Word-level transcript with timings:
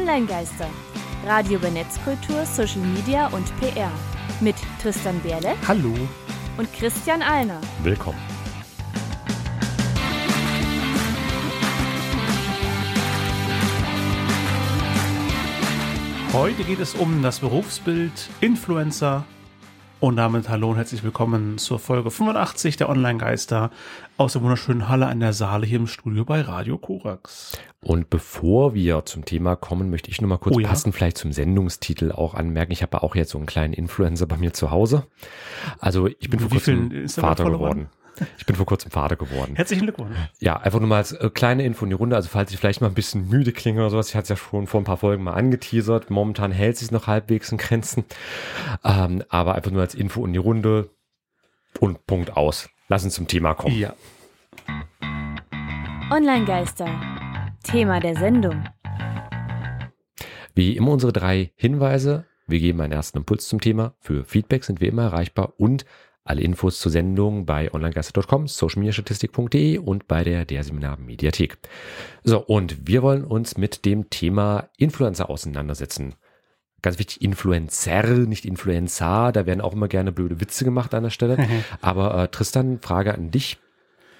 Online-Geister. 0.00 0.66
Radio 1.26 1.58
über 1.58 1.70
Netzkultur, 1.70 2.46
Social 2.46 2.80
Media 2.80 3.26
und 3.28 3.44
PR. 3.60 3.90
Mit 4.40 4.56
Tristan 4.80 5.20
Berle. 5.20 5.54
Hallo. 5.68 5.92
Und 6.56 6.72
Christian 6.72 7.20
Alner. 7.20 7.60
Willkommen. 7.82 8.18
Heute 16.32 16.64
geht 16.64 16.80
es 16.80 16.94
um 16.94 17.22
das 17.22 17.40
Berufsbild 17.40 18.30
Influencer. 18.40 19.26
Und 20.00 20.16
damit 20.16 20.48
hallo 20.48 20.70
und 20.70 20.76
herzlich 20.76 21.04
willkommen 21.04 21.58
zur 21.58 21.78
Folge 21.78 22.10
85 22.10 22.78
der 22.78 22.88
Online-Geister 22.88 23.70
aus 24.16 24.32
der 24.32 24.40
wunderschönen 24.40 24.88
Halle 24.88 25.06
an 25.06 25.20
der 25.20 25.34
Saale 25.34 25.66
hier 25.66 25.78
im 25.78 25.86
Studio 25.86 26.24
bei 26.24 26.40
Radio 26.40 26.78
Korax. 26.78 27.52
Und 27.82 28.08
bevor 28.08 28.72
wir 28.72 29.04
zum 29.04 29.26
Thema 29.26 29.56
kommen, 29.56 29.90
möchte 29.90 30.10
ich 30.10 30.22
nur 30.22 30.30
mal 30.30 30.38
kurz 30.38 30.56
Oh 30.56 30.60
ja? 30.60 30.68
passend 30.68 30.94
vielleicht 30.94 31.18
zum 31.18 31.32
Sendungstitel 31.32 32.12
auch 32.12 32.32
anmerken. 32.32 32.72
Ich 32.72 32.80
habe 32.80 32.96
ja 32.96 33.02
auch 33.02 33.14
jetzt 33.14 33.32
so 33.32 33.36
einen 33.36 33.46
kleinen 33.46 33.74
Influencer 33.74 34.24
bei 34.24 34.38
mir 34.38 34.54
zu 34.54 34.70
Hause. 34.70 35.04
Also 35.80 36.06
ich 36.06 36.30
bin 36.30 36.40
Wie 36.40 36.44
vor 36.44 36.50
kurzem 36.52 37.06
Vater 37.06 37.50
geworden. 37.50 37.90
Ich 38.38 38.46
bin 38.46 38.56
vor 38.56 38.66
kurzem 38.66 38.90
Vater 38.90 39.16
geworden. 39.16 39.56
Herzlichen 39.56 39.82
Glückwunsch. 39.82 40.16
Ja, 40.40 40.58
einfach 40.58 40.80
nur 40.80 40.88
mal 40.88 40.96
als 40.98 41.12
äh, 41.12 41.30
kleine 41.30 41.64
Info 41.64 41.84
in 41.84 41.90
die 41.90 41.96
Runde. 41.96 42.16
Also 42.16 42.28
falls 42.28 42.52
ich 42.52 42.58
vielleicht 42.58 42.80
mal 42.80 42.88
ein 42.88 42.94
bisschen 42.94 43.28
müde 43.28 43.52
klinge 43.52 43.80
oder 43.80 43.90
sowas, 43.90 44.08
ich 44.08 44.14
hatte 44.14 44.24
es 44.24 44.28
ja 44.30 44.36
schon 44.36 44.66
vor 44.66 44.80
ein 44.80 44.84
paar 44.84 44.96
Folgen 44.96 45.24
mal 45.24 45.34
angeteasert. 45.34 46.10
Momentan 46.10 46.52
hält 46.52 46.76
sich 46.76 46.90
noch 46.90 47.06
halbwegs 47.06 47.52
in 47.52 47.58
Grenzen. 47.58 48.04
Ähm, 48.84 49.22
aber 49.28 49.54
einfach 49.54 49.70
nur 49.70 49.82
als 49.82 49.94
Info 49.94 50.24
in 50.24 50.32
die 50.32 50.38
Runde 50.38 50.90
und 51.78 52.06
Punkt 52.06 52.36
aus. 52.36 52.68
Lass 52.88 53.04
uns 53.04 53.14
zum 53.14 53.28
Thema 53.28 53.54
kommen. 53.54 53.78
Ja. 53.78 53.94
Online-Geister. 56.10 56.88
Thema 57.62 58.00
der 58.00 58.16
Sendung. 58.16 58.64
Wie 60.54 60.76
immer 60.76 60.90
unsere 60.90 61.12
drei 61.12 61.52
Hinweise. 61.54 62.24
Wir 62.48 62.58
geben 62.58 62.80
einen 62.80 62.92
ersten 62.92 63.18
Impuls 63.18 63.46
zum 63.46 63.60
Thema. 63.60 63.94
Für 64.00 64.24
Feedback 64.24 64.64
sind 64.64 64.80
wir 64.80 64.88
immer 64.88 65.04
erreichbar 65.04 65.54
und 65.56 65.84
alle 66.30 66.42
Infos 66.42 66.78
zur 66.78 66.92
Sendung 66.92 67.44
bei 67.44 67.72
onlinegeister.com, 67.74 68.46
socialmediastatistik.de 68.46 69.78
und 69.78 70.08
bei 70.08 70.24
der 70.24 70.44
der 70.44 70.64
Seminar 70.64 70.96
Mediathek. 70.98 71.58
So, 72.22 72.38
und 72.38 72.86
wir 72.86 73.02
wollen 73.02 73.24
uns 73.24 73.58
mit 73.58 73.84
dem 73.84 74.08
Thema 74.10 74.70
Influencer 74.78 75.28
auseinandersetzen. 75.28 76.14
Ganz 76.82 76.98
wichtig, 76.98 77.20
Influencer, 77.20 78.04
nicht 78.04 78.46
Influencer. 78.46 79.32
Da 79.32 79.44
werden 79.44 79.60
auch 79.60 79.74
immer 79.74 79.88
gerne 79.88 80.12
blöde 80.12 80.40
Witze 80.40 80.64
gemacht 80.64 80.94
an 80.94 81.02
der 81.02 81.10
Stelle. 81.10 81.36
Aber 81.82 82.14
äh, 82.14 82.28
Tristan, 82.28 82.78
Frage 82.80 83.12
an 83.12 83.30
dich. 83.30 83.58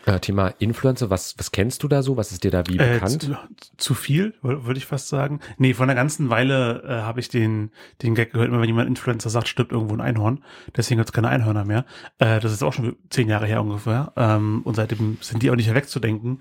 Äh, 0.07 0.19
Thema 0.21 0.49
Influencer, 0.59 1.11
was, 1.11 1.39
was 1.39 1.53
kennst 1.53 1.83
du 1.83 1.89
da 1.89 2.03
so? 2.03 2.17
Was 2.17 2.33
ist 2.33 2.43
dir 2.45 2.51
da 2.51 2.67
wie 2.67 2.79
Äh, 2.79 2.95
bekannt? 2.95 3.23
zu, 3.23 3.37
zu 3.77 3.95
viel, 3.95 4.35
wür- 4.43 4.65
würde 4.65 4.79
ich 4.79 4.87
fast 4.87 5.09
sagen. 5.09 5.41
Nee, 5.59 5.75
vor 5.75 5.85
einer 5.85 5.95
ganzen 5.95 6.31
Weile 6.31 6.83
äh, 6.85 7.03
habe 7.03 7.21
ich 7.21 7.29
den, 7.29 7.71
den 8.03 8.15
Gag 8.15 8.33
gehört, 8.33 8.49
immer 8.49 8.61
wenn 8.61 8.67
jemand 8.69 8.89
Influencer 8.89 9.29
sagt, 9.29 9.49
stirbt 9.49 9.73
irgendwo 9.73 9.95
ein 9.95 10.01
Einhorn. 10.01 10.43
Deswegen 10.77 10.99
gibt 10.99 11.11
es 11.11 11.13
keine 11.13 11.29
Einhörner 11.29 11.65
mehr. 11.67 11.85
Äh, 12.19 12.41
das 12.41 12.53
ist 12.53 12.63
auch 12.63 12.73
schon 12.73 12.97
zehn 13.11 13.29
Jahre 13.29 13.47
her 13.47 13.61
ungefähr. 13.63 14.13
Ähm, 14.17 14.63
und 14.65 14.75
seitdem 14.75 15.19
sind 15.21 15.43
die 15.43 15.51
auch 15.51 15.57
nicht 15.57 15.67
mehr 15.67 15.75
wegzudenken. 15.77 16.41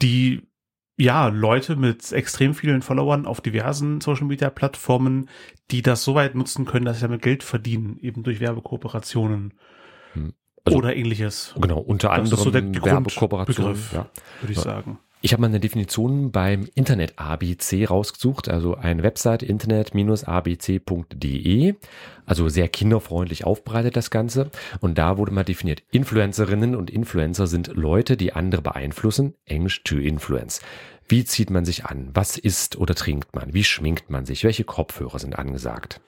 Die, 0.00 0.48
ja, 0.96 1.28
Leute 1.28 1.76
mit 1.76 2.12
extrem 2.12 2.54
vielen 2.54 2.82
Followern 2.82 3.26
auf 3.26 3.40
diversen 3.40 4.00
Social 4.00 4.26
Media 4.26 4.48
Plattformen, 4.50 5.28
die 5.70 5.82
das 5.82 6.04
so 6.04 6.14
weit 6.14 6.34
nutzen 6.34 6.66
können, 6.66 6.84
dass 6.84 6.98
sie 6.98 7.02
damit 7.06 7.22
Geld 7.22 7.42
verdienen, 7.42 7.98
eben 7.98 8.22
durch 8.22 8.38
Werbekooperationen 8.40 9.54
Also- 10.64 10.78
oder 10.78 10.94
ähnliches. 10.96 11.54
Genau, 11.60 11.78
unter 11.78 12.08
Das 12.08 12.18
ist 12.18 12.32
anderem 12.32 12.44
so 12.44 12.50
der 12.50 12.84
Werbekooperation. 12.92 13.66
Begriff. 13.66 13.92
Ja. 13.92 14.08
Würde 14.40 14.52
ich 14.52 14.58
Ja. 14.58 14.64
sagen. 14.64 14.98
Ich 15.22 15.32
habe 15.34 15.42
mal 15.42 15.48
eine 15.48 15.60
Definition 15.60 16.30
beim 16.32 16.66
Internet 16.74 17.18
ABC 17.18 17.84
rausgesucht, 17.84 18.48
also 18.48 18.76
eine 18.76 19.02
Website 19.02 19.42
internet-abc.de, 20.50 21.74
also 22.24 22.48
sehr 22.48 22.68
kinderfreundlich 22.68 23.44
aufbereitet 23.44 23.96
das 23.96 24.10
Ganze. 24.10 24.50
Und 24.80 24.96
da 24.96 25.18
wurde 25.18 25.32
mal 25.32 25.44
definiert, 25.44 25.82
Influencerinnen 25.90 26.74
und 26.74 26.88
Influencer 26.90 27.46
sind 27.46 27.68
Leute, 27.74 28.16
die 28.16 28.32
andere 28.32 28.62
beeinflussen, 28.62 29.34
Englisch 29.44 29.82
to 29.84 29.96
influence. 29.96 30.60
Wie 31.06 31.24
zieht 31.24 31.50
man 31.50 31.64
sich 31.66 31.84
an? 31.84 32.08
Was 32.14 32.38
isst 32.38 32.76
oder 32.78 32.94
trinkt 32.94 33.34
man? 33.34 33.52
Wie 33.52 33.64
schminkt 33.64 34.08
man 34.10 34.24
sich? 34.24 34.42
Welche 34.44 34.64
Kopfhörer 34.64 35.18
sind 35.18 35.38
angesagt? 35.38 36.00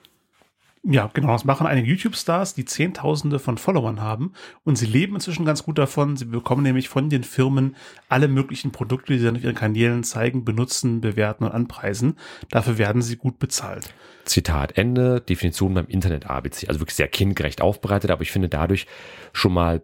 Ja, 0.85 1.09
genau. 1.13 1.31
Das 1.31 1.45
machen 1.45 1.65
einige 1.65 1.89
YouTube-Stars, 1.89 2.55
die 2.55 2.65
Zehntausende 2.65 3.39
von 3.39 3.57
Followern 3.57 4.01
haben. 4.01 4.33
Und 4.65 4.77
sie 4.77 4.85
leben 4.85 5.15
inzwischen 5.15 5.45
ganz 5.45 5.63
gut 5.63 5.77
davon. 5.77 6.17
Sie 6.17 6.25
bekommen 6.25 6.61
nämlich 6.61 6.89
von 6.89 7.09
den 7.09 7.23
Firmen 7.23 7.77
alle 8.09 8.27
möglichen 8.27 8.71
Produkte, 8.71 9.13
die 9.13 9.19
sie 9.19 9.25
dann 9.25 9.37
auf 9.37 9.43
ihren 9.43 9.55
Kanälen 9.55 10.03
zeigen, 10.03 10.43
benutzen, 10.43 10.99
bewerten 10.99 11.45
und 11.45 11.51
anpreisen. 11.51 12.17
Dafür 12.49 12.77
werden 12.77 13.01
sie 13.01 13.15
gut 13.15 13.39
bezahlt. 13.39 13.93
Zitat 14.25 14.77
Ende, 14.77 15.21
Definition 15.21 15.73
beim 15.73 15.87
Internet 15.87 16.29
ABC. 16.29 16.67
Also 16.67 16.81
wirklich 16.81 16.95
sehr 16.95 17.07
kindgerecht 17.07 17.61
aufbereitet, 17.61 18.11
aber 18.11 18.21
ich 18.21 18.31
finde 18.31 18.49
dadurch 18.49 18.85
schon 19.31 19.53
mal 19.53 19.83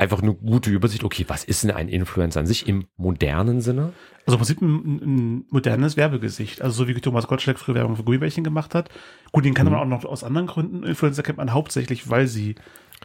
einfach 0.00 0.22
eine 0.22 0.34
gute 0.34 0.70
Übersicht. 0.70 1.04
Okay, 1.04 1.26
was 1.28 1.44
ist 1.44 1.62
denn 1.62 1.70
ein 1.70 1.88
Influencer 1.88 2.40
an 2.40 2.46
sich 2.46 2.66
im 2.66 2.86
modernen 2.96 3.60
Sinne? 3.60 3.92
Also 4.26 4.36
im 4.36 4.38
Prinzip 4.38 4.62
ein, 4.62 5.00
ein 5.02 5.44
modernes 5.50 5.96
Werbegesicht. 5.98 6.62
Also 6.62 6.74
so 6.74 6.88
wie 6.88 6.94
Thomas 6.94 7.26
Gottschalk 7.26 7.58
früher 7.58 7.74
Werbung 7.74 7.96
für 7.96 8.02
Gummibärchen 8.02 8.42
gemacht 8.42 8.74
hat. 8.74 8.88
Gut, 9.30 9.44
den 9.44 9.52
kennt 9.52 9.70
man 9.70 9.78
auch 9.78 9.84
noch 9.84 10.04
aus 10.06 10.24
anderen 10.24 10.46
Gründen. 10.46 10.84
Influencer 10.84 11.22
kennt 11.22 11.36
man 11.36 11.52
hauptsächlich, 11.52 12.08
weil 12.08 12.26
sie 12.26 12.54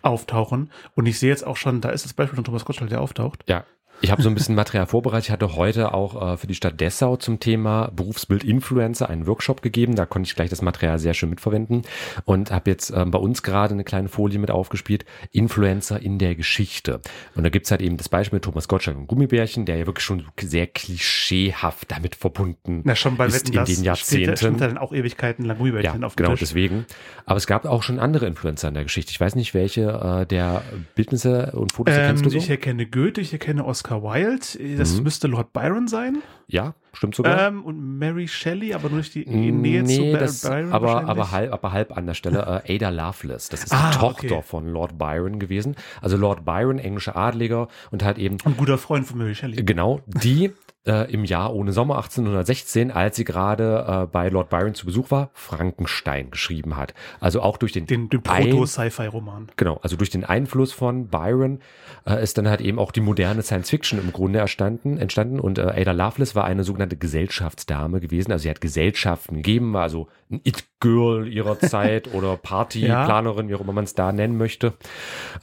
auftauchen. 0.03 0.71
Und 0.95 1.05
ich 1.05 1.19
sehe 1.19 1.29
jetzt 1.29 1.45
auch 1.45 1.57
schon, 1.57 1.81
da 1.81 1.89
ist 1.89 2.05
das 2.05 2.13
Beispiel 2.13 2.37
von 2.37 2.45
Thomas 2.45 2.63
Gottschalk, 2.63 2.89
der 2.89 3.01
auftaucht. 3.01 3.43
Ja. 3.47 3.65
Ich 4.01 4.11
habe 4.11 4.21
so 4.21 4.29
ein 4.29 4.35
bisschen 4.35 4.55
Material 4.55 4.85
vorbereitet. 4.85 5.25
Ich 5.27 5.31
hatte 5.31 5.55
heute 5.55 5.93
auch 5.93 6.33
äh, 6.33 6.37
für 6.37 6.45
die 6.47 6.53
Stadt 6.53 6.79
Dessau 6.79 7.15
zum 7.17 7.39
Thema 7.39 7.89
Berufsbild 7.95 8.43
Influencer 8.43 9.09
einen 9.09 9.25
Workshop 9.25 9.61
gegeben. 9.63 9.95
Da 9.95 10.05
konnte 10.05 10.27
ich 10.27 10.35
gleich 10.35 10.49
das 10.49 10.61
Material 10.61 10.99
sehr 10.99 11.13
schön 11.15 11.29
mitverwenden 11.29 11.81
und 12.25 12.51
habe 12.51 12.69
jetzt 12.69 12.91
ähm, 12.91 13.09
bei 13.09 13.17
uns 13.17 13.41
gerade 13.41 13.73
eine 13.73 13.83
kleine 13.83 14.07
Folie 14.09 14.37
mit 14.37 14.51
aufgespielt. 14.51 15.05
Influencer 15.31 15.99
in 16.01 16.19
der 16.19 16.35
Geschichte. 16.35 16.99
Und 17.35 17.43
da 17.43 17.49
gibt's 17.49 17.71
halt 17.71 17.81
eben 17.81 17.97
das 17.97 18.09
Beispiel 18.09 18.37
mit 18.37 18.43
Thomas 18.43 18.67
Gottschalk 18.67 18.97
und 18.97 19.07
Gummibärchen, 19.07 19.65
der 19.65 19.77
ja 19.77 19.85
wirklich 19.87 20.05
schon 20.05 20.25
sehr 20.39 20.67
klischeehaft 20.67 21.89
damit 21.89 22.15
verbunden 22.15 22.81
Na, 22.83 22.95
schon 22.95 23.17
bei 23.17 23.25
ist 23.25 23.35
Wetten, 23.35 23.47
in 23.53 23.53
das 23.55 23.67
den 23.69 23.75
steht, 23.75 23.85
Jahrzehnten. 23.85 24.37
stimmt 24.37 24.61
dann 24.61 24.77
auch 24.77 24.93
Ewigkeiten 24.93 25.45
lang 25.45 25.57
Gummibärchen 25.57 26.01
Ja, 26.01 26.05
auf 26.05 26.13
dem 26.15 26.17
genau, 26.17 26.31
Tisch. 26.31 26.41
deswegen. 26.41 26.85
Aber 27.25 27.37
es 27.37 27.47
gab 27.47 27.65
auch 27.65 27.81
schon 27.81 27.99
andere 27.99 28.27
Influencer 28.27 28.67
in 28.67 28.73
der 28.75 28.83
Geschichte. 28.83 29.11
Ich 29.11 29.19
weiß 29.19 29.35
nicht, 29.35 29.53
welche 29.55 29.81
äh, 30.21 30.25
der 30.27 30.61
Bildnisse 30.95 31.53
und 31.55 31.71
Fotos 31.71 31.95
Ähm, 31.95 32.01
kennst 32.07 32.25
du 32.25 32.29
so? 32.29 32.37
Ich 32.37 32.49
erkenne 32.49 32.85
Goethe, 32.85 33.21
ich 33.21 33.33
erkenne 33.33 33.63
Oscar 33.85 34.03
Wilde. 34.03 34.77
Das 34.77 34.93
Mhm. 34.97 35.03
müsste 35.03 35.27
Lord 35.27 35.53
Byron 35.53 35.87
sein. 35.87 36.21
ja, 36.47 36.73
stimmt 36.93 37.15
sogar. 37.15 37.47
Ähm, 37.47 37.63
und 37.63 37.97
Mary 37.99 38.27
Shelley, 38.27 38.73
aber 38.73 38.89
nur 38.89 38.99
durch 38.99 39.11
die 39.11 39.25
Nähe 39.25 39.83
zu 39.83 39.99
nee, 40.01 40.11
Bar- 40.11 40.19
das, 40.21 40.41
Byron 40.41 40.71
aber, 40.73 41.07
aber, 41.07 41.31
halb, 41.31 41.51
aber 41.53 41.71
halb 41.71 41.95
an 41.97 42.05
der 42.05 42.13
Stelle. 42.13 42.63
Äh, 42.65 42.75
Ada 42.75 42.89
Lovelace, 42.89 43.49
das 43.49 43.63
ist 43.65 43.73
Ah, 43.73 43.91
die 43.91 43.97
Tochter 43.97 44.25
okay. 44.37 44.41
von 44.43 44.67
Lord 44.69 44.97
Byron 44.97 45.39
gewesen. 45.39 45.75
Also 46.01 46.17
Lord 46.17 46.45
Byron, 46.45 46.77
englischer 46.79 47.15
Adliger 47.15 47.67
und 47.91 48.03
halt 48.03 48.17
eben 48.17 48.37
Ein 48.45 48.57
guter 48.57 48.77
Freund 48.77 49.05
von 49.07 49.17
Mary 49.17 49.35
Shelley. 49.35 49.63
Genau, 49.63 50.01
die 50.07 50.51
äh, 50.85 51.11
im 51.11 51.23
Jahr 51.25 51.53
ohne 51.53 51.71
Sommer 51.71 51.97
1816, 51.97 52.91
als 52.91 53.15
sie 53.15 53.23
gerade 53.23 53.85
äh, 53.87 54.07
bei 54.07 54.29
Lord 54.29 54.49
Byron 54.49 54.73
zu 54.75 54.85
Besuch 54.85 55.11
war, 55.11 55.29
Frankenstein 55.33 56.31
geschrieben 56.31 56.77
hat. 56.77 56.93
Also 57.19 57.41
auch 57.41 57.57
durch 57.57 57.71
den, 57.71 57.85
Den, 57.87 58.09
den 58.09 58.21
Proto-Sci-Fi-Roman. 58.21 59.49
Genau, 59.55 59.79
also 59.81 59.95
durch 59.95 60.09
den 60.09 60.23
Einfluss 60.23 60.71
von 60.71 61.07
Byron 61.07 61.59
äh, 62.05 62.21
ist 62.21 62.37
dann 62.37 62.47
halt 62.47 62.61
eben 62.61 62.79
auch 62.79 62.91
die 62.91 63.01
moderne 63.01 63.41
Science 63.41 63.69
Fiction 63.69 63.99
im 63.99 64.13
Grunde 64.13 64.39
erstanden, 64.39 64.97
entstanden 64.97 65.39
und 65.39 65.57
äh, 65.57 65.73
Ada 65.75 65.91
Lovelace 65.91 66.35
war 66.35 66.45
eine 66.45 66.63
sogenannte 66.63 66.97
Gesellschaftsdame 66.97 67.99
gewesen, 67.99 68.31
also 68.31 68.43
sie 68.43 68.49
hat 68.49 68.61
Gesellschaften 68.61 69.37
gegeben, 69.37 69.73
war 69.73 69.83
also 69.83 70.07
ein 70.29 70.41
It-Girl 70.79 71.27
ihrer 71.27 71.59
Zeit 71.59 72.07
oder 72.13 72.37
Partyplanerin, 72.37 73.49
wie 73.49 73.55
auch 73.55 73.61
immer 73.61 73.73
man 73.73 73.83
es 73.85 73.95
da 73.95 74.11
nennen 74.11 74.37
möchte, 74.37 74.73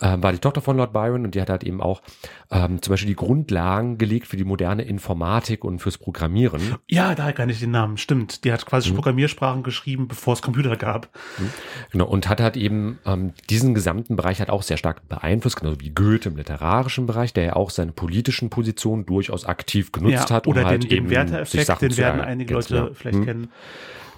ähm, 0.01 0.23
war 0.23 0.33
die 0.33 0.39
Tochter 0.39 0.61
von 0.61 0.77
Lord 0.77 0.93
Byron 0.93 1.25
und 1.25 1.35
die 1.35 1.41
hat 1.41 1.51
halt 1.51 1.65
eben 1.65 1.81
auch 1.81 2.03
ähm, 2.51 2.81
zum 2.83 2.93
Beispiel 2.93 3.09
die 3.09 3.17
Grundlagen 3.17 3.99
gelegt 3.99 4.27
für 4.27 4.37
die 4.37 4.45
moderne 4.45 4.83
Informatik 4.83 5.65
und 5.65 5.79
fürs 5.81 5.99
Programmieren. 5.99 6.77
Ja, 6.89 7.15
daher 7.15 7.33
kann 7.33 7.49
ich 7.49 7.61
den 7.61 7.71
Namen. 7.71 7.97
Stimmt. 7.97 8.45
Die 8.45 8.53
hat 8.53 8.67
quasi 8.67 8.91
Mhm. 8.91 8.95
Programmiersprachen 8.97 9.63
geschrieben, 9.63 10.09
bevor 10.09 10.35
es 10.35 10.43
Computer 10.43 10.77
gab. 10.77 11.09
Genau, 11.91 12.07
und 12.07 12.29
hat 12.29 12.41
halt 12.41 12.57
eben 12.57 12.99
ähm, 13.07 13.33
diesen 13.49 13.75
gesamten 13.75 14.17
Bereich 14.17 14.41
hat 14.41 14.51
auch 14.51 14.63
sehr 14.63 14.77
stark 14.77 15.09
beeinflusst, 15.09 15.57
genauso 15.57 15.81
wie 15.81 15.91
Goethe 15.91 16.29
im 16.29 16.37
literarischen 16.37 17.07
Bereich, 17.07 17.33
der 17.33 17.45
ja 17.45 17.57
auch 17.57 17.71
seine 17.71 17.93
politischen 17.93 18.51
Positionen 18.51 19.07
durchaus 19.07 19.45
aktiv 19.45 19.93
genutzt 19.93 20.31
ja, 20.31 20.37
hat, 20.37 20.47
um 20.47 20.53
oder 20.53 20.65
halt 20.65 20.83
den, 20.85 20.89
den 20.89 20.97
eben 20.99 21.09
sich 21.09 21.17
Werther-Effekt, 21.17 21.83
den 21.83 21.97
werden 21.97 22.21
einige 22.21 22.55
Leute 22.55 22.75
genau. 22.75 22.89
vielleicht 22.95 23.17
Hm. 23.19 23.25
kennen. 23.25 23.51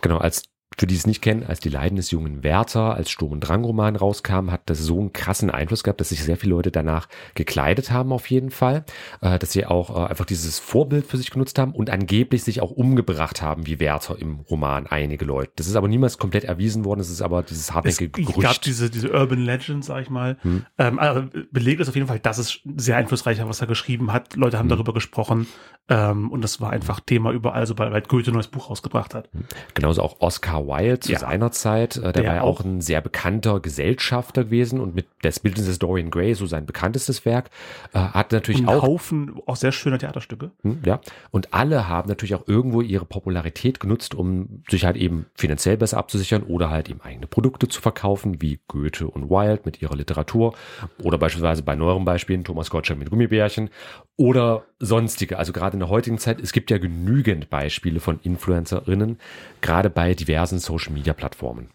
Genau, 0.01 0.19
als 0.19 0.43
für 0.79 0.87
die 0.87 0.97
es 0.97 1.07
nicht 1.07 1.23
kennen, 1.23 1.45
als 1.45 1.61
die 1.61 1.69
Leiden 1.69 1.97
des 1.97 2.11
jungen 2.11 2.43
Werther 2.43 2.95
als 2.95 3.11
Sturm- 3.11 3.33
und 3.33 3.41
Drang-Roman 3.41 3.97
rauskam, 3.97 4.51
hat 4.51 4.63
das 4.67 4.81
so 4.81 4.99
einen 4.99 5.13
krassen 5.13 5.51
Einfluss 5.51 5.85
gehabt, 5.85 6.01
dass 6.01 6.09
sich 6.09 6.23
sehr 6.23 6.37
viele 6.37 6.55
Leute 6.55 6.71
danach 6.71 7.09
gekleidet 7.35 7.91
haben 7.91 8.13
auf 8.13 8.29
jeden 8.29 8.51
Fall, 8.51 8.85
äh, 9.21 9.39
dass 9.39 9.53
sie 9.53 9.67
auch 9.67 9.97
äh, 9.97 10.09
einfach 10.09 10.25
dieses 10.25 10.59
Vorbild 10.59 11.07
für 11.07 11.17
sich 11.17 11.31
genutzt 11.31 11.59
haben 11.59 11.73
und 11.73 11.91
angeblich 11.91 12.43
sich 12.43 12.61
auch 12.61 12.71
umgebracht 12.71 13.41
haben 13.41 13.67
wie 13.67 13.79
Werther 13.79 14.19
im 14.19 14.41
Roman 14.41 14.87
einige 14.87 15.25
Leute. 15.25 15.53
Das 15.57 15.69
ist 15.69 15.77
aber 15.77 15.89
niemals 15.89 16.19
komplett 16.19 16.45
erwiesen 16.45 16.85
worden, 16.85 17.01
es 17.01 17.11
ist 17.11 17.23
aber 17.23 17.43
dieses 17.43 17.73
hartnäckige 17.73 18.21
es 18.21 18.27
Gerücht. 18.27 18.43
gab 18.43 18.63
diese, 18.63 18.91
diese 18.91 19.13
Urban 19.13 19.41
Legend, 19.41 19.85
sag 19.85 20.03
ich 20.03 20.11
mal. 20.11 20.39
Hm. 20.43 20.67
Ähm, 20.79 20.99
also 20.99 21.29
belegt 21.53 21.81
ist 21.81 21.89
auf 21.89 21.95
jeden 21.95 22.09
Fall, 22.09 22.19
dass 22.19 22.39
es 22.39 22.61
sehr 22.77 22.97
einflussreich 22.97 23.39
war, 23.39 23.49
was 23.49 23.61
er 23.61 23.67
geschrieben 23.69 24.13
hat. 24.13 24.35
Leute 24.35 24.59
haben 24.59 24.65
hm. 24.65 24.77
darüber 24.77 24.93
gesprochen 24.93 25.47
ähm, 25.89 26.31
und 26.33 26.43
das 26.43 26.61
war 26.61 26.71
einfach 26.71 26.99
Thema 26.99 27.31
überall, 27.31 27.67
sobald 27.67 28.09
Goethe 28.09 28.33
ein 28.33 28.35
neues 28.35 28.49
Buch 28.49 28.71
rausgebracht 28.71 29.15
hat. 29.15 29.31
Hm. 29.33 29.45
Genauso 29.75 30.03
auch 30.03 30.21
Oscar 30.21 30.64
Wilde 30.67 31.01
zu 31.01 31.13
ja. 31.13 31.19
seiner 31.19 31.53
Zeit. 31.53 31.97
Äh, 31.97 32.01
der, 32.01 32.13
der 32.13 32.27
war 32.27 32.35
ja 32.37 32.43
auch 32.43 32.65
ein 32.65 32.81
sehr 32.81 33.01
bekannter 33.01 33.61
Gesellschafter 33.61 34.45
gewesen 34.45 34.81
und 34.81 34.95
mit 34.95 35.07
das 35.23 35.41
Bildnis 35.41 35.67
des 35.67 35.79
Dorian 35.79 36.11
Gray, 36.11 36.35
so 36.35 36.47
sein 36.47 36.67
bekanntestes 36.67 37.25
Werk, 37.25 37.51
äh, 37.93 37.99
hat 37.99 38.33
natürlich 38.33 38.61
und 38.63 38.69
auch. 38.69 38.83
Haufen 38.83 39.41
auch 39.47 39.57
sehr 39.57 39.73
schöner 39.73 39.99
Theaterstücke. 39.99 40.51
Hm, 40.63 40.81
ja. 40.85 41.01
Und 41.31 41.55
alle 41.55 41.89
haben 41.89 42.09
natürlich 42.09 42.35
auch 42.35 42.47
irgendwo 42.47 42.81
ihre 42.81 43.05
Popularität 43.05 43.81
genutzt, 43.81 44.15
um 44.15 44.63
sich 44.69 44.85
halt 44.85 44.97
eben 44.97 45.27
finanziell 45.35 45.77
besser 45.77 45.99
abzusichern 45.99 46.43
oder 46.43 46.71
halt 46.71 46.91
eben 46.91 47.01
eigene 47.01 47.27
Produkte 47.27 47.69
zu 47.69 47.81
verkaufen, 47.81 48.41
wie 48.41 48.61
Goethe 48.69 49.07
und 49.07 49.31
Wilde 49.31 49.63
mit 49.65 49.81
ihrer 49.83 49.97
Literatur 49.97 50.55
oder 51.03 51.19
beispielsweise 51.19 51.63
bei 51.63 51.75
neueren 51.75 52.05
Beispielen 52.05 52.45
Thomas 52.45 52.71
Gottschalk 52.71 52.99
mit 52.99 53.11
Gummibärchen 53.11 53.71
oder 54.17 54.65
sonstige. 54.85 55.39
Also 55.39 55.53
gerade 55.53 55.75
in 55.75 55.81
der 55.81 55.89
heutigen 55.89 56.19
Zeit, 56.19 56.41
es 56.41 56.53
gibt 56.53 56.71
ja 56.71 56.79
genügend 56.79 57.51
Beispiele 57.51 58.01
von 58.01 58.21
Influencerinnen, 58.23 59.19
gerade 59.61 59.91
bei 59.91 60.15
diversen 60.15 60.59
Social 60.59 60.93
Media 60.93 61.13
Plattformen. 61.13 61.71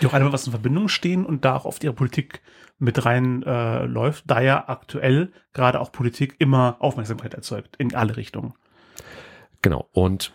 Die 0.00 0.06
auch 0.06 0.14
einmal 0.14 0.32
was 0.32 0.46
in 0.46 0.52
Verbindung 0.52 0.88
stehen 0.88 1.26
und 1.26 1.44
da 1.44 1.54
auch 1.54 1.66
auf 1.66 1.82
ihre 1.82 1.92
Politik 1.92 2.40
mit 2.78 3.04
rein 3.04 3.42
äh, 3.42 3.84
läuft, 3.84 4.24
da 4.26 4.40
ja 4.40 4.68
aktuell 4.68 5.32
gerade 5.52 5.80
auch 5.80 5.92
Politik 5.92 6.34
immer 6.38 6.76
Aufmerksamkeit 6.80 7.34
erzeugt 7.34 7.76
in 7.76 7.94
alle 7.94 8.16
Richtungen. 8.16 8.54
Genau. 9.62 9.88
Und 9.92 10.32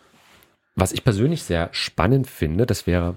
was 0.75 0.91
ich 0.91 1.03
persönlich 1.03 1.43
sehr 1.43 1.69
spannend 1.71 2.27
finde, 2.27 2.65
das 2.65 2.87
wäre 2.87 3.15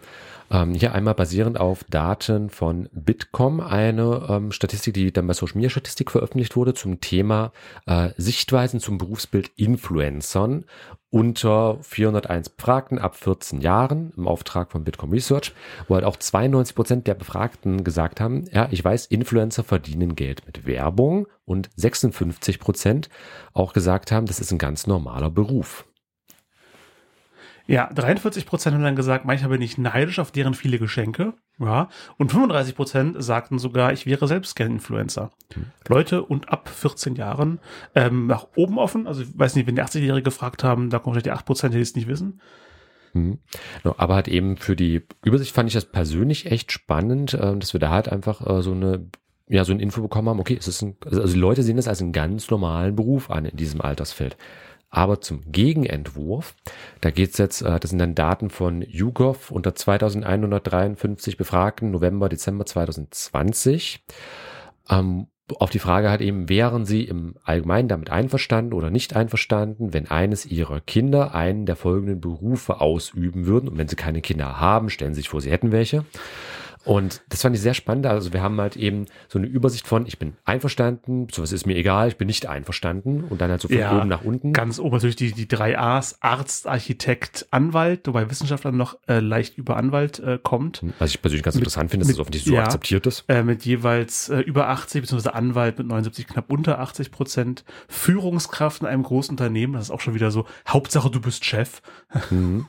ähm, 0.51 0.75
hier 0.75 0.95
einmal 0.95 1.15
basierend 1.15 1.59
auf 1.59 1.85
Daten 1.85 2.51
von 2.51 2.89
Bitkom, 2.93 3.61
eine 3.61 4.27
ähm, 4.29 4.53
Statistik, 4.53 4.95
die 4.95 5.13
dann 5.13 5.27
bei 5.27 5.35
Social 5.35 5.57
Media 5.57 5.71
Statistik 5.71 6.11
veröffentlicht 6.11 6.57
wurde 6.57 6.75
zum 6.75 7.01
Thema 7.01 7.53
äh, 7.87 8.11
Sichtweisen 8.17 8.81
zum 8.81 8.99
Berufsbild 8.99 9.51
Influencern 9.57 10.65
unter 11.11 11.79
401 11.81 12.49
Befragten 12.49 12.99
ab 12.99 13.15
14 13.15 13.61
Jahren 13.61 14.13
im 14.17 14.27
Auftrag 14.27 14.73
von 14.73 14.83
Bitkom 14.83 15.13
Research, 15.13 15.53
wo 15.87 15.95
halt 15.95 16.05
auch 16.05 16.17
92 16.17 16.75
Prozent 16.75 17.07
der 17.07 17.15
Befragten 17.15 17.85
gesagt 17.85 18.21
haben, 18.21 18.47
ja, 18.53 18.67
ich 18.73 18.85
weiß, 18.85 19.07
Influencer 19.07 19.63
verdienen 19.63 20.17
Geld 20.17 20.45
mit 20.45 20.67
Werbung 20.67 21.29
und 21.45 21.71
56 21.77 22.59
Prozent 22.59 23.11
auch 23.53 23.73
gesagt 23.75 24.11
haben, 24.11 24.27
das 24.27 24.41
ist 24.41 24.51
ein 24.51 24.59
ganz 24.59 24.89
normaler 24.89 25.31
Beruf. 25.31 25.85
Ja, 27.67 27.91
43 27.95 28.45
Prozent 28.45 28.75
haben 28.75 28.83
dann 28.83 28.97
gesagt, 28.97 29.25
manchmal 29.25 29.51
bin 29.51 29.63
ich 29.63 29.79
neidisch 29.79 30.19
auf 30.19 30.31
deren 30.31 30.55
viele 30.55 30.79
Geschenke. 30.79 31.33
Ja, 31.59 31.89
und 32.19 32.31
35 32.31 32.75
Prozent 32.75 33.23
sagten 33.23 33.59
sogar, 33.59 33.93
ich 33.93 34.07
wäre 34.07 34.27
selbst 34.29 34.57
gern 34.57 34.73
Influencer. 34.73 35.31
Mhm. 35.55 35.67
Leute 35.89 36.23
und 36.23 36.51
ab 36.51 36.69
14 36.69 37.15
Jahren 37.15 37.61
ähm, 37.95 38.27
nach 38.27 38.49
oben 38.57 38.79
offen. 38.79 39.07
Also 39.07 39.23
ich 39.23 39.39
weiß 39.39 39.55
nicht, 39.55 39.67
wenn 39.67 39.77
die 39.77 39.83
80-Jährige 39.83 40.25
gefragt 40.25 40.65
haben, 40.65 40.91
da 40.91 40.99
kommen 40.99 41.15
vielleicht 41.15 41.27
die 41.27 41.31
8 41.31 41.47
Prozent, 41.47 41.75
die 41.75 41.81
es 41.81 41.95
nicht 41.95 42.09
wissen. 42.09 42.41
Mhm. 43.15 43.39
Aber 43.83 44.15
halt 44.15 44.29
eben 44.29 44.57
für 44.57 44.77
die 44.77 45.03
Übersicht 45.25 45.55
fand 45.55 45.69
ich 45.69 45.75
das 45.75 45.87
persönlich 45.87 46.47
echt 46.47 46.73
spannend, 46.73 47.35
äh, 47.35 47.57
dass 47.57 47.73
wir 47.73 47.81
da 47.81 47.91
halt 47.91 48.11
einfach 48.11 48.45
äh, 48.47 48.63
so 48.63 48.73
eine 48.73 49.07
ja 49.49 49.65
so 49.65 49.73
ein 49.73 49.81
Info 49.81 50.03
bekommen 50.03 50.29
haben. 50.29 50.41
Okay, 50.41 50.57
es 50.59 50.69
ist 50.69 50.83
ein, 50.83 50.97
also 51.05 51.27
die 51.27 51.39
Leute 51.39 51.63
sehen 51.63 51.77
das 51.77 51.89
als 51.89 52.01
einen 52.01 52.13
ganz 52.13 52.51
normalen 52.51 52.97
Beruf 52.97 53.31
an 53.31 53.45
in 53.45 53.57
diesem 53.57 53.81
Altersfeld. 53.81 54.37
Aber 54.95 55.21
zum 55.21 55.43
Gegenentwurf, 55.51 56.55
da 57.01 57.11
geht's 57.11 57.37
jetzt, 57.39 57.63
äh, 57.63 57.81
das 57.81 57.91
sind 57.91 57.99
dann 57.99 58.15
Daten 58.15 58.49
von 58.49 58.81
YouGov 58.81 59.51
unter 59.51 59.75
2153 59.75 61.37
Befragten 61.37 61.91
November, 61.91 62.29
Dezember 62.29 62.65
2020. 62.65 64.05
Ähm, 64.89 65.27
auf 65.59 65.71
die 65.71 65.81
Frage 65.81 66.11
hat 66.11 66.21
eben, 66.21 66.49
wären 66.49 66.85
Sie 66.85 67.03
im 67.03 67.35
Allgemeinen 67.43 67.89
damit 67.89 68.11
einverstanden 68.11 68.73
oder 68.73 68.91
nicht 68.91 69.17
einverstanden, 69.17 69.93
wenn 69.93 70.09
eines 70.09 70.47
Ihrer 70.47 70.81
Kinder 70.81 71.35
einen 71.35 71.67
der 71.67 71.75
folgenden 71.75 72.21
Berufe 72.21 72.81
ausüben 72.81 73.47
würden? 73.47 73.69
Und 73.69 73.77
wenn 73.77 73.89
Sie 73.89 73.97
keine 73.97 74.21
Kinder 74.21 74.61
haben, 74.61 74.91
stellen 74.91 75.13
Sie 75.13 75.23
sich 75.23 75.29
vor, 75.29 75.41
Sie 75.41 75.51
hätten 75.51 75.73
welche. 75.73 76.05
Und 76.85 77.23
das 77.29 77.43
fand 77.43 77.57
ich 77.57 77.63
sehr 77.63 77.75
spannend. 77.75 78.07
Also 78.07 78.33
wir 78.33 78.43
haben 78.43 78.61
halt 78.61 78.77
eben 78.77 79.07
so 79.29 79.39
eine 79.39 79.47
Übersicht 79.47 79.87
von, 79.87 80.07
ich 80.07 80.19
bin 80.19 80.35
einverstanden, 80.45 81.29
sowas 81.33 81.53
ist 81.53 81.67
mir 81.67 81.77
egal, 81.77 82.09
ich 82.09 82.17
bin 82.17 82.27
nicht 82.27 82.47
einverstanden 82.47 83.25
und 83.25 83.41
dann 83.41 83.51
halt 83.51 83.61
so 83.61 83.69
von 83.69 83.79
ja, 83.79 83.97
oben 83.97 84.09
nach 84.09 84.23
unten. 84.23 84.53
Ganz 84.53 84.79
oben 84.79 84.95
natürlich 84.95 85.17
die, 85.17 85.33
die 85.33 85.49
drei 85.49 85.79
A's, 85.79 86.19
Arzt, 86.21 86.67
Architekt, 86.67 87.47
Anwalt, 87.51 88.07
wobei 88.07 88.31
Wissenschaftler 88.31 88.73
noch 88.73 88.99
äh, 89.09 89.21
leicht 89.21 89.57
über 89.57 89.77
Anwalt 89.77 90.19
äh, 90.21 90.39
kommt. 90.43 90.83
Was 90.99 91.11
ich 91.11 91.23
persönlich 91.23 91.43
ganz 91.43 91.57
mit, 91.57 91.63
interessant 91.63 91.91
finde, 91.91 92.05
dass 92.05 92.09
mit, 92.09 92.17
das 92.17 92.21
offensichtlich 92.21 92.51
so 92.51 92.57
ja, 92.57 92.65
akzeptiert 92.65 93.07
ist. 93.07 93.25
Äh, 93.29 93.43
mit 93.43 93.65
jeweils 93.65 94.29
äh, 94.29 94.41
über 94.41 94.69
80, 94.69 95.03
beziehungsweise 95.03 95.35
Anwalt 95.35 95.79
mit 95.79 95.87
79, 95.87 96.27
knapp 96.27 96.51
unter 96.51 96.81
80 96.81 97.11
Prozent. 97.11 97.65
Führungskraft 97.89 98.83
in 98.83 98.87
einem 98.87 99.03
großen 99.03 99.33
Unternehmen, 99.33 99.75
das 99.75 99.85
ist 99.85 99.91
auch 99.91 100.01
schon 100.01 100.15
wieder 100.15 100.31
so, 100.31 100.47
Hauptsache 100.69 101.11
du 101.11 101.21
bist 101.21 101.45
Chef. 101.45 101.81
Mhm. 102.31 102.67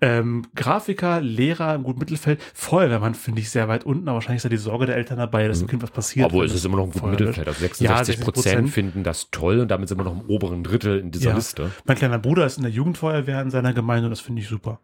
Ähm, 0.00 0.46
Grafiker, 0.54 1.20
Lehrer 1.20 1.74
im 1.74 1.82
guten 1.82 1.98
Mittelfeld, 1.98 2.40
Feuerwehrmann 2.54 3.14
finde 3.14 3.40
ich 3.40 3.50
sehr 3.50 3.68
weit 3.68 3.84
unten, 3.84 4.08
aber 4.08 4.14
wahrscheinlich 4.14 4.38
ist 4.38 4.44
da 4.44 4.48
die 4.48 4.56
Sorge 4.56 4.86
der 4.86 4.96
Eltern 4.96 5.18
dabei, 5.18 5.46
dass 5.46 5.58
dem 5.58 5.66
mhm. 5.66 5.70
Kind 5.70 5.82
was 5.82 5.90
passiert. 5.90 6.26
Obwohl 6.26 6.46
es 6.46 6.54
ist 6.54 6.64
immer 6.64 6.76
noch 6.76 6.84
ein 6.84 6.92
gutes 6.92 7.10
Mittelfeld. 7.10 7.48
Also 7.48 7.60
66 7.60 8.16
ja, 8.16 8.24
Prozent 8.24 8.70
finden 8.70 9.02
das 9.02 9.30
toll 9.30 9.60
und 9.60 9.70
damit 9.70 9.88
sind 9.88 9.98
wir 9.98 10.04
noch 10.04 10.18
im 10.18 10.28
oberen 10.28 10.64
Drittel 10.64 10.98
in 10.98 11.10
dieser 11.10 11.30
ja. 11.30 11.36
Liste. 11.36 11.70
Mein 11.84 11.96
kleiner 11.96 12.18
Bruder 12.18 12.46
ist 12.46 12.56
in 12.56 12.62
der 12.62 12.72
Jugendfeuerwehr 12.72 13.42
in 13.42 13.50
seiner 13.50 13.74
Gemeinde 13.74 14.06
und 14.06 14.10
das 14.10 14.20
finde 14.20 14.40
ich 14.40 14.48
super. 14.48 14.80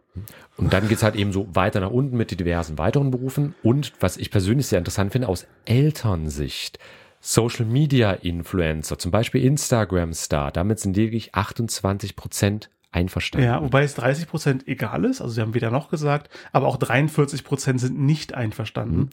Und 0.56 0.72
dann 0.72 0.88
geht 0.88 0.98
es 0.98 1.02
halt 1.02 1.16
eben 1.16 1.32
so 1.32 1.48
weiter 1.54 1.80
nach 1.80 1.90
unten 1.90 2.16
mit 2.16 2.30
den 2.30 2.38
diversen 2.38 2.78
weiteren 2.78 3.10
Berufen 3.10 3.54
und 3.62 3.92
was 4.00 4.16
ich 4.16 4.30
persönlich 4.30 4.66
sehr 4.66 4.78
interessant 4.78 5.12
finde, 5.12 5.28
aus 5.28 5.46
Elternsicht. 5.64 6.78
Social 7.20 7.66
Media 7.66 8.12
Influencer, 8.12 8.98
zum 8.98 9.10
Beispiel 9.10 9.42
Instagram 9.42 10.12
Star, 10.12 10.52
damit 10.52 10.78
sind 10.78 10.96
lediglich 10.96 11.34
28 11.34 12.14
Prozent 12.14 12.70
einverstanden. 12.92 13.46
Ja, 13.46 13.62
wobei 13.62 13.82
es 13.82 13.94
30 13.94 14.28
Prozent 14.28 14.68
egal 14.68 15.04
ist, 15.04 15.20
also 15.20 15.34
sie 15.34 15.40
haben 15.40 15.54
weder 15.54 15.70
noch 15.70 15.90
gesagt, 15.90 16.30
aber 16.52 16.66
auch 16.66 16.76
43 16.76 17.44
Prozent 17.44 17.80
sind 17.80 17.98
nicht 17.98 18.34
einverstanden. 18.34 18.98
Mhm. 18.98 19.08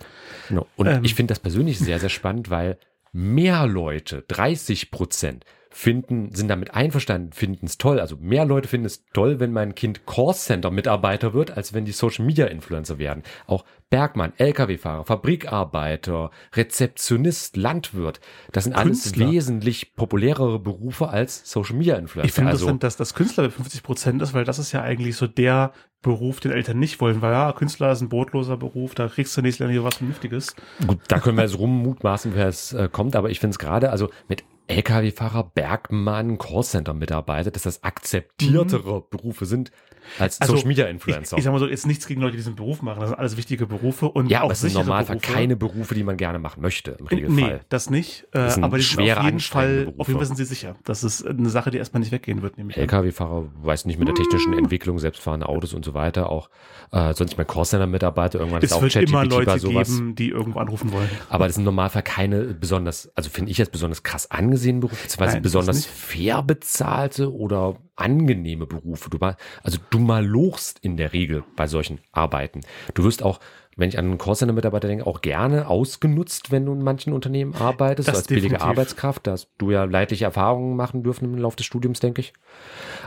Genau. 0.49 0.67
Und 0.75 0.87
ähm, 0.87 1.03
ich 1.03 1.15
finde 1.15 1.31
das 1.31 1.39
persönlich 1.39 1.79
sehr, 1.79 1.99
sehr 1.99 2.09
spannend, 2.09 2.49
weil 2.49 2.77
mehr 3.11 3.67
Leute, 3.67 4.23
30 4.27 4.91
Prozent, 4.91 5.45
finden, 5.73 6.33
sind 6.33 6.47
damit 6.49 6.75
einverstanden, 6.75 7.33
finden 7.33 7.65
es 7.65 7.79
toll. 7.79 7.99
Also 7.99 8.15
mehr 8.17 8.45
Leute 8.45 8.67
finden 8.67 8.85
es 8.85 9.03
toll, 9.11 9.39
wenn 9.39 9.51
mein 9.51 9.73
Kind 9.73 10.05
Callcenter-Mitarbeiter 10.05 11.33
wird, 11.33 11.57
als 11.57 11.73
wenn 11.73 11.83
die 11.83 11.91
Social-Media-Influencer 11.91 12.99
werden. 12.99 13.23
Auch 13.47 13.65
Bergmann, 13.89 14.33
Lkw-Fahrer, 14.37 15.03
Fabrikarbeiter, 15.03 16.29
Rezeptionist, 16.53 17.57
Landwirt, 17.57 18.21
das 18.51 18.65
sind 18.65 18.75
Künstler. 18.75 19.25
alles 19.25 19.33
wesentlich 19.33 19.95
populärere 19.95 20.59
Berufe 20.59 21.09
als 21.09 21.49
Social-Media-Influencer. 21.51 22.27
Ich 22.27 22.33
finde 22.33 22.51
also, 22.51 22.67
das, 22.67 22.79
dass 22.79 22.97
das 22.97 23.13
Künstler 23.15 23.45
bei 23.45 23.49
50 23.49 23.81
Prozent 23.81 24.21
ist, 24.21 24.35
weil 24.35 24.45
das 24.45 24.59
ist 24.59 24.71
ja 24.73 24.83
eigentlich 24.83 25.15
so 25.15 25.25
der 25.25 25.73
Beruf, 26.03 26.39
den 26.39 26.51
Eltern 26.51 26.77
nicht 26.77 27.01
wollen, 27.01 27.21
weil 27.21 27.31
ja, 27.31 27.51
Künstler 27.53 27.91
ist 27.91 28.01
ein 28.01 28.09
brotloser 28.09 28.57
Beruf, 28.57 28.93
da 28.93 29.07
kriegst 29.07 29.35
du 29.35 29.41
nächstes 29.41 29.71
Jahr 29.71 29.83
was 29.83 29.95
Vernünftiges. 29.95 30.55
Gut, 30.85 30.99
da 31.07 31.19
können 31.19 31.37
wir 31.37 31.43
jetzt 31.43 31.57
rummutmaßen, 31.57 32.35
wer 32.35 32.47
es 32.47 32.73
äh, 32.73 32.89
kommt, 32.91 33.15
aber 33.15 33.29
ich 33.31 33.39
finde 33.39 33.53
es 33.53 33.59
gerade, 33.59 33.89
also 33.89 34.09
mit 34.27 34.43
Lkw-Fahrer, 34.67 35.51
Bergmann, 35.53 36.37
Callcenter-Mitarbeiter, 36.37 37.51
dass 37.51 37.63
das 37.63 37.83
akzeptiertere 37.83 38.99
mhm. 38.99 39.03
Berufe 39.09 39.45
sind 39.45 39.71
als 40.19 40.39
also, 40.41 40.55
Social 40.55 40.67
Media 40.67 40.85
Influencer. 40.85 41.35
Ich, 41.35 41.39
ich 41.39 41.43
sag 41.43 41.51
mal 41.51 41.59
so, 41.59 41.67
jetzt 41.67 41.87
nichts 41.87 42.07
gegen 42.07 42.21
Leute, 42.21 42.31
die 42.31 42.37
diesen 42.37 42.55
Beruf 42.55 42.81
machen. 42.81 42.99
Das 42.99 43.09
sind 43.09 43.19
alles 43.19 43.37
wichtige 43.37 43.65
Berufe 43.65 44.07
und 44.09 44.29
ja, 44.29 44.39
auch 44.39 44.45
aber 44.45 44.53
es 44.53 44.61
sind 44.61 44.73
Normalfall 44.73 45.17
Berufe. 45.17 45.33
keine 45.33 45.55
Berufe, 45.55 45.95
die 45.95 46.03
man 46.03 46.17
gerne 46.17 46.39
machen 46.39 46.61
möchte 46.61 46.91
im 46.99 47.07
Regelfall. 47.07 47.35
Nee, 47.35 47.59
das 47.69 47.89
nicht. 47.89 48.23
Äh, 48.31 48.39
das 48.39 48.61
aber 48.61 48.77
die 48.77 48.83
sind 48.83 49.01
auf 49.01 49.23
jeden 49.23 49.39
Fall, 49.39 49.85
Berufe. 49.85 49.99
auf 49.99 50.07
jeden 50.07 50.19
Fall 50.19 50.27
sind 50.27 50.37
sie 50.37 50.45
sicher. 50.45 50.75
Das 50.83 51.03
ist 51.03 51.25
eine 51.25 51.49
Sache, 51.49 51.71
die 51.71 51.77
erstmal 51.77 52.01
nicht 52.01 52.11
weggehen 52.11 52.41
wird. 52.41 52.53
LKW-Fahrer, 52.57 53.45
weiß 53.61 53.85
nicht, 53.85 53.99
mit 53.99 54.07
der 54.07 54.15
technischen 54.15 54.53
Entwicklung, 54.53 54.99
selbstfahrende 54.99 55.47
Autos 55.47 55.73
und 55.73 55.83
so 55.83 55.93
weiter, 55.93 56.29
auch 56.29 56.49
äh, 56.91 57.13
sonst 57.13 57.37
mein 57.37 57.47
Callcenter-Mitarbeiter, 57.47 58.39
irgendwann 58.39 58.61
es 58.61 58.71
ist 58.71 58.73
auch 58.73 58.81
wird 58.81 58.95
immer 58.95 59.25
Leute 59.25 59.59
sowas. 59.59 59.89
geben, 59.89 60.15
die 60.15 60.29
irgendwo 60.29 60.59
anrufen 60.59 60.91
wollen. 60.91 61.09
Aber 61.29 61.47
das 61.47 61.55
sind 61.55 61.63
Normalfall 61.63 62.03
keine 62.03 62.53
besonders, 62.53 63.11
also 63.15 63.29
finde 63.29 63.51
ich 63.51 63.57
jetzt 63.57 63.71
besonders 63.71 64.03
krass 64.03 64.29
angesehene 64.29 64.79
Berufe, 64.79 65.01
beziehungsweise 65.03 65.41
besonders 65.41 65.85
fair 65.85 66.43
bezahlte 66.43 67.33
oder 67.33 67.77
angenehme 67.95 68.65
Berufe. 68.65 69.09
Du 69.09 69.17
mal, 69.17 69.37
also 69.63 69.77
du 69.89 69.99
mal 69.99 70.25
lochst 70.25 70.79
in 70.79 70.97
der 70.97 71.13
Regel 71.13 71.43
bei 71.55 71.67
solchen 71.67 71.99
Arbeiten. 72.11 72.61
Du 72.93 73.03
wirst 73.03 73.23
auch, 73.23 73.39
wenn 73.75 73.89
ich 73.89 73.97
an 73.97 74.05
einen 74.05 74.17
Callcenter-Mitarbeiter 74.17 74.87
denke, 74.87 75.07
auch 75.07 75.21
gerne 75.21 75.67
ausgenutzt, 75.67 76.51
wenn 76.51 76.65
du 76.65 76.73
in 76.73 76.83
manchen 76.83 77.13
Unternehmen 77.13 77.55
arbeitest, 77.55 78.07
das 78.07 78.15
als 78.15 78.27
definitiv. 78.27 78.51
billige 78.51 78.65
Arbeitskraft. 78.65 79.25
Da 79.27 79.31
hast 79.31 79.49
du 79.57 79.71
ja 79.71 79.83
leidliche 79.83 80.25
Erfahrungen 80.25 80.75
machen 80.75 81.03
dürfen 81.03 81.25
im 81.25 81.37
Laufe 81.37 81.57
des 81.57 81.65
Studiums, 81.65 81.99
denke 81.99 82.21
ich. 82.21 82.33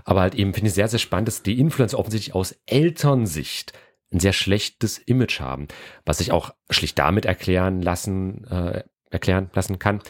Aber 0.04 0.20
halt 0.20 0.34
eben 0.34 0.54
finde 0.54 0.68
ich 0.68 0.74
sehr, 0.74 0.88
sehr 0.88 0.98
spannend, 0.98 1.28
dass 1.28 1.42
die 1.42 1.58
Influencer 1.58 1.98
offensichtlich 1.98 2.34
aus 2.34 2.56
Elternsicht 2.66 3.72
ein 4.12 4.20
sehr 4.20 4.32
schlechtes 4.32 4.98
Image 4.98 5.40
haben, 5.40 5.66
was 6.04 6.18
sich 6.18 6.32
auch 6.32 6.54
schlicht 6.70 6.98
damit 6.98 7.26
erklären 7.26 7.82
lassen, 7.82 8.44
äh, 8.44 8.84
erklären 9.10 9.50
lassen 9.54 9.78
kann, 9.78 10.00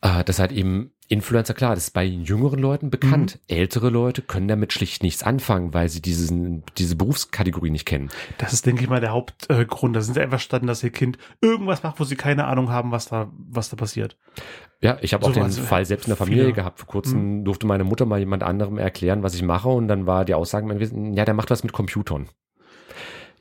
äh, 0.00 0.24
dass 0.24 0.38
halt 0.38 0.52
eben 0.52 0.92
Influencer, 1.12 1.52
klar, 1.52 1.74
das 1.74 1.84
ist 1.84 1.90
bei 1.90 2.04
jüngeren 2.04 2.58
Leuten 2.58 2.88
bekannt. 2.88 3.38
Mhm. 3.48 3.56
Ältere 3.56 3.90
Leute 3.90 4.22
können 4.22 4.48
damit 4.48 4.72
schlicht 4.72 5.02
nichts 5.02 5.22
anfangen, 5.22 5.74
weil 5.74 5.90
sie 5.90 6.00
diesen, 6.00 6.64
diese 6.78 6.96
Berufskategorie 6.96 7.70
nicht 7.70 7.84
kennen. 7.84 8.08
Das 8.38 8.54
ist, 8.54 8.64
denke 8.64 8.82
ich 8.82 8.88
mal, 8.88 9.00
der 9.00 9.10
Hauptgrund. 9.10 9.94
da 9.94 10.00
sind 10.00 10.14
sie 10.14 10.22
einfach 10.22 10.40
standen, 10.40 10.68
dass 10.68 10.82
ihr 10.82 10.90
Kind 10.90 11.18
irgendwas 11.42 11.82
macht, 11.82 12.00
wo 12.00 12.04
sie 12.04 12.16
keine 12.16 12.46
Ahnung 12.46 12.70
haben, 12.70 12.92
was 12.92 13.06
da, 13.06 13.30
was 13.36 13.68
da 13.68 13.76
passiert. 13.76 14.16
Ja, 14.80 14.96
ich 15.02 15.12
habe 15.12 15.22
so, 15.22 15.30
auch 15.30 15.34
den 15.34 15.42
also 15.42 15.60
Fall 15.60 15.84
selbst 15.84 16.06
in 16.06 16.10
der 16.10 16.16
Familie 16.16 16.44
viele. 16.44 16.54
gehabt. 16.54 16.78
Vor 16.78 16.88
kurzem 16.88 17.40
mhm. 17.40 17.44
durfte 17.44 17.66
meine 17.66 17.84
Mutter 17.84 18.06
mal 18.06 18.18
jemand 18.18 18.42
anderem 18.42 18.78
erklären, 18.78 19.22
was 19.22 19.34
ich 19.34 19.42
mache 19.42 19.68
und 19.68 19.88
dann 19.88 20.06
war 20.06 20.24
die 20.24 20.34
Aussage, 20.34 20.66
ja, 21.14 21.24
der 21.26 21.34
macht 21.34 21.50
was 21.50 21.62
mit 21.62 21.74
Computern. 21.74 22.28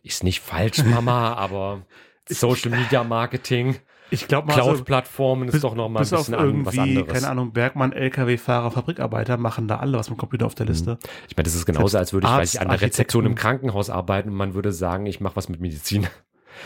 Ist 0.04 0.26
nicht 0.26 0.42
falsch, 0.42 0.84
Mama, 0.84 1.34
aber 1.36 1.86
Social 2.28 2.72
Media 2.72 3.06
Marketing. 3.06 3.78
Ich 4.12 4.28
glaube 4.28 4.48
mal, 4.48 4.54
Cloud-Plattformen 4.54 5.46
also, 5.46 5.56
ist 5.56 5.64
doch 5.64 5.74
noch 5.74 5.90
mal 5.90 6.02
ein 6.02 6.10
bisschen 6.10 6.36
an, 6.36 6.66
was 6.66 6.78
anderes. 6.78 7.08
Keine 7.08 7.30
Ahnung, 7.30 7.54
Bergmann, 7.54 7.94
LKW-Fahrer, 7.94 8.70
Fabrikarbeiter 8.70 9.38
machen 9.38 9.68
da 9.68 9.78
alle 9.78 9.98
was 9.98 10.10
mit 10.10 10.20
Computer 10.20 10.46
auf 10.46 10.54
der 10.54 10.66
mhm. 10.66 10.72
Liste. 10.72 11.00
Ich 11.30 11.38
meine, 11.38 11.46
das 11.46 11.56
ist 11.56 11.66
genauso, 11.66 11.98
als 11.98 12.12
würde 12.12 12.28
ich, 12.28 12.32
Arzt, 12.32 12.42
weiß 12.42 12.54
ich 12.56 12.62
an 12.62 12.68
der 12.68 12.82
Rezeption 12.82 13.26
im 13.26 13.36
Krankenhaus 13.36 13.90
arbeiten 13.90 14.30
und 14.30 14.36
man 14.36 14.54
würde 14.54 14.74
sagen, 14.74 15.06
ich 15.06 15.22
mache 15.22 15.38
was 15.38 15.48
mit 15.48 15.62
Medizin. 15.62 16.08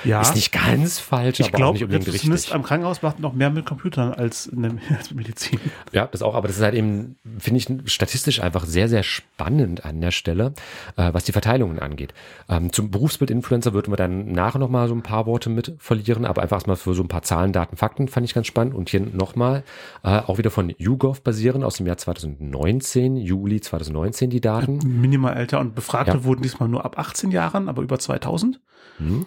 Ja. 0.03 0.21
Ist 0.21 0.35
nicht 0.35 0.51
ganz 0.51 0.99
falsch, 0.99 1.39
ich 1.39 1.47
aber 1.47 1.57
glaub, 1.57 1.69
auch 1.69 1.73
nicht 1.73 1.83
unbedingt 1.83 2.07
richtig. 2.07 2.21
Zumindest 2.21 2.53
am 2.53 2.63
Krankenhaus 2.63 3.01
macht 3.01 3.19
noch 3.19 3.33
mehr 3.33 3.49
mit 3.49 3.65
Computern 3.65 4.13
als 4.13 4.47
in 4.47 4.61
der 4.61 4.71
als 4.97 5.11
Medizin. 5.11 5.59
Ja, 5.91 6.07
das 6.07 6.21
auch, 6.21 6.35
aber 6.35 6.47
das 6.47 6.57
ist 6.57 6.63
halt 6.63 6.75
eben, 6.75 7.15
finde 7.39 7.59
ich, 7.59 7.91
statistisch 7.91 8.41
einfach 8.41 8.65
sehr, 8.65 8.89
sehr 8.89 9.03
spannend 9.03 9.85
an 9.85 10.01
der 10.01 10.11
Stelle, 10.11 10.53
äh, 10.97 11.13
was 11.13 11.23
die 11.23 11.31
Verteilungen 11.31 11.79
angeht. 11.79 12.13
Ähm, 12.49 12.71
zum 12.71 12.91
Berufsbild 12.91 13.31
Influencer 13.31 13.73
würden 13.73 13.91
wir 13.91 13.97
dann 13.97 14.31
nachher 14.31 14.59
noch 14.59 14.69
mal 14.69 14.87
so 14.87 14.95
ein 14.95 15.03
paar 15.03 15.25
Worte 15.25 15.49
mit 15.49 15.75
verlieren, 15.79 16.25
aber 16.25 16.41
einfach 16.41 16.57
erstmal 16.57 16.75
für 16.75 16.93
so 16.93 17.03
ein 17.03 17.07
paar 17.07 17.21
Zahlen, 17.21 17.51
Daten, 17.51 17.77
Fakten 17.77 18.07
fand 18.07 18.25
ich 18.25 18.33
ganz 18.33 18.47
spannend. 18.47 18.73
Und 18.73 18.89
hier 18.89 19.01
nochmal, 19.01 19.63
äh, 20.03 20.19
auch 20.19 20.37
wieder 20.37 20.51
von 20.51 20.73
YouGov 20.77 21.21
basieren 21.21 21.63
aus 21.63 21.77
dem 21.77 21.87
Jahr 21.87 21.97
2019, 21.97 23.17
Juli 23.17 23.61
2019 23.61 24.29
die 24.29 24.41
Daten. 24.41 24.79
Minimal 25.01 25.35
älter 25.35 25.59
und 25.59 25.75
Befragte 25.75 26.17
ja. 26.17 26.23
wurden 26.23 26.41
diesmal 26.41 26.69
nur 26.69 26.85
ab 26.85 26.97
18 26.97 27.31
Jahren, 27.31 27.69
aber 27.69 27.81
über 27.81 27.99
2000. 27.99 28.59
Mhm. 28.99 29.25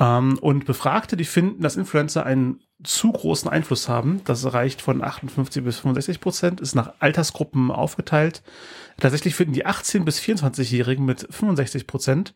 Ähm, 0.00 0.38
und 0.40 0.64
Befragte, 0.64 1.16
die 1.16 1.24
finden, 1.24 1.62
dass 1.62 1.76
Influencer 1.76 2.26
einen 2.26 2.60
zu 2.82 3.12
großen 3.12 3.50
Einfluss 3.50 3.88
haben. 3.88 4.20
Das 4.24 4.52
reicht 4.52 4.82
von 4.82 5.02
58 5.02 5.64
bis 5.64 5.78
65 5.78 6.20
Prozent, 6.20 6.60
ist 6.60 6.74
nach 6.74 6.94
Altersgruppen 6.98 7.70
aufgeteilt. 7.70 8.42
Tatsächlich 8.98 9.34
finden 9.34 9.54
die 9.54 9.66
18 9.66 10.04
bis 10.04 10.20
24-Jährigen 10.20 11.04
mit 11.04 11.26
65 11.30 11.86
Prozent 11.86 12.34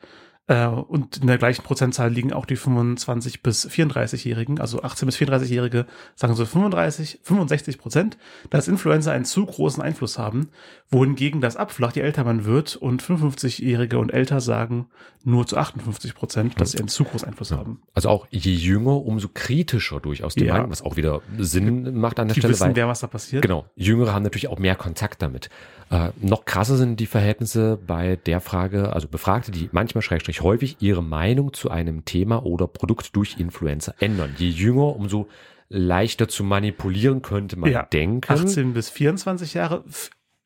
und 0.48 1.18
in 1.18 1.26
der 1.26 1.36
gleichen 1.36 1.62
Prozentzahl 1.62 2.10
liegen 2.10 2.32
auch 2.32 2.46
die 2.46 2.56
25 2.56 3.42
bis 3.42 3.68
34-Jährigen, 3.68 4.58
also 4.60 4.82
18 4.82 5.04
bis 5.04 5.18
34-Jährige 5.18 5.84
sagen 6.14 6.34
so 6.34 6.46
35, 6.46 7.20
65 7.22 7.76
Prozent, 7.76 8.16
dass 8.48 8.66
Influencer 8.66 9.12
einen 9.12 9.26
zu 9.26 9.44
großen 9.44 9.82
Einfluss 9.82 10.18
haben, 10.18 10.48
wohingegen 10.90 11.42
das 11.42 11.56
abflacht, 11.56 11.96
je 11.96 12.02
älter 12.02 12.24
man 12.24 12.46
wird 12.46 12.76
und 12.76 13.02
55-Jährige 13.02 13.98
und 13.98 14.10
älter 14.10 14.40
sagen 14.40 14.86
nur 15.22 15.46
zu 15.46 15.58
58 15.58 16.14
Prozent, 16.14 16.58
dass 16.58 16.72
sie 16.72 16.78
einen 16.78 16.88
zu 16.88 17.04
großen 17.04 17.28
Einfluss 17.28 17.50
ja. 17.50 17.58
haben. 17.58 17.82
Also 17.92 18.08
auch 18.08 18.26
je 18.30 18.52
jünger, 18.52 19.04
umso 19.04 19.28
kritischer 19.28 20.00
durchaus 20.00 20.34
die 20.34 20.44
ja. 20.44 20.54
Meinung, 20.54 20.70
was 20.70 20.80
auch 20.80 20.96
wieder 20.96 21.20
Sinn 21.36 21.98
macht 21.98 22.18
an 22.18 22.28
der 22.28 22.34
die 22.34 22.40
Stelle. 22.40 22.54
Wissen, 22.54 22.68
weil, 22.68 22.76
wer 22.76 22.88
was 22.88 23.00
da 23.00 23.06
passiert. 23.06 23.42
Genau. 23.42 23.66
Jüngere 23.76 24.14
haben 24.14 24.22
natürlich 24.22 24.48
auch 24.48 24.58
mehr 24.58 24.76
Kontakt 24.76 25.20
damit. 25.20 25.50
Äh, 25.90 26.10
noch 26.20 26.44
krasser 26.44 26.76
sind 26.76 27.00
die 27.00 27.06
Verhältnisse 27.06 27.78
bei 27.86 28.16
der 28.16 28.40
Frage, 28.40 28.92
also 28.92 29.08
Befragte, 29.08 29.50
die 29.50 29.68
manchmal 29.72 30.02
schrägstrich 30.02 30.42
häufig 30.42 30.76
ihre 30.80 31.02
Meinung 31.02 31.52
zu 31.52 31.70
einem 31.70 32.04
Thema 32.04 32.44
oder 32.44 32.66
Produkt 32.66 33.16
durch 33.16 33.36
Influencer 33.38 33.94
ändern. 33.98 34.34
Je 34.38 34.48
jünger, 34.48 34.96
umso 34.96 35.28
leichter 35.68 36.28
zu 36.28 36.44
manipulieren 36.44 37.22
könnte 37.22 37.58
man 37.58 37.70
ja, 37.70 37.84
denken. 37.84 38.30
18 38.30 38.72
bis 38.72 38.90
24 38.90 39.54
Jahre 39.54 39.84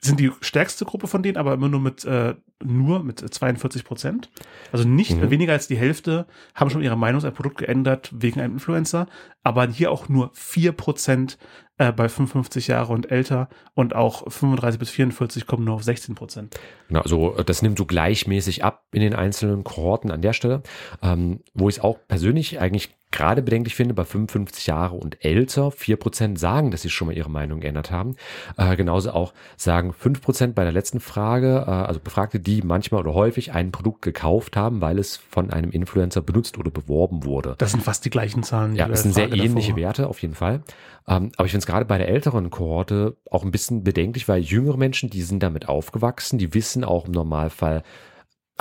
sind 0.05 0.19
die 0.19 0.33
stärkste 0.41 0.85
Gruppe 0.85 1.07
von 1.07 1.23
denen, 1.23 1.37
aber 1.37 1.55
immer 1.55 1.69
nur 1.69 1.81
mit 1.81 2.05
äh, 2.05 2.35
nur 2.65 3.03
mit 3.05 3.21
42 3.21 3.85
Prozent. 3.85 4.31
Also 4.73 4.87
nicht 4.87 5.17
mhm. 5.17 5.31
weniger 5.31 5.53
als 5.53 5.69
die 5.69 5.77
Hälfte 5.77 6.27
haben 6.55 6.71
schon 6.71 6.83
ihre 6.83 6.97
Meinung 6.97 7.21
zu 7.21 7.27
einem 7.27 7.37
Produkt 7.37 7.59
geändert 7.59 8.11
wegen 8.13 8.41
einem 8.41 8.55
Influencer, 8.55 9.07
aber 9.43 9.67
hier 9.69 9.91
auch 9.91 10.09
nur 10.09 10.31
vier 10.35 10.73
Prozent 10.73 11.39
äh, 11.79 11.93
bei 11.93 12.09
55 12.09 12.69
Jahre 12.69 12.93
und 12.93 13.11
älter 13.11 13.49
und 13.75 13.95
auch 13.95 14.31
35 14.31 14.79
bis 14.79 14.91
44 14.91 15.47
kommen 15.47 15.65
nur 15.65 15.75
auf 15.75 15.83
16 15.83 16.15
Prozent. 16.15 16.59
Genau, 16.89 17.01
also 17.01 17.43
das 17.45 17.63
nimmt 17.63 17.79
so 17.79 17.87
gleichmäßig 17.87 18.65
ab 18.65 18.85
in 18.93 19.01
den 19.01 19.15
einzelnen 19.15 19.65
Kohorten 19.65 20.11
an 20.11 20.23
der 20.23 20.33
Stelle, 20.33 20.63
ähm, 21.03 21.41
wo 21.55 21.69
ich 21.69 21.79
es 21.79 21.83
auch 21.83 21.99
persönlich 22.07 22.61
eigentlich 22.61 22.95
gerade 23.13 23.43
bedenklich 23.43 23.77
finde, 23.77 23.95
bei 23.95 24.05
55 24.05 24.67
Jahre 24.67 24.97
und 24.97 25.25
älter, 25.25 25.69
4% 25.69 26.39
sagen, 26.39 26.71
dass 26.71 26.83
sie 26.83 26.91
schon 26.91 27.09
mal 27.09 27.17
ihre 27.17 27.31
Meinung 27.31 27.61
geändert 27.61 27.91
haben. 27.91 28.17
Äh, 28.57 28.75
genauso 28.75 29.13
auch 29.13 29.35
sagen 29.57 29.93
5% 29.93 30.55
bei 30.55 30.65
der 30.65 30.73
letzten 30.73 30.99
Frage, 30.99 31.65
äh, 31.67 31.71
also 31.71 32.01
Befragte, 32.01 32.41
die 32.41 32.63
manchmal 32.63 33.03
oder 33.03 33.15
häufig 33.15 33.53
ein 33.53 33.71
Produkt 33.71 34.03
gekauft 34.03 34.57
haben, 34.57 34.81
weil 34.81 34.99
es 34.99 35.17
von 35.17 35.51
einem 35.51 35.71
Influencer 35.71 36.23
benutzt 36.23 36.59
oder 36.59 36.71
beworben 36.71 37.25
wurde. 37.25 37.55
Das 37.59 37.71
sind 37.71 37.83
fast 37.83 38.05
die 38.05 38.11
gleichen 38.11 38.43
Zahlen. 38.43 38.75
Ja, 38.75 38.89
das 38.89 39.03
sind 39.03 39.15
sehr 39.15 39.32
ähnliche 39.37 39.69
davor. 39.71 39.83
Werte 39.83 40.09
auf 40.09 40.21
jeden 40.23 40.35
Fall. 40.35 40.63
Ähm, 41.09 41.33
aber 41.37 41.47
ich 41.47 41.53
finde 41.53 41.63
es 41.63 41.67
gerade 41.67 41.85
bei 41.85 41.99
der 41.99 42.09
älteren 42.09 42.51
Kohorte 42.51 43.17
auch 43.31 43.45
ein 43.45 43.51
bisschen 43.51 43.83
bedenklich, 43.85 44.29
weil 44.29 44.41
jüngere 44.41 44.77
Menschen, 44.77 45.11
die 45.11 45.23
sind 45.23 45.43
damit 45.43 45.69
aufgewachsen, 45.69 46.39
die 46.39 46.55
wissen 46.55 46.85
auch 46.85 47.07
im 47.07 47.13
Normalfall, 47.13 47.83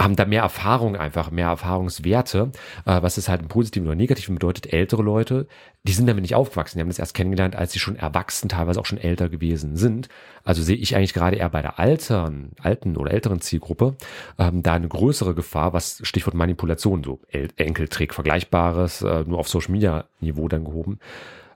haben 0.04 0.16
da 0.16 0.26
mehr 0.26 0.42
Erfahrung 0.42 0.96
einfach, 0.96 1.32
mehr 1.32 1.48
Erfahrungswerte, 1.48 2.52
äh, 2.86 3.02
was 3.02 3.18
es 3.18 3.30
halt 3.30 3.42
im 3.42 3.48
Positiven 3.48 3.88
oder 3.88 3.96
Negativen 3.96 4.36
bedeutet. 4.36 4.72
Ältere 4.72 5.02
Leute, 5.02 5.48
die 5.84 5.94
sind 5.94 6.08
damit 6.08 6.22
nicht 6.22 6.36
aufgewachsen, 6.36 6.78
die 6.78 6.82
haben 6.82 6.90
das 6.90 7.00
erst 7.00 7.14
kennengelernt, 7.14 7.56
als 7.56 7.72
sie 7.72 7.80
schon 7.80 7.96
erwachsen, 7.96 8.50
teilweise 8.50 8.80
auch 8.80 8.86
schon 8.86 8.98
älter 8.98 9.30
gewesen 9.30 9.76
sind. 9.76 10.10
Also 10.44 10.62
sehe 10.62 10.76
ich 10.76 10.96
eigentlich 10.96 11.14
gerade 11.14 11.38
eher 11.38 11.50
bei 11.50 11.62
der 11.62 11.80
alteren, 11.80 12.52
alten 12.62 12.98
oder 12.98 13.12
älteren 13.12 13.42
Zielgruppe 13.42 13.96
ähm, 14.38 14.64
da 14.64 14.74
eine 14.74 14.88
größere 14.88 15.36
Gefahr, 15.36 15.74
was 15.74 16.00
Stichwort 16.04 16.36
Manipulation, 16.36 17.04
so 17.04 17.20
El 17.30 17.50
Enkeltrick, 17.58 18.14
Vergleichbares, 18.14 19.02
äh, 19.02 19.24
nur 19.26 19.40
auf 19.40 19.50
Social 19.50 19.72
Media 19.72 20.06
Niveau 20.20 20.48
dann 20.48 20.66
gehoben 20.66 21.00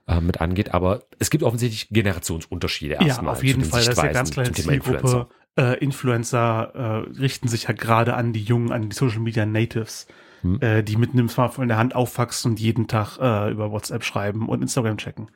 äh, 0.06 0.20
mit 0.20 0.40
angeht. 0.40 0.74
Aber 0.74 1.02
es 1.18 1.30
gibt 1.30 1.42
offensichtlich 1.42 1.88
Generationsunterschiede 1.90 2.94
erstmal. 2.94 3.26
Ja, 3.26 3.32
auf 3.32 3.44
jeden 3.44 3.64
Fall. 3.64 3.84
Das 3.84 3.96
ist 3.96 4.02
ja 4.02 4.12
ganz 4.12 4.30
kleine 4.30 4.52
Zielgruppe 4.52 5.28
äh, 5.56 5.78
Influencer 5.78 6.72
äh, 6.74 7.18
richten 7.18 7.48
sich 7.48 7.64
ja 7.64 7.72
gerade 7.72 8.14
an 8.14 8.32
die 8.32 8.42
Jungen, 8.42 8.72
an 8.72 8.88
die 8.88 8.94
Social 8.94 9.20
Media 9.20 9.46
Natives, 9.46 10.06
hm. 10.42 10.60
äh, 10.60 10.82
die 10.82 10.96
mit 10.96 11.12
einem 11.12 11.28
Smartphone 11.28 11.64
in 11.64 11.68
der 11.68 11.78
Hand 11.78 11.94
aufwachsen 11.94 12.52
und 12.52 12.60
jeden 12.60 12.88
Tag 12.88 13.18
äh, 13.18 13.50
über 13.50 13.70
WhatsApp 13.70 14.04
schreiben 14.04 14.48
und 14.48 14.62
Instagram 14.62 14.98
checken. 14.98 15.30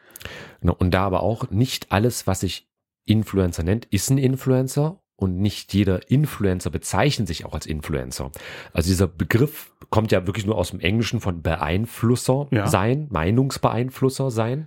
Genau, 0.61 0.75
und 0.79 0.93
da 0.93 1.05
aber 1.05 1.23
auch 1.23 1.50
nicht 1.50 1.91
alles, 1.91 2.27
was 2.27 2.41
sich 2.41 2.69
Influencer 3.07 3.62
nennt, 3.62 3.87
ist 3.87 4.11
ein 4.11 4.19
Influencer 4.19 5.00
und 5.17 5.39
nicht 5.39 5.75
jeder 5.75 6.11
Influencer 6.11 6.71
bezeichnet 6.71 7.29
sich 7.29 7.45
auch 7.45 7.53
als 7.53 7.67
Influencer. 7.67 8.31
Also 8.73 8.89
dieser 8.89 9.07
Begriff 9.07 9.73
kommt 9.91 10.12
ja 10.12 10.27
wirklich 10.27 10.47
nur 10.47 10.57
aus 10.57 10.71
dem 10.71 10.81
Englischen 10.81 11.21
von 11.21 11.43
Beeinflusser 11.43 12.49
ja. 12.50 12.67
sein, 12.67 13.07
Meinungsbeeinflusser 13.11 14.31
sein. 14.31 14.67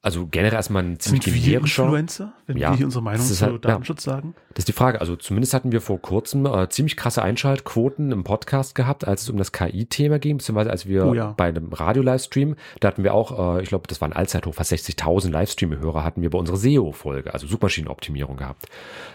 Also 0.00 0.28
generell 0.28 0.54
erstmal 0.54 0.84
ein 0.84 1.00
ziemlich 1.00 1.24
generischer. 1.24 1.82
Influencer, 1.82 2.32
wenn 2.46 2.56
ja, 2.56 2.70
wir 2.70 2.76
hier 2.76 2.86
unsere 2.86 3.02
Meinung 3.02 3.26
zu 3.26 3.44
halt, 3.44 3.64
Datenschutz 3.64 4.06
ja, 4.06 4.12
sagen? 4.12 4.34
Das 4.56 4.62
ist 4.62 4.68
die 4.68 4.72
Frage. 4.72 5.02
Also 5.02 5.16
zumindest 5.16 5.52
hatten 5.52 5.70
wir 5.70 5.82
vor 5.82 6.00
kurzem 6.00 6.46
äh, 6.46 6.70
ziemlich 6.70 6.96
krasse 6.96 7.20
Einschaltquoten 7.20 8.10
im 8.10 8.24
Podcast 8.24 8.74
gehabt, 8.74 9.06
als 9.06 9.20
es 9.20 9.28
um 9.28 9.36
das 9.36 9.52
KI-Thema 9.52 10.18
ging, 10.18 10.38
beziehungsweise 10.38 10.70
als 10.70 10.86
wir 10.86 11.04
oh 11.04 11.12
ja. 11.12 11.34
bei 11.36 11.48
einem 11.48 11.74
Radio-Livestream, 11.74 12.56
da 12.80 12.88
hatten 12.88 13.04
wir 13.04 13.12
auch, 13.12 13.58
äh, 13.58 13.62
ich 13.62 13.68
glaube, 13.68 13.86
das 13.86 14.00
war 14.00 14.08
ein 14.08 14.14
Allzeithoch, 14.14 14.54
fast 14.54 14.72
60.000 14.72 15.30
Livestream-Hörer 15.30 16.02
hatten 16.02 16.22
wir 16.22 16.30
bei 16.30 16.38
unserer 16.38 16.56
SEO-Folge, 16.56 17.34
also 17.34 17.46
Suchmaschinenoptimierung 17.46 18.38
gehabt. 18.38 18.64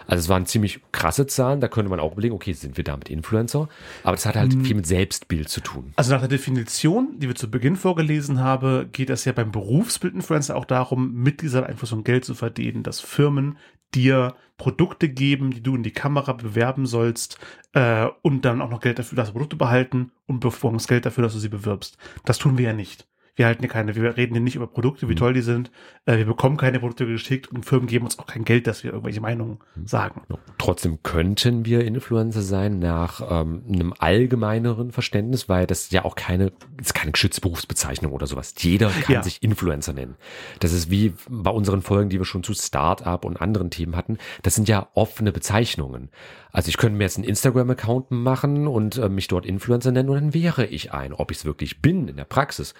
Also 0.06 0.20
es 0.20 0.28
waren 0.28 0.46
ziemlich 0.46 0.78
krasse 0.92 1.26
Zahlen, 1.26 1.60
da 1.60 1.66
könnte 1.66 1.90
man 1.90 1.98
auch 1.98 2.12
überlegen, 2.12 2.36
okay, 2.36 2.52
sind 2.52 2.76
wir 2.76 2.84
damit 2.84 3.08
Influencer? 3.08 3.68
Aber 4.04 4.14
das 4.14 4.24
hat 4.26 4.36
halt 4.36 4.52
hm. 4.52 4.64
viel 4.64 4.76
mit 4.76 4.86
Selbstbild 4.86 5.48
zu 5.48 5.60
tun. 5.60 5.92
Also 5.96 6.12
nach 6.12 6.20
der 6.20 6.28
Definition, 6.28 7.16
die 7.18 7.26
wir 7.26 7.34
zu 7.34 7.50
Beginn 7.50 7.74
vorgelesen 7.74 8.38
haben, 8.38 8.92
geht 8.92 9.10
es 9.10 9.24
ja 9.24 9.32
beim 9.32 9.50
Berufsbild 9.50 10.14
Influencer 10.14 10.54
auch 10.54 10.66
darum, 10.66 11.14
mit 11.14 11.42
dieser 11.42 11.62
Beeinflussung 11.62 12.04
Geld 12.04 12.24
zu 12.24 12.36
verdienen, 12.36 12.84
dass 12.84 13.00
Firmen 13.00 13.58
dir 13.92 14.36
Produkte 14.62 15.08
geben, 15.08 15.50
die 15.50 15.60
du 15.60 15.74
in 15.74 15.82
die 15.82 15.90
Kamera 15.90 16.34
bewerben 16.34 16.86
sollst 16.86 17.36
äh, 17.72 18.06
und 18.22 18.44
dann 18.44 18.62
auch 18.62 18.70
noch 18.70 18.80
Geld 18.80 19.00
dafür, 19.00 19.16
dass 19.16 19.26
du 19.26 19.32
Produkte 19.32 19.56
behalten 19.56 20.12
und 20.26 20.38
bevormst 20.38 20.86
Geld 20.86 21.04
dafür, 21.04 21.24
dass 21.24 21.32
du 21.32 21.40
sie 21.40 21.48
bewirbst. 21.48 21.98
Das 22.24 22.38
tun 22.38 22.58
wir 22.58 22.66
ja 22.66 22.72
nicht. 22.72 23.08
Wir 23.34 23.46
halten 23.46 23.60
hier 23.62 23.68
keine, 23.70 23.94
wir 23.96 24.16
reden 24.16 24.34
hier 24.34 24.42
nicht 24.42 24.56
über 24.56 24.66
Produkte, 24.66 25.08
wie 25.08 25.12
Mhm. 25.12 25.16
toll 25.16 25.32
die 25.34 25.40
sind, 25.40 25.70
äh, 26.04 26.18
wir 26.18 26.26
bekommen 26.26 26.56
keine 26.56 26.80
Produkte 26.80 27.06
geschickt 27.06 27.48
und 27.50 27.64
Firmen 27.64 27.86
geben 27.88 28.04
uns 28.04 28.18
auch 28.18 28.26
kein 28.26 28.44
Geld, 28.44 28.66
dass 28.66 28.84
wir 28.84 28.90
irgendwelche 28.92 29.20
Meinungen 29.20 29.58
Mhm. 29.74 29.86
sagen. 29.86 30.22
Trotzdem 30.58 31.02
könnten 31.02 31.64
wir 31.64 31.84
Influencer 31.84 32.42
sein 32.42 32.78
nach 32.78 33.22
ähm, 33.30 33.62
einem 33.72 33.94
allgemeineren 33.98 34.92
Verständnis, 34.92 35.48
weil 35.48 35.66
das 35.66 35.90
ja 35.90 36.04
auch 36.04 36.14
keine, 36.14 36.52
ist 36.80 36.94
keine 36.94 37.12
geschützte 37.12 37.40
Berufsbezeichnung 37.40 38.12
oder 38.12 38.26
sowas. 38.26 38.54
Jeder 38.58 38.90
kann 38.90 39.14
Ja. 39.14 39.22
sich 39.22 39.42
Influencer 39.42 39.92
nennen. 39.92 40.16
Das 40.60 40.72
ist 40.72 40.90
wie 40.90 41.14
bei 41.30 41.50
unseren 41.50 41.82
Folgen, 41.82 42.10
die 42.10 42.18
wir 42.18 42.24
schon 42.26 42.42
zu 42.42 42.52
Startup 42.54 43.24
und 43.24 43.40
anderen 43.40 43.70
Themen 43.70 43.96
hatten. 43.96 44.18
Das 44.42 44.54
sind 44.54 44.68
ja 44.68 44.88
offene 44.94 45.32
Bezeichnungen. 45.32 46.10
Also 46.52 46.68
ich 46.68 46.76
könnte 46.76 46.98
mir 46.98 47.04
jetzt 47.04 47.16
einen 47.16 47.24
Instagram-Account 47.26 48.10
machen 48.10 48.66
und 48.66 48.98
äh, 48.98 49.08
mich 49.08 49.26
dort 49.28 49.46
Influencer 49.46 49.90
nennen 49.90 50.10
und 50.10 50.16
dann 50.16 50.34
wäre 50.34 50.66
ich 50.66 50.92
ein. 50.92 51.14
Ob 51.14 51.30
ich 51.30 51.38
es 51.38 51.44
wirklich 51.46 51.80
bin 51.80 52.08
in 52.08 52.16
der 52.16 52.24
Praxis, 52.24 52.74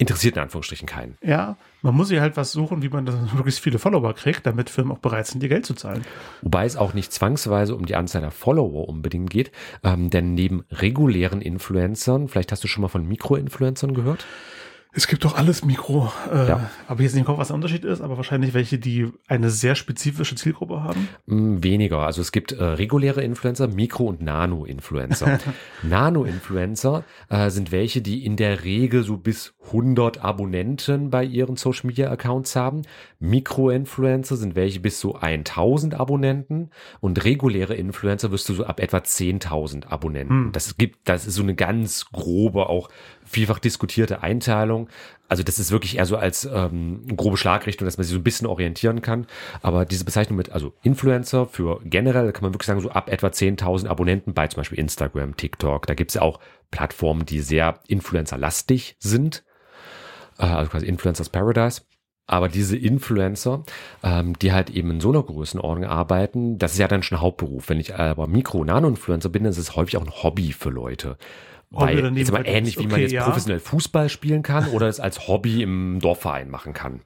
interessiert 0.00 0.36
in 0.36 0.42
Anführungsstrichen 0.42 0.88
keinen. 0.88 1.16
Ja, 1.22 1.56
man 1.82 1.94
muss 1.94 2.08
sich 2.08 2.18
halt 2.20 2.36
was 2.36 2.52
suchen, 2.52 2.82
wie 2.82 2.88
man 2.88 3.04
das 3.06 3.14
möglichst 3.34 3.60
viele 3.60 3.78
Follower 3.78 4.12
kriegt, 4.14 4.46
damit 4.46 4.70
Firmen 4.70 4.92
auch 4.92 4.98
bereit 4.98 5.26
sind, 5.26 5.42
dir 5.42 5.48
Geld 5.48 5.66
zu 5.66 5.74
zahlen. 5.74 6.04
Wobei 6.42 6.64
es 6.64 6.76
auch 6.76 6.94
nicht 6.94 7.12
zwangsweise 7.12 7.76
um 7.76 7.84
die 7.86 7.94
Anzahl 7.96 8.22
der 8.22 8.30
Follower 8.30 8.88
unbedingt 8.88 9.30
geht, 9.30 9.52
ähm, 9.84 10.10
denn 10.10 10.34
neben 10.34 10.64
regulären 10.70 11.42
Influencern, 11.42 12.28
vielleicht 12.28 12.50
hast 12.50 12.64
du 12.64 12.68
schon 12.68 12.82
mal 12.82 12.88
von 12.88 13.06
Mikroinfluencern 13.06 13.94
gehört, 13.94 14.24
Es 14.92 15.06
gibt 15.06 15.24
doch 15.24 15.36
alles 15.36 15.64
Mikro. 15.64 16.10
Äh, 16.32 16.48
Ja. 16.48 16.68
Ich 16.92 16.98
jetzt 16.98 17.12
nicht 17.12 17.20
im 17.20 17.24
Kopf, 17.24 17.38
was 17.38 17.46
der 17.46 17.54
Unterschied 17.54 17.84
ist, 17.84 18.00
aber 18.00 18.16
wahrscheinlich 18.16 18.54
welche, 18.54 18.76
die 18.80 19.06
eine 19.28 19.48
sehr 19.48 19.76
spezifische 19.76 20.34
Zielgruppe 20.34 20.82
haben. 20.82 21.08
Hm, 21.28 21.62
Weniger. 21.62 21.98
Also 22.00 22.20
es 22.20 22.32
gibt 22.32 22.50
äh, 22.50 22.64
reguläre 22.64 23.22
Influencer, 23.22 23.68
Mikro- 23.68 24.08
und 24.08 24.20
Nano-Influencer. 24.20 25.38
Nano-Influencer 25.84 27.04
äh, 27.28 27.50
sind 27.50 27.70
welche, 27.70 28.02
die 28.02 28.24
in 28.24 28.36
der 28.36 28.64
Regel 28.64 29.04
so 29.04 29.16
bis 29.16 29.54
100 29.72 30.22
Abonnenten 30.24 31.10
bei 31.10 31.24
ihren 31.24 31.56
Social-Media-Accounts 31.56 32.56
haben. 32.56 32.82
Mikro-Influencer 33.18 34.36
sind 34.36 34.54
welche 34.56 34.80
bis 34.80 35.00
so 35.00 35.14
1000 35.14 35.94
Abonnenten 35.94 36.70
und 37.00 37.24
reguläre 37.24 37.74
Influencer 37.74 38.30
wirst 38.30 38.48
du 38.48 38.54
so 38.54 38.64
ab 38.64 38.80
etwa 38.80 38.98
10.000 38.98 39.86
Abonnenten. 39.86 40.46
Hm. 40.46 40.52
Das 40.52 40.76
gibt, 40.76 41.08
das 41.08 41.26
ist 41.26 41.34
so 41.34 41.42
eine 41.42 41.54
ganz 41.54 42.06
grobe, 42.12 42.68
auch 42.68 42.88
vielfach 43.24 43.58
diskutierte 43.58 44.22
Einteilung. 44.22 44.88
Also 45.28 45.44
das 45.44 45.60
ist 45.60 45.70
wirklich 45.70 45.98
eher 45.98 46.06
so 46.06 46.16
als 46.16 46.44
ähm, 46.52 47.02
grobe 47.16 47.36
Schlagrichtung, 47.36 47.86
dass 47.86 47.96
man 47.96 48.04
sich 48.04 48.12
so 48.12 48.18
ein 48.18 48.24
bisschen 48.24 48.48
orientieren 48.48 49.00
kann. 49.00 49.26
Aber 49.62 49.84
diese 49.84 50.04
Bezeichnung 50.04 50.36
mit, 50.36 50.50
also 50.50 50.72
Influencer 50.82 51.46
für 51.46 51.80
generell, 51.84 52.32
kann 52.32 52.42
man 52.42 52.52
wirklich 52.52 52.66
sagen, 52.66 52.80
so 52.80 52.90
ab 52.90 53.08
etwa 53.08 53.28
10.000 53.28 53.86
Abonnenten 53.86 54.34
bei 54.34 54.48
zum 54.48 54.60
Beispiel 54.60 54.80
Instagram, 54.80 55.36
TikTok. 55.36 55.86
Da 55.86 55.94
gibt 55.94 56.10
es 56.10 56.16
ja 56.16 56.22
auch 56.22 56.40
Plattformen, 56.72 57.26
die 57.26 57.40
sehr 57.40 57.78
Influencer-lastig 57.86 58.96
sind. 58.98 59.44
Äh, 60.40 60.46
also 60.46 60.70
quasi 60.70 60.86
Influencers 60.86 61.28
Paradise. 61.28 61.82
Aber 62.26 62.48
diese 62.48 62.76
Influencer, 62.76 63.64
ähm, 64.04 64.38
die 64.38 64.52
halt 64.52 64.70
eben 64.70 64.90
in 64.92 65.00
so 65.00 65.10
einer 65.10 65.22
Größenordnung 65.22 65.88
arbeiten, 65.90 66.58
das 66.58 66.72
ist 66.74 66.78
ja 66.78 66.86
dann 66.86 67.02
schon 67.02 67.20
Hauptberuf. 67.20 67.68
Wenn 67.68 67.80
ich 67.80 67.96
aber 67.96 68.28
Mikro- 68.28 68.60
und 68.60 68.68
Nano-Influencer 68.68 69.28
bin, 69.30 69.42
dann 69.42 69.50
ist 69.50 69.58
es 69.58 69.74
häufig 69.74 69.96
auch 69.96 70.04
ein 70.04 70.22
Hobby 70.22 70.52
für 70.52 70.70
Leute. 70.70 71.16
Weil, 71.72 71.96
jetzt 71.96 72.02
mal 72.02 72.10
Nebenverdienst. 72.12 72.56
ähnlich 72.56 72.78
wie 72.78 72.82
man 72.84 72.92
Okay, 72.92 73.02
jetzt 73.02 73.12
ja. 73.12 73.24
professionell 73.24 73.60
Fußball 73.60 74.08
spielen 74.08 74.42
kann 74.42 74.68
oder 74.68 74.88
es 74.88 74.98
als 75.00 75.28
Hobby 75.28 75.62
im 75.62 75.98
Dorfverein 76.00 76.50
machen 76.50 76.72
kann. 76.72 77.00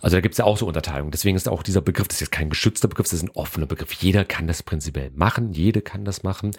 Also 0.00 0.16
da 0.16 0.20
gibt 0.20 0.32
es 0.32 0.38
ja 0.38 0.44
auch 0.44 0.56
so 0.56 0.66
Unterteilungen. 0.66 1.12
Deswegen 1.12 1.36
ist 1.36 1.48
auch 1.48 1.62
dieser 1.62 1.80
Begriff, 1.80 2.08
das 2.08 2.16
ist 2.16 2.20
jetzt 2.22 2.32
kein 2.32 2.50
geschützter 2.50 2.88
Begriff, 2.88 3.06
das 3.06 3.14
ist 3.14 3.22
ein 3.22 3.30
offener 3.34 3.66
Begriff. 3.66 3.92
Jeder 3.92 4.24
kann 4.24 4.46
das 4.46 4.62
prinzipiell 4.62 5.10
machen, 5.14 5.52
jede 5.52 5.80
kann 5.82 6.04
das 6.04 6.22
machen. 6.22 6.52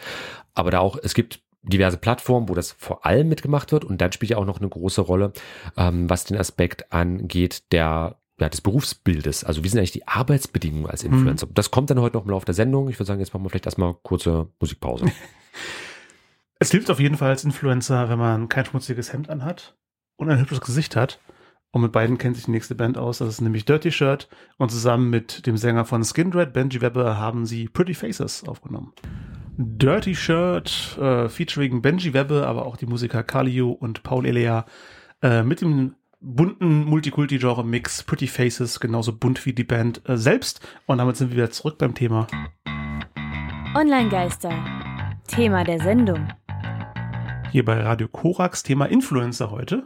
Aber 0.53 0.71
da 0.71 0.79
auch, 0.79 0.97
es 1.01 1.13
gibt 1.13 1.41
diverse 1.63 1.97
Plattformen, 1.97 2.49
wo 2.49 2.53
das 2.53 2.73
vor 2.73 3.05
allem 3.05 3.29
mitgemacht 3.29 3.71
wird 3.71 3.85
und 3.85 4.01
dann 4.01 4.11
spielt 4.11 4.31
ja 4.31 4.37
auch 4.37 4.45
noch 4.45 4.59
eine 4.59 4.69
große 4.69 5.01
Rolle, 5.01 5.33
ähm, 5.77 6.09
was 6.09 6.25
den 6.25 6.37
Aspekt 6.37 6.91
angeht, 6.91 7.71
der 7.71 8.17
ja, 8.39 8.49
des 8.49 8.61
Berufsbildes. 8.61 9.43
Also 9.43 9.63
wie 9.63 9.69
sind 9.69 9.79
eigentlich 9.79 9.91
die 9.91 10.07
Arbeitsbedingungen 10.07 10.87
als 10.87 11.03
Influencer? 11.03 11.47
Das 11.53 11.71
kommt 11.71 11.89
dann 11.89 12.01
heute 12.01 12.17
noch 12.17 12.25
im 12.25 12.31
Laufe 12.31 12.45
der 12.45 12.55
Sendung. 12.55 12.89
Ich 12.89 12.99
würde 12.99 13.07
sagen, 13.07 13.19
jetzt 13.19 13.33
machen 13.33 13.43
wir 13.45 13.49
vielleicht 13.49 13.65
erstmal 13.65 13.93
kurze 14.03 14.49
Musikpause. 14.59 15.05
Es 16.59 16.71
hilft 16.71 16.89
auf 16.89 17.01
jeden 17.01 17.17
Fall 17.17 17.27
als 17.27 17.43
Influencer, 17.43 18.07
wenn 18.07 18.17
man 18.17 18.47
kein 18.47 18.63
schmutziges 18.63 19.11
Hemd 19.11 19.29
anhat 19.29 19.75
und 20.15 20.29
ein 20.29 20.39
hübsches 20.39 20.61
Gesicht 20.61 20.95
hat. 20.95 21.19
Und 21.71 21.81
mit 21.81 21.91
beiden 21.91 22.17
kennt 22.17 22.37
sich 22.37 22.45
die 22.45 22.51
nächste 22.51 22.73
Band 22.73 22.97
aus. 22.97 23.17
Das 23.17 23.27
ist 23.27 23.41
nämlich 23.41 23.65
Dirty 23.65 23.91
Shirt. 23.91 24.29
Und 24.57 24.71
zusammen 24.71 25.09
mit 25.09 25.45
dem 25.45 25.57
Sänger 25.57 25.83
von 25.83 26.05
Skindred, 26.05 26.53
Benji 26.53 26.79
Webber, 26.79 27.17
haben 27.17 27.45
sie 27.45 27.67
Pretty 27.67 27.93
Faces 27.93 28.47
aufgenommen. 28.47 28.93
Dirty 29.55 30.15
Shirt, 30.15 30.97
äh, 30.99 31.29
featuring 31.29 31.81
Benji 31.81 32.13
Webber, 32.13 32.47
aber 32.47 32.65
auch 32.65 32.75
die 32.75 32.87
Musiker 32.87 33.21
Kalio 33.21 33.69
und 33.71 34.01
Paul 34.01 34.25
Elea, 34.25 34.65
äh, 35.21 35.43
mit 35.43 35.61
dem 35.61 35.95
bunten 36.19 36.85
Multikulti-Genre-Mix 36.85 38.03
Pretty 38.03 38.27
Faces, 38.27 38.79
genauso 38.79 39.13
bunt 39.13 39.45
wie 39.45 39.53
die 39.53 39.63
Band 39.63 40.01
äh, 40.09 40.17
selbst. 40.17 40.61
Und 40.87 40.97
damit 40.97 41.17
sind 41.17 41.29
wir 41.29 41.37
wieder 41.37 41.51
zurück 41.51 41.77
beim 41.77 41.93
Thema. 41.93 42.25
Online-Geister. 43.75 44.51
Thema 45.27 45.63
der 45.63 45.79
Sendung. 45.79 46.27
Hier 47.51 47.63
bei 47.63 47.79
Radio 47.79 48.07
Korax, 48.07 48.63
Thema 48.63 48.85
Influencer 48.85 49.51
heute. 49.51 49.83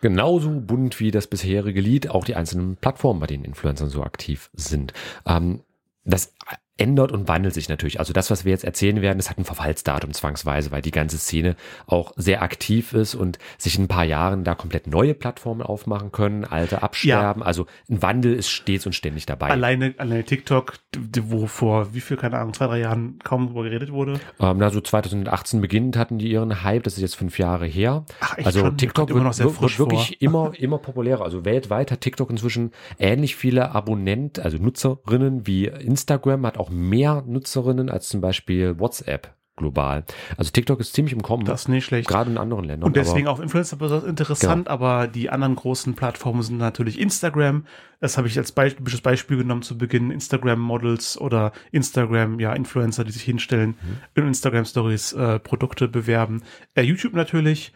Genauso 0.00 0.48
bunt 0.48 0.98
wie 0.98 1.10
das 1.10 1.26
bisherige 1.26 1.82
Lied, 1.82 2.08
auch 2.08 2.24
die 2.24 2.36
einzelnen 2.36 2.76
Plattformen, 2.76 3.20
bei 3.20 3.26
denen 3.26 3.44
Influencer 3.44 3.88
so 3.88 4.02
aktiv 4.02 4.48
sind. 4.54 4.94
Ähm, 5.26 5.60
das 6.04 6.32
ändert 6.80 7.12
und 7.12 7.28
wandelt 7.28 7.54
sich 7.54 7.68
natürlich. 7.68 7.98
Also 7.98 8.12
das, 8.12 8.30
was 8.30 8.44
wir 8.44 8.52
jetzt 8.52 8.64
erzählen 8.64 9.02
werden, 9.02 9.18
das 9.18 9.28
hat 9.28 9.38
ein 9.38 9.44
Verfallsdatum 9.44 10.12
zwangsweise, 10.12 10.70
weil 10.70 10.82
die 10.82 10.90
ganze 10.90 11.18
Szene 11.18 11.56
auch 11.86 12.12
sehr 12.16 12.42
aktiv 12.42 12.94
ist 12.94 13.14
und 13.14 13.38
sich 13.58 13.76
in 13.76 13.84
ein 13.84 13.88
paar 13.88 14.04
Jahren 14.04 14.44
da 14.44 14.54
komplett 14.54 14.86
neue 14.86 15.14
Plattformen 15.14 15.62
aufmachen 15.62 16.10
können, 16.10 16.44
alte 16.44 16.82
absterben. 16.82 17.42
Also 17.42 17.66
ein 17.88 18.02
Wandel 18.02 18.34
ist 18.34 18.48
stets 18.48 18.86
und 18.86 18.94
ständig 18.94 19.26
dabei. 19.26 19.50
Alleine, 19.50 19.94
alleine 19.98 20.24
TikTok, 20.24 20.74
wo 21.22 21.46
vor 21.46 21.92
wie 21.92 22.00
viel, 22.00 22.16
keine 22.16 22.38
Ahnung, 22.38 22.54
zwei, 22.54 22.66
drei 22.66 22.80
Jahren 22.80 23.18
kaum 23.22 23.48
drüber 23.48 23.64
geredet 23.64 23.92
wurde. 23.92 24.14
Ähm, 24.40 24.56
na, 24.58 24.70
so 24.70 24.80
2018 24.80 25.60
beginnend 25.60 25.96
hatten 25.96 26.18
die 26.18 26.30
ihren 26.30 26.64
Hype, 26.64 26.84
das 26.84 26.94
ist 26.94 27.02
jetzt 27.02 27.16
fünf 27.16 27.38
Jahre 27.38 27.66
her. 27.66 28.04
Ach, 28.20 28.38
echt 28.38 28.46
also 28.46 28.60
schon? 28.60 28.78
TikTok 28.78 29.08
Kommt 29.08 29.10
immer 29.10 29.18
wird, 29.20 29.26
noch 29.26 29.32
sehr 29.34 29.46
wird, 29.46 29.56
frisch 29.56 29.78
wird 29.78 29.90
wirklich 29.90 30.22
immer, 30.22 30.52
immer 30.56 30.78
populärer. 30.78 31.24
Also 31.24 31.44
weltweit 31.44 31.90
hat 31.90 32.00
TikTok 32.00 32.30
inzwischen 32.30 32.72
ähnlich 32.98 33.36
viele 33.36 33.74
Abonnenten, 33.74 34.42
also 34.42 34.56
Nutzerinnen 34.56 35.46
wie 35.46 35.66
Instagram, 35.66 36.46
hat 36.46 36.56
auch 36.56 36.69
mehr 36.70 37.22
Nutzerinnen 37.26 37.90
als 37.90 38.08
zum 38.08 38.20
Beispiel 38.20 38.78
WhatsApp 38.78 39.34
global. 39.60 40.04
Also 40.38 40.50
TikTok 40.50 40.80
ist 40.80 40.94
ziemlich 40.94 41.12
im 41.12 41.22
Kommen, 41.22 41.44
Das 41.44 41.62
ist 41.62 41.68
nicht 41.68 41.84
schlecht. 41.84 42.08
gerade 42.08 42.30
in 42.30 42.38
anderen 42.38 42.64
Ländern. 42.64 42.86
Und 42.86 42.96
deswegen 42.96 43.28
auch 43.28 43.40
Influencer 43.40 43.76
besonders 43.76 44.08
interessant, 44.08 44.68
aber 44.68 45.06
die 45.06 45.28
anderen 45.30 45.54
großen 45.54 45.94
Plattformen 45.94 46.42
sind 46.42 46.56
natürlich 46.56 46.98
Instagram. 46.98 47.66
Das 48.00 48.16
habe 48.16 48.26
ich 48.26 48.38
als 48.38 48.52
Be 48.52 48.74
typisches 48.74 49.02
Beispiel 49.02 49.36
genommen 49.36 49.62
zu 49.62 49.76
Beginn. 49.76 50.10
Instagram-Models 50.10 51.20
oder 51.20 51.52
Instagram, 51.72 52.40
ja, 52.40 52.54
Influencer, 52.54 53.04
die 53.04 53.12
sich 53.12 53.22
hinstellen, 53.22 53.76
in 54.14 54.26
Instagram-Stories 54.26 55.12
äh, 55.12 55.38
Produkte 55.38 55.88
bewerben. 55.88 56.42
Äh, 56.74 56.82
YouTube 56.82 57.12
natürlich. 57.12 57.72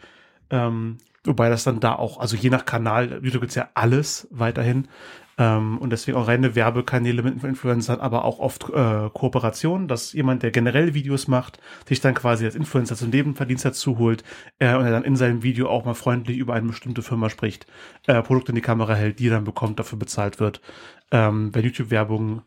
Ähm, 0.49 0.97
wobei 1.23 1.49
das 1.49 1.63
dann 1.63 1.79
da 1.79 1.93
auch, 1.95 2.19
also 2.19 2.35
je 2.35 2.49
nach 2.49 2.65
Kanal, 2.65 3.19
YouTube 3.23 3.41
gibt's 3.41 3.55
ja 3.55 3.69
alles 3.75 4.27
weiterhin. 4.31 4.87
Ähm, 5.37 5.77
und 5.79 5.89
deswegen 5.89 6.17
auch 6.17 6.27
reine 6.27 6.55
Werbekanäle 6.55 7.21
mit 7.21 7.43
Influencern, 7.43 7.99
aber 7.99 8.23
auch 8.23 8.39
oft 8.39 8.69
äh, 8.69 9.09
Kooperationen, 9.13 9.87
dass 9.87 10.13
jemand, 10.13 10.43
der 10.43 10.51
generell 10.51 10.93
Videos 10.93 11.27
macht, 11.27 11.59
sich 11.87 11.99
dann 11.99 12.13
quasi 12.13 12.45
als 12.45 12.55
Influencer 12.55 12.95
zum 12.95 13.09
Nebenverdienst 13.09 13.65
dazu 13.65 13.97
holt 13.97 14.23
äh, 14.59 14.75
und 14.75 14.85
er 14.85 14.91
dann 14.91 15.03
in 15.03 15.15
seinem 15.15 15.43
Video 15.43 15.69
auch 15.69 15.83
mal 15.83 15.93
freundlich 15.93 16.37
über 16.37 16.53
eine 16.53 16.67
bestimmte 16.67 17.01
Firma 17.01 17.29
spricht, 17.29 17.67
äh, 18.07 18.21
Produkte 18.21 18.51
in 18.51 18.55
die 18.55 18.61
Kamera 18.61 18.95
hält, 18.95 19.19
die 19.19 19.27
er 19.27 19.31
dann 19.31 19.43
bekommt, 19.43 19.79
dafür 19.79 19.99
bezahlt 19.99 20.39
wird. 20.39 20.61
Ähm, 21.11 21.53
wenn 21.53 21.65
YouTube-Werbung 21.65 22.43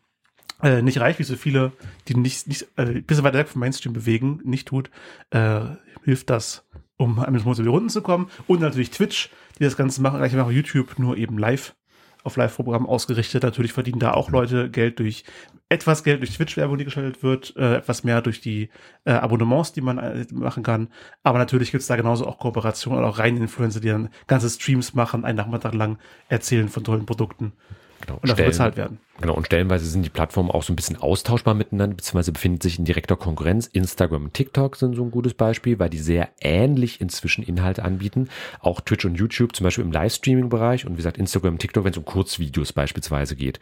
äh, 0.62 0.83
nicht 0.83 0.98
reicht, 0.98 1.18
wie 1.18 1.24
so 1.24 1.37
viele, 1.37 1.72
die 2.09 2.14
nicht, 2.14 2.48
nicht 2.48 2.62
äh, 2.77 2.83
ein 2.83 3.05
bisschen 3.05 3.24
weiter 3.24 3.38
weg 3.38 3.48
vom 3.48 3.61
Mainstream 3.61 3.92
bewegen, 3.92 4.40
nicht 4.44 4.66
tut, 4.66 4.90
äh, 5.31 5.61
hilft 6.05 6.31
das, 6.31 6.66
um 6.96 7.18
am 7.18 7.33
Monat 7.33 7.59
über 7.59 7.62
die 7.62 7.68
Runden 7.68 7.90
zu 7.90 8.01
kommen. 8.01 8.31
Und 8.46 8.61
natürlich 8.61 8.90
Twitch, 8.90 9.31
die 9.59 9.64
das 9.64 9.77
Ganze 9.77 10.01
machen, 10.01 10.18
gleich 10.18 10.33
machen 10.33 10.55
YouTube 10.55 10.98
nur 10.98 11.16
eben 11.16 11.37
live 11.37 11.74
auf 12.29 12.37
Live-Programm 12.37 12.87
ausgerichtet. 12.87 13.43
Natürlich 13.43 13.73
verdienen 13.73 13.99
da 13.99 14.12
auch 14.12 14.31
Leute 14.31 14.71
Geld 14.71 15.01
durch 15.01 15.25
etwas 15.69 16.05
Geld 16.05 16.21
durch 16.21 16.35
Twitch-Werbung, 16.35 16.79
die 16.79 16.85
geschaltet 16.85 17.23
wird, 17.23 17.55
äh, 17.57 17.77
etwas 17.77 18.05
mehr 18.05 18.23
durch 18.23 18.41
die 18.41 18.71
äh, 19.05 19.12
Abonnements, 19.12 19.73
die 19.73 19.81
man 19.81 19.99
äh, 19.99 20.27
machen 20.33 20.62
kann. 20.62 20.88
Aber 21.23 21.38
natürlich 21.38 21.73
gibt's 21.73 21.88
da 21.88 21.97
genauso 21.97 22.27
auch 22.27 22.38
Kooperationen 22.38 23.01
oder 23.01 23.09
auch 23.09 23.19
reine 23.19 23.41
Influencer, 23.41 23.81
die 23.81 23.88
dann 23.88 24.09
ganze 24.27 24.49
Streams 24.49 24.95
machen, 24.95 25.25
einen 25.25 25.37
Nachmittag 25.37 25.75
lang 25.75 25.99
erzählen 26.29 26.69
von 26.69 26.85
tollen 26.85 27.07
Produkten 27.07 27.53
genau, 28.01 28.19
und 28.21 28.29
dafür 28.29 28.47
bezahlt 28.47 28.77
werden. 28.77 28.99
Genau, 29.21 29.35
und 29.35 29.47
stellenweise 29.47 29.87
sind 29.87 30.05
die 30.05 30.11
Plattformen 30.11 30.51
auch 30.51 30.63
so 30.63 30.73
ein 30.73 30.77
bisschen 30.77 30.97
austauschbar 30.97 31.55
miteinander, 31.55 31.97
beziehungsweise 31.97 32.33
befinden 32.33 32.61
sich 32.61 32.79
in 32.79 32.85
direkter 32.85 33.17
Konkurrenz. 33.17 33.67
Instagram 33.67 34.25
und 34.27 34.35
TikTok 34.35 34.77
sind 34.77 34.95
so 34.95 35.03
ein 35.03 35.11
gutes 35.11 35.35
Beispiel, 35.35 35.79
weil 35.79 35.91
die 35.91 35.99
sehr 35.99 36.29
ähnlich 36.41 37.01
inzwischen 37.01 37.43
Inhalte 37.43 37.85
anbieten. 37.85 38.29
Auch 38.61 38.81
Twitch 38.81 39.05
und 39.05 39.17
YouTube 39.17 39.57
zum 39.57 39.65
Beispiel 39.65 39.85
im 39.85 39.93
Livestreaming-Bereich 39.93 40.87
und 40.87 40.93
wie 40.93 40.99
gesagt 40.99 41.19
Instagram 41.19 41.55
und 41.55 41.59
TikTok, 41.59 41.85
wenn 41.85 41.93
es 41.93 41.99
um 41.99 42.05
Kurzvideos 42.05 42.73
beispielsweise 42.73 43.35
geht. 43.35 43.59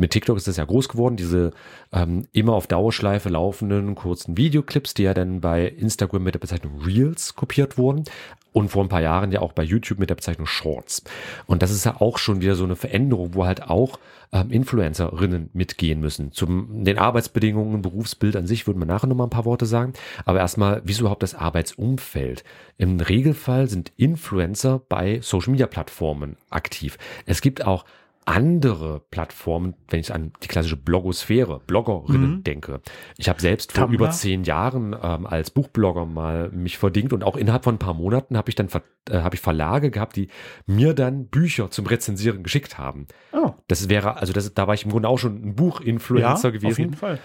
Mit 0.00 0.12
TikTok 0.12 0.38
ist 0.38 0.48
das 0.48 0.56
ja 0.56 0.64
groß 0.64 0.88
geworden, 0.88 1.16
diese 1.16 1.52
ähm, 1.92 2.26
immer 2.32 2.54
auf 2.54 2.66
Dauerschleife 2.66 3.28
laufenden 3.28 3.94
kurzen 3.94 4.38
Videoclips, 4.38 4.94
die 4.94 5.02
ja 5.02 5.12
dann 5.12 5.42
bei 5.42 5.66
Instagram 5.66 6.22
mit 6.22 6.34
der 6.34 6.40
Bezeichnung 6.40 6.80
Reels 6.80 7.34
kopiert 7.36 7.76
wurden 7.76 8.04
und 8.52 8.70
vor 8.70 8.82
ein 8.82 8.88
paar 8.88 9.02
Jahren 9.02 9.30
ja 9.30 9.40
auch 9.40 9.52
bei 9.52 9.62
YouTube 9.62 9.98
mit 9.98 10.08
der 10.08 10.14
Bezeichnung 10.14 10.46
Shorts. 10.46 11.04
Und 11.46 11.62
das 11.62 11.70
ist 11.70 11.84
ja 11.84 12.00
auch 12.00 12.16
schon 12.16 12.40
wieder 12.40 12.54
so 12.54 12.64
eine 12.64 12.76
Veränderung, 12.76 13.34
wo 13.34 13.44
halt 13.44 13.68
auch 13.68 13.98
ähm, 14.32 14.50
Influencerinnen 14.50 15.50
mitgehen 15.52 16.00
müssen. 16.00 16.32
Zum 16.32 16.82
den 16.82 16.98
Arbeitsbedingungen, 16.98 17.82
Berufsbild 17.82 18.36
an 18.36 18.46
sich 18.46 18.66
würden 18.66 18.78
wir 18.78 18.86
nachher 18.86 19.06
nochmal 19.06 19.26
ein 19.26 19.30
paar 19.30 19.44
Worte 19.44 19.66
sagen. 19.66 19.92
Aber 20.24 20.38
erstmal, 20.38 20.80
wie 20.84 20.92
ist 20.92 21.00
überhaupt 21.00 21.22
das 21.22 21.34
Arbeitsumfeld? 21.34 22.42
Im 22.78 23.00
Regelfall 23.00 23.68
sind 23.68 23.92
Influencer 23.96 24.80
bei 24.88 25.20
Social 25.20 25.52
Media 25.52 25.66
Plattformen 25.66 26.38
aktiv. 26.48 26.96
Es 27.26 27.42
gibt 27.42 27.66
auch 27.66 27.84
andere 28.26 29.00
Plattformen, 29.10 29.74
wenn 29.88 30.00
ich 30.00 30.12
an 30.12 30.32
die 30.42 30.48
klassische 30.48 30.76
Blogosphäre, 30.76 31.60
Bloggerinnen 31.66 32.36
mhm. 32.36 32.44
denke. 32.44 32.80
Ich 33.16 33.28
habe 33.28 33.40
selbst 33.40 33.72
vor 33.72 33.88
über 33.88 34.10
zehn 34.10 34.44
Jahren 34.44 34.94
ähm, 35.00 35.26
als 35.26 35.50
Buchblogger 35.50 36.06
mal 36.06 36.50
mich 36.50 36.78
verdingt 36.78 37.12
und 37.12 37.24
auch 37.24 37.36
innerhalb 37.36 37.64
von 37.64 37.76
ein 37.76 37.78
paar 37.78 37.94
Monaten 37.94 38.36
habe 38.36 38.48
ich 38.48 38.54
dann 38.54 38.68
äh, 39.08 39.18
habe 39.18 39.34
ich 39.34 39.40
Verlage 39.40 39.90
gehabt, 39.90 40.16
die 40.16 40.28
mir 40.66 40.94
dann 40.94 41.26
Bücher 41.26 41.70
zum 41.70 41.86
Rezensieren 41.86 42.42
geschickt 42.42 42.78
haben. 42.78 43.06
Oh. 43.32 43.52
Das 43.68 43.88
wäre 43.88 44.18
also 44.18 44.32
das, 44.32 44.52
da 44.54 44.66
war 44.66 44.74
ich 44.74 44.84
im 44.84 44.90
Grunde 44.90 45.08
auch 45.08 45.18
schon 45.18 45.42
ein 45.42 45.54
Buchinfluencer 45.56 46.48
ja, 46.48 46.52
gewesen. 46.52 46.72
Auf 46.72 46.78
jeden 46.78 46.94
Fall. 46.94 47.18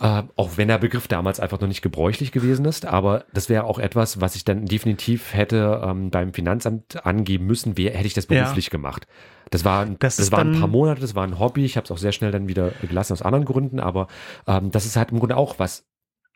Äh, 0.00 0.22
auch 0.36 0.56
wenn 0.56 0.68
der 0.68 0.78
Begriff 0.78 1.08
damals 1.08 1.40
einfach 1.40 1.60
noch 1.60 1.66
nicht 1.68 1.82
gebräuchlich 1.82 2.30
gewesen 2.30 2.64
ist, 2.66 2.86
aber 2.86 3.24
das 3.32 3.48
wäre 3.48 3.64
auch 3.64 3.78
etwas, 3.78 4.20
was 4.20 4.36
ich 4.36 4.44
dann 4.44 4.66
definitiv 4.66 5.34
hätte 5.34 5.82
ähm, 5.84 6.10
beim 6.10 6.32
Finanzamt 6.32 7.04
angeben 7.04 7.46
müssen, 7.46 7.76
wäre, 7.76 7.96
hätte 7.96 8.06
ich 8.06 8.14
das 8.14 8.26
beruflich 8.26 8.66
ja. 8.66 8.70
gemacht. 8.70 9.06
Das 9.50 9.64
war, 9.64 9.86
das, 9.86 10.16
das 10.16 10.30
war 10.30 10.40
ein 10.40 10.58
paar 10.60 10.68
Monate, 10.68 11.00
das 11.00 11.14
war 11.14 11.24
ein 11.24 11.38
Hobby. 11.38 11.64
Ich 11.64 11.76
habe 11.76 11.84
es 11.84 11.90
auch 11.90 11.98
sehr 11.98 12.12
schnell 12.12 12.30
dann 12.30 12.48
wieder 12.48 12.72
gelassen 12.82 13.14
aus 13.14 13.22
anderen 13.22 13.44
Gründen, 13.44 13.80
aber 13.80 14.08
ähm, 14.46 14.70
das 14.70 14.86
ist 14.86 14.96
halt 14.96 15.10
im 15.10 15.18
Grunde 15.18 15.36
auch 15.36 15.58
was. 15.58 15.86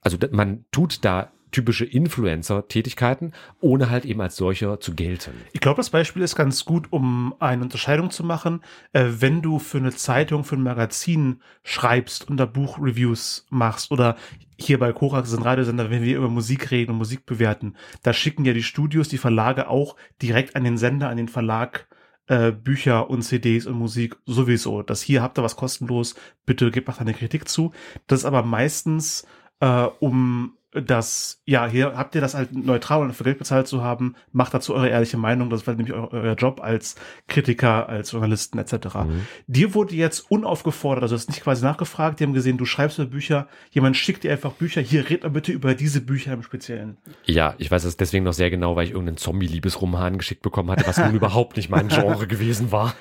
Also 0.01 0.19
man 0.33 0.65
tut 0.73 1.05
da 1.05 1.31
typische 1.53 1.85
Influencer-Tätigkeiten, 1.85 3.33
ohne 3.61 3.91
halt 3.91 4.05
eben 4.05 4.21
als 4.21 4.37
solcher 4.37 4.81
zu 4.81 4.95
gelten. 4.95 5.33
Ich 5.53 5.61
glaube, 5.61 5.77
das 5.77 5.91
Beispiel 5.91 6.23
ist 6.23 6.35
ganz 6.35 6.65
gut, 6.65 6.89
um 6.91 7.35
eine 7.39 7.63
Unterscheidung 7.63 8.11
zu 8.11 8.25
machen. 8.25 8.63
Äh, 8.93 9.07
wenn 9.19 9.43
du 9.43 9.59
für 9.59 9.79
eine 9.79 9.93
Zeitung, 9.93 10.45
für 10.45 10.57
ein 10.57 10.63
Magazin 10.63 11.41
schreibst 11.63 12.29
und 12.29 12.39
da 12.39 12.47
Buchreviews 12.47 13.47
machst 13.51 13.93
oder 13.93 14.17
hier 14.59 14.79
bei 14.79 14.93
Korax 14.93 15.31
sind 15.31 15.45
Radiosender, 15.45 15.91
wenn 15.91 16.03
wir 16.03 16.17
über 16.17 16.29
Musik 16.29 16.71
reden 16.71 16.93
und 16.93 16.99
Musik 16.99 17.27
bewerten, 17.27 17.77
da 18.03 18.13
schicken 18.13 18.45
ja 18.45 18.53
die 18.53 18.63
Studios, 18.63 19.09
die 19.09 19.19
Verlage 19.19 19.69
auch 19.69 19.97
direkt 20.21 20.57
an 20.57 20.65
den 20.65 20.79
Sender, 20.79 21.09
an 21.09 21.17
den 21.17 21.29
Verlag 21.29 21.89
äh, 22.29 22.53
Bücher 22.53 23.11
und 23.11 23.23
CDs 23.23 23.67
und 23.67 23.75
Musik 23.75 24.17
sowieso. 24.27 24.83
Das 24.83 25.03
hier 25.03 25.23
habt 25.23 25.39
ihr 25.39 25.43
was 25.43 25.57
kostenlos, 25.57 26.15
bitte 26.47 26.71
gebt 26.71 26.89
mal 26.89 26.97
eine 26.99 27.15
Kritik 27.15 27.49
zu. 27.49 27.73
Das 28.07 28.21
ist 28.21 28.25
aber 28.25 28.43
meistens 28.43 29.27
äh, 29.61 29.87
um 30.01 30.57
dass, 30.73 31.43
ja, 31.45 31.67
hier 31.67 31.97
habt 31.97 32.15
ihr 32.15 32.21
das 32.23 32.35
halt 32.35 32.55
neutral 32.55 33.03
und 33.03 33.13
für 33.13 33.25
Geld 33.25 33.39
bezahlt 33.39 33.67
zu 33.67 33.83
haben, 33.83 34.15
macht 34.33 34.55
dazu 34.55 34.75
eure 34.75 34.89
ehrliche 34.89 35.19
Meinung, 35.19 35.51
das 35.51 35.67
war 35.67 35.75
nämlich 35.75 35.95
euer, 35.95 36.11
euer 36.13 36.35
Job 36.35 36.61
als 36.63 36.95
Kritiker, 37.29 37.89
als 37.89 38.13
Journalisten 38.13 38.59
etc. 38.59 38.95
Mhm. 38.95 39.27
Dir 39.47 39.75
wurde 39.75 39.95
jetzt 39.95 40.31
unaufgefordert, 40.31 41.03
also 41.03 41.15
hast 41.15 41.29
nicht 41.29 41.43
quasi 41.43 41.63
nachgefragt, 41.65 42.21
die 42.21 42.25
haben 42.25 42.33
gesehen, 42.33 42.57
du 42.57 42.65
schreibst 42.65 42.99
über 42.99 43.11
Bücher, 43.11 43.49
jemand 43.71 43.97
schickt 43.99 44.25
dir 44.25 44.33
einfach 44.33 44.53
Bücher, 44.53 44.81
hier 44.81 45.11
red 45.11 45.23
mal 45.23 45.31
bitte 45.31 45.53
über 45.53 45.75
diese 45.75 46.01
Bücher 46.01 46.33
im 46.33 46.43
Speziellen. 46.43 46.97
Ja, 47.27 47.55
ich 47.59 47.71
weiß 47.71 47.85
es 47.85 47.99
deswegen 47.99 48.25
noch 48.25 48.33
sehr 48.33 48.51
genau, 48.51 48.75
weil 48.75 48.87
ich 48.87 48.93
irgendeinen 48.93 49.19
Zombie-Liebesroman 49.19 50.17
geschickt 50.17 50.43
bekommen 50.43 50.71
hatte, 50.71 50.87
was 50.87 50.97
nun 50.97 51.15
überhaupt 51.15 51.59
nicht 51.59 51.69
mein 51.69 51.89
Genre 51.89 52.27
gewesen 52.27 52.73
war. 52.73 52.95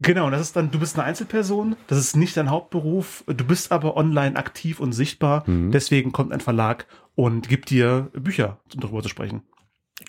Genau, 0.00 0.26
und 0.26 0.32
das 0.32 0.42
ist 0.42 0.56
dann, 0.56 0.70
du 0.70 0.78
bist 0.78 0.98
eine 0.98 1.04
Einzelperson, 1.04 1.76
das 1.86 1.98
ist 1.98 2.16
nicht 2.16 2.36
dein 2.36 2.50
Hauptberuf, 2.50 3.24
du 3.26 3.44
bist 3.44 3.72
aber 3.72 3.96
online 3.96 4.36
aktiv 4.36 4.78
und 4.78 4.92
sichtbar, 4.92 5.48
mhm. 5.48 5.72
deswegen 5.72 6.12
kommt 6.12 6.32
ein 6.32 6.40
Verlag 6.40 6.86
und 7.14 7.48
gibt 7.48 7.70
dir 7.70 8.10
Bücher, 8.12 8.58
um 8.74 8.80
darüber 8.80 9.02
zu 9.02 9.08
sprechen. 9.08 9.42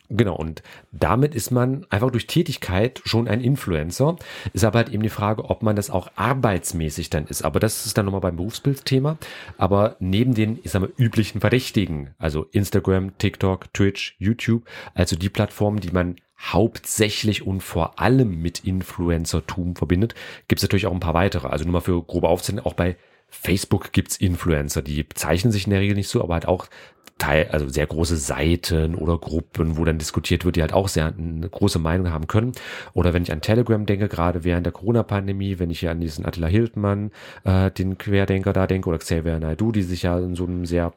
Genau, 0.10 0.36
und 0.36 0.64
damit 0.92 1.34
ist 1.34 1.52
man 1.52 1.86
einfach 1.90 2.12
durch 2.12 2.28
Tätigkeit 2.28 3.02
schon 3.06 3.28
ein 3.28 3.40
Influencer. 3.40 4.18
Ist 4.52 4.66
aber 4.66 4.80
halt 4.80 4.90
eben 4.90 5.04
die 5.04 5.10
Frage, 5.10 5.46
ob 5.46 5.64
man 5.64 5.78
das 5.78 5.90
auch 5.90 6.12
arbeitsmäßig 6.16 7.10
dann 7.10 7.26
ist. 7.26 7.44
Aber 7.44 7.62
das 7.62 7.86
ist 7.86 7.98
dann 7.98 8.06
nochmal 8.06 8.22
beim 8.22 8.36
Berufsbildthema. 8.36 9.18
Aber 9.58 9.96
neben 10.00 10.34
den, 10.34 10.60
ich 10.64 10.72
sag 10.72 10.82
mal, 10.82 10.92
üblichen 10.98 11.40
Verdächtigen, 11.40 12.14
also 12.18 12.48
Instagram, 12.52 13.18
TikTok, 13.18 13.74
Twitch, 13.74 14.16
YouTube, 14.20 14.64
also 14.94 15.16
die 15.16 15.30
Plattformen, 15.30 15.80
die 15.80 15.92
man 15.92 16.16
hauptsächlich 16.40 17.46
und 17.46 17.62
vor 17.62 18.00
allem 18.00 18.42
mit 18.42 18.60
Influencertum 18.60 19.76
verbindet, 19.76 20.16
gibt 20.48 20.60
es 20.60 20.64
natürlich 20.64 20.86
auch 20.86 20.94
ein 20.94 21.00
paar 21.00 21.14
weitere. 21.14 21.48
Also 21.48 21.66
nur 21.66 21.74
mal 21.74 21.82
für 21.82 22.02
grobe 22.04 22.30
Aufzählung, 22.30 22.66
auch 22.66 22.74
bei 22.74 22.96
Facebook 23.30 23.92
gibt's 23.92 24.18
Influencer, 24.18 24.82
die 24.82 25.04
bezeichnen 25.04 25.52
sich 25.52 25.66
in 25.66 25.72
der 25.72 25.82
Regel 25.82 25.96
nicht 25.96 26.08
so, 26.08 26.24
aber 26.24 26.36
halt 26.36 26.48
auch 26.48 26.68
Teil, 27.18 27.48
also 27.52 27.68
sehr 27.68 27.88
große 27.88 28.16
Seiten 28.16 28.96
oder 28.96 29.18
Gruppen, 29.18 29.78
wo 29.78 29.86
dann 29.86 29.98
diskutiert 29.98 30.46
wird, 30.46 30.56
die 30.56 30.62
halt 30.62 30.74
auch 30.74 30.88
sehr 30.88 31.14
eine 31.18 31.50
große 31.50 31.80
Meinung 31.80 32.12
haben 32.12 32.28
können. 32.28 32.52
Oder 32.94 33.14
wenn 33.14 33.24
ich 33.24 33.32
an 33.32 33.42
Telegram 33.42 33.86
denke, 33.86 34.08
gerade 34.08 34.44
während 34.44 34.66
der 34.66 34.74
Corona-Pandemie, 34.74 35.58
wenn 35.60 35.72
ich 35.72 35.80
hier 35.80 35.92
an 35.92 36.00
diesen 36.00 36.26
Attila 36.26 36.48
Hildmann, 36.48 37.12
äh, 37.44 37.72
den 37.72 37.98
Querdenker 37.98 38.54
da 38.54 38.68
denke, 38.68 38.90
oder 38.90 39.00
Xavier 39.00 39.40
Naidu, 39.40 39.72
die 39.72 39.82
sich 39.82 40.04
ja 40.04 40.20
in 40.20 40.36
so 40.36 40.46
einem 40.46 40.66
sehr 40.66 40.94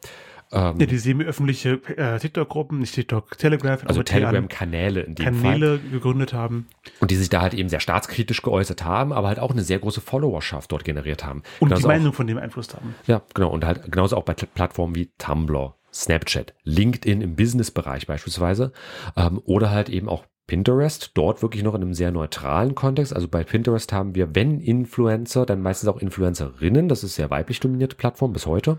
ähm, 0.53 0.81
ja, 0.81 0.87
die 0.87 0.99
semi-öffentliche 0.99 1.81
äh, 1.97 2.19
TikTok-Gruppen, 2.19 2.81
nicht 2.81 2.95
TikTok, 2.95 3.39
Telegram, 3.39 3.79
also 3.85 4.03
Telegram-Kanäle 4.03 5.03
in 5.03 5.15
dem 5.15 5.25
Kanäle 5.25 5.79
Fall. 5.79 5.91
gegründet 5.91 6.33
haben. 6.33 6.67
Und 6.99 7.11
die 7.11 7.17
sich 7.17 7.29
da 7.29 7.43
halt 7.43 7.55
eben 7.55 7.69
sehr 7.69 7.81
staatskritisch 7.81 8.43
geäußert 8.43 8.85
haben, 8.85 9.13
aber 9.13 9.29
halt 9.29 9.39
auch 9.39 9.53
eine 9.53 9.63
sehr 9.63 9.79
große 9.79 10.01
Followerschaft 10.01 10.73
dort 10.73 10.85
generiert 10.85 11.25
haben. 11.25 11.43
Und 11.61 11.69
genauso 11.69 11.83
die 11.83 11.89
Meinung 11.89 12.09
auch, 12.11 12.15
von 12.15 12.27
dem 12.27 12.37
beeinflusst 12.37 12.75
haben. 12.75 12.95
Ja, 13.07 13.23
genau. 13.35 13.51
Und 13.51 13.65
halt 13.65 13.91
genauso 13.93 14.17
auch 14.17 14.25
bei 14.25 14.35
Plattformen 14.35 14.95
wie 14.97 15.11
Tumblr, 15.19 15.77
Snapchat, 15.93 16.55
LinkedIn 16.65 17.21
im 17.21 17.37
Business-Bereich 17.37 18.07
beispielsweise 18.07 18.73
ähm, 19.17 19.41
oder 19.45 19.71
halt 19.71 19.89
eben 19.89 20.09
auch 20.09 20.25
Pinterest, 20.49 21.13
dort 21.15 21.43
wirklich 21.43 21.63
noch 21.63 21.77
in 21.77 21.83
einem 21.83 21.95
sehr 21.95 22.11
neutralen 22.11 22.75
Kontext. 22.75 23.15
Also 23.15 23.29
bei 23.29 23.45
Pinterest 23.45 23.93
haben 23.93 24.17
wir, 24.17 24.35
wenn 24.35 24.59
Influencer, 24.59 25.47
dann 25.47 25.63
meistens 25.63 25.89
auch 25.89 25.99
Influencerinnen. 25.99 26.89
Das 26.89 27.05
ist 27.05 27.15
sehr 27.15 27.31
weiblich 27.31 27.61
dominierte 27.61 27.95
Plattform 27.95 28.33
bis 28.33 28.47
heute. 28.47 28.79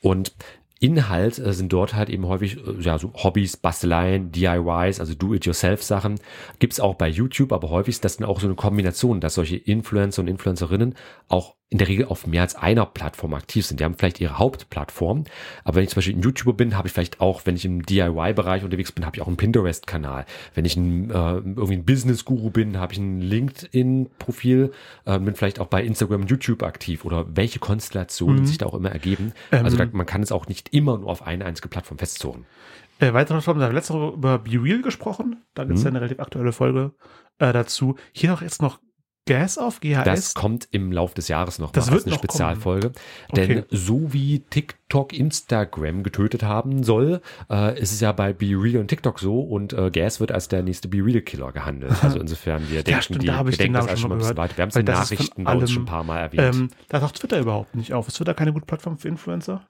Und 0.00 0.32
Inhalt 0.78 1.38
äh, 1.38 1.52
sind 1.52 1.72
dort 1.72 1.94
halt 1.94 2.10
eben 2.10 2.26
häufig 2.26 2.58
äh, 2.58 2.80
ja, 2.80 2.98
so 2.98 3.12
Hobbys, 3.14 3.56
Basteleien, 3.56 4.30
DIYs, 4.32 5.00
also 5.00 5.14
Do-it-yourself-Sachen. 5.14 6.20
Gibt's 6.58 6.80
auch 6.80 6.94
bei 6.94 7.08
YouTube, 7.08 7.52
aber 7.52 7.70
häufig 7.70 7.96
ist 7.96 8.04
das 8.04 8.18
dann 8.18 8.28
auch 8.28 8.40
so 8.40 8.46
eine 8.46 8.56
Kombination, 8.56 9.20
dass 9.20 9.34
solche 9.34 9.56
Influencer 9.56 10.22
und 10.22 10.28
Influencerinnen 10.28 10.94
auch 11.28 11.55
in 11.68 11.78
der 11.78 11.88
Regel 11.88 12.06
auf 12.06 12.26
mehr 12.26 12.42
als 12.42 12.54
einer 12.54 12.86
Plattform 12.86 13.34
aktiv 13.34 13.66
sind. 13.66 13.80
Die 13.80 13.84
haben 13.84 13.94
vielleicht 13.94 14.20
ihre 14.20 14.38
Hauptplattform, 14.38 15.24
aber 15.64 15.76
wenn 15.76 15.84
ich 15.84 15.90
zum 15.90 15.96
Beispiel 15.96 16.14
ein 16.14 16.22
YouTuber 16.22 16.52
bin, 16.52 16.76
habe 16.76 16.86
ich 16.86 16.94
vielleicht 16.94 17.20
auch, 17.20 17.42
wenn 17.44 17.56
ich 17.56 17.64
im 17.64 17.82
DIY-Bereich 17.84 18.62
unterwegs 18.62 18.92
bin, 18.92 19.04
habe 19.04 19.16
ich 19.16 19.22
auch 19.22 19.26
einen 19.26 19.36
Pinterest-Kanal. 19.36 20.26
Wenn 20.54 20.64
ich 20.64 20.76
ein, 20.76 21.10
äh, 21.10 21.14
irgendwie 21.14 21.74
ein 21.74 21.84
Business-Guru 21.84 22.50
bin, 22.50 22.78
habe 22.78 22.92
ich 22.92 23.00
ein 23.00 23.20
LinkedIn-Profil, 23.20 24.70
äh, 25.06 25.18
bin 25.18 25.34
vielleicht 25.34 25.58
auch 25.58 25.66
bei 25.66 25.82
Instagram 25.82 26.22
und 26.22 26.30
YouTube 26.30 26.62
aktiv 26.62 27.04
oder 27.04 27.26
welche 27.34 27.58
Konstellationen 27.58 28.42
mhm. 28.42 28.46
sich 28.46 28.58
da 28.58 28.66
auch 28.66 28.74
immer 28.74 28.92
ergeben. 28.92 29.32
Ähm, 29.50 29.64
also 29.64 29.76
da, 29.76 29.86
man 29.90 30.06
kann 30.06 30.22
es 30.22 30.30
auch 30.30 30.46
nicht 30.46 30.72
immer 30.72 30.98
nur 30.98 31.10
auf 31.10 31.26
eine 31.26 31.44
einzige 31.44 31.68
Plattform 31.68 31.98
festzurren. 31.98 32.46
Äh, 33.00 33.12
weitere 33.12 33.34
Plattformen, 33.34 33.60
da 33.60 33.66
haben 33.66 33.72
wir 33.72 33.78
letzte 33.78 33.94
Woche 33.94 34.14
über 34.14 34.38
Be 34.38 34.62
Real 34.62 34.82
gesprochen. 34.82 35.42
Da 35.54 35.64
gibt 35.64 35.78
es 35.78 35.84
mhm. 35.84 35.88
eine 35.88 36.00
relativ 36.00 36.20
aktuelle 36.20 36.52
Folge 36.52 36.92
äh, 37.38 37.52
dazu. 37.52 37.96
Hier 38.12 38.30
noch 38.30 38.40
jetzt 38.40 38.62
noch 38.62 38.78
Gas 39.26 39.58
auf 39.58 39.80
GHS? 39.80 40.04
Das 40.04 40.34
kommt 40.34 40.68
im 40.70 40.92
Lauf 40.92 41.12
des 41.12 41.28
Jahres 41.28 41.58
noch 41.58 41.72
das 41.72 41.86
mal 41.86 41.94
als 41.94 42.06
eine 42.06 42.14
Spezialfolge. 42.14 42.92
Okay. 43.28 43.46
Denn 43.46 43.64
so 43.70 44.12
wie 44.12 44.40
TikTok 44.40 45.12
Instagram 45.12 46.02
getötet 46.02 46.42
haben 46.44 46.84
soll, 46.84 47.20
äh, 47.50 47.78
ist 47.78 47.92
es 47.92 48.00
ja 48.00 48.12
bei 48.12 48.32
Be 48.32 48.54
Real 48.56 48.80
und 48.80 48.88
TikTok 48.88 49.18
so 49.18 49.40
und 49.40 49.72
äh, 49.72 49.90
Gas 49.90 50.20
wird 50.20 50.32
als 50.32 50.48
der 50.48 50.62
nächste 50.62 50.88
Be 50.88 51.04
Real 51.04 51.20
Killer 51.20 51.52
gehandelt. 51.52 51.92
Also 52.06 52.20
insofern, 52.20 52.70
wir 52.70 52.84
denken, 52.84 52.90
ja, 52.90 53.02
stimmt, 53.02 53.22
die, 53.22 53.26
da 53.26 53.44
wir 53.44 53.56
denken 53.56 53.74
das 53.74 53.98
schon 53.98 54.10
mal 54.10 54.18
gehört. 54.18 54.36
Weit. 54.36 54.56
Wir 54.56 54.62
haben 54.62 54.68
es 54.68 54.76
in 54.76 54.84
Nachrichten 54.84 55.42
bei 55.42 55.54
uns 55.54 55.72
schon 55.72 55.82
ein 55.82 55.86
paar 55.86 56.04
Mal 56.04 56.20
erwähnt. 56.20 56.54
Ähm, 56.54 56.70
da 56.88 57.00
taucht 57.00 57.16
Twitter 57.16 57.40
überhaupt 57.40 57.74
nicht 57.74 57.92
auf. 57.92 58.06
Ist 58.06 58.14
Twitter 58.14 58.32
keine 58.32 58.52
gute 58.52 58.64
Plattform 58.64 58.96
für 58.96 59.08
Influencer? 59.08 59.66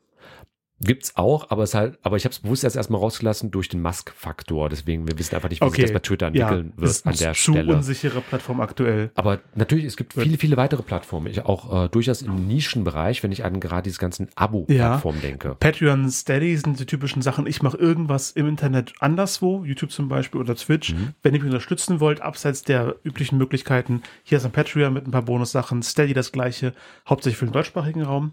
Gibt's 0.79 1.17
auch, 1.17 1.51
aber 1.51 1.62
es 1.62 1.75
halt, 1.75 1.99
aber 2.03 2.17
ich 2.17 2.25
habe 2.25 2.33
es 2.35 2.41
bewusst 2.41 2.62
erst 2.62 2.77
erstmal 2.77 3.01
rausgelassen 3.01 3.51
durch 3.51 3.71
den 3.71 3.81
Musk-Faktor. 3.81 4.69
Deswegen, 4.69 5.09
wir 5.09 5.19
wissen 5.19 5.35
einfach 5.35 5.49
nicht, 5.49 5.62
wie 5.62 5.67
okay. 5.67 5.77
sich 5.77 5.85
das 5.87 5.93
bei 5.93 6.01
Twitter 6.01 6.27
entwickeln 6.27 6.75
ja, 6.77 6.83
wird 6.83 7.07
an 7.07 7.15
der 7.15 7.33
zu 7.33 7.53
Stelle. 7.53 7.75
unsichere 7.75 8.21
Plattform 8.21 8.61
aktuell. 8.61 9.11
Aber 9.15 9.41
natürlich, 9.55 9.87
es 9.87 9.97
gibt 9.97 10.12
viele, 10.12 10.37
viele 10.37 10.59
weitere 10.59 10.83
Plattformen. 10.83 11.29
Ich 11.29 11.43
auch 11.47 11.85
äh, 11.85 11.89
durchaus 11.89 12.21
im 12.21 12.47
Nischenbereich, 12.47 13.23
wenn 13.23 13.33
ich 13.33 13.43
an 13.45 13.59
gerade 13.59 13.85
diese 13.85 13.99
ganzen 13.99 14.29
Abo-Plattformen 14.35 15.21
ja. 15.23 15.29
denke. 15.29 15.57
Patreon, 15.59 16.11
Steady 16.11 16.55
sind 16.59 16.79
die 16.79 16.85
typischen 16.85 17.23
Sachen. 17.23 17.47
Ich 17.47 17.62
mache 17.62 17.79
irgendwas 17.79 18.33
im 18.33 18.47
Internet 18.47 18.93
anderswo, 19.01 19.65
YouTube 19.65 19.93
zum 19.93 20.09
Beispiel 20.09 20.43
oder 20.43 20.57
Twitch. 20.57 20.93
Mhm. 20.93 21.15
Wenn 21.23 21.33
ihr 21.33 21.41
mich 21.41 21.47
unterstützen 21.47 22.01
wollt, 22.01 22.21
abseits 22.21 22.62
der 22.62 22.97
üblichen 23.03 23.39
Möglichkeiten, 23.39 24.03
hier 24.25 24.37
ist 24.37 24.45
ein 24.45 24.53
Patreon 24.53 24.93
mit 24.93 25.07
ein 25.07 25.11
paar 25.11 25.23
Bonussachen. 25.23 25.83
Steady 25.83 26.12
das 26.12 26.33
gleiche, 26.33 26.75
hauptsächlich 27.09 27.39
für 27.39 27.47
den 27.47 27.53
deutschsprachigen 27.53 28.03
Raum. 28.03 28.33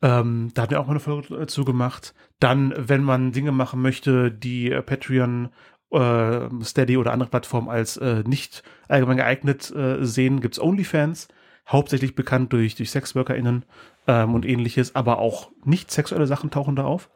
Ähm, 0.00 0.50
da 0.54 0.62
haben 0.62 0.70
wir 0.70 0.80
auch 0.80 0.86
mal 0.86 0.92
eine 0.92 1.00
Folge 1.00 1.36
dazu 1.36 1.64
gemacht. 1.64 2.14
Dann, 2.38 2.72
wenn 2.76 3.02
man 3.02 3.32
Dinge 3.32 3.52
machen 3.52 3.82
möchte, 3.82 4.30
die 4.30 4.70
äh, 4.70 4.82
Patreon, 4.82 5.48
äh, 5.90 6.48
Steady 6.62 6.96
oder 6.96 7.12
andere 7.12 7.30
Plattformen 7.30 7.68
als 7.68 7.96
äh, 7.96 8.22
nicht 8.26 8.62
allgemein 8.88 9.16
geeignet 9.16 9.70
äh, 9.74 10.04
sehen, 10.04 10.40
gibt's 10.40 10.60
OnlyFans. 10.60 11.28
hauptsächlich 11.68 12.14
bekannt 12.14 12.52
durch, 12.52 12.74
durch 12.76 12.90
SexworkerInnen 12.90 13.64
ähm, 14.06 14.34
und 14.34 14.46
ähnliches, 14.46 14.94
aber 14.94 15.18
auch 15.18 15.50
nicht 15.64 15.90
sexuelle 15.90 16.26
Sachen 16.26 16.50
tauchen 16.50 16.76
da 16.76 16.84
auf. 16.84 17.10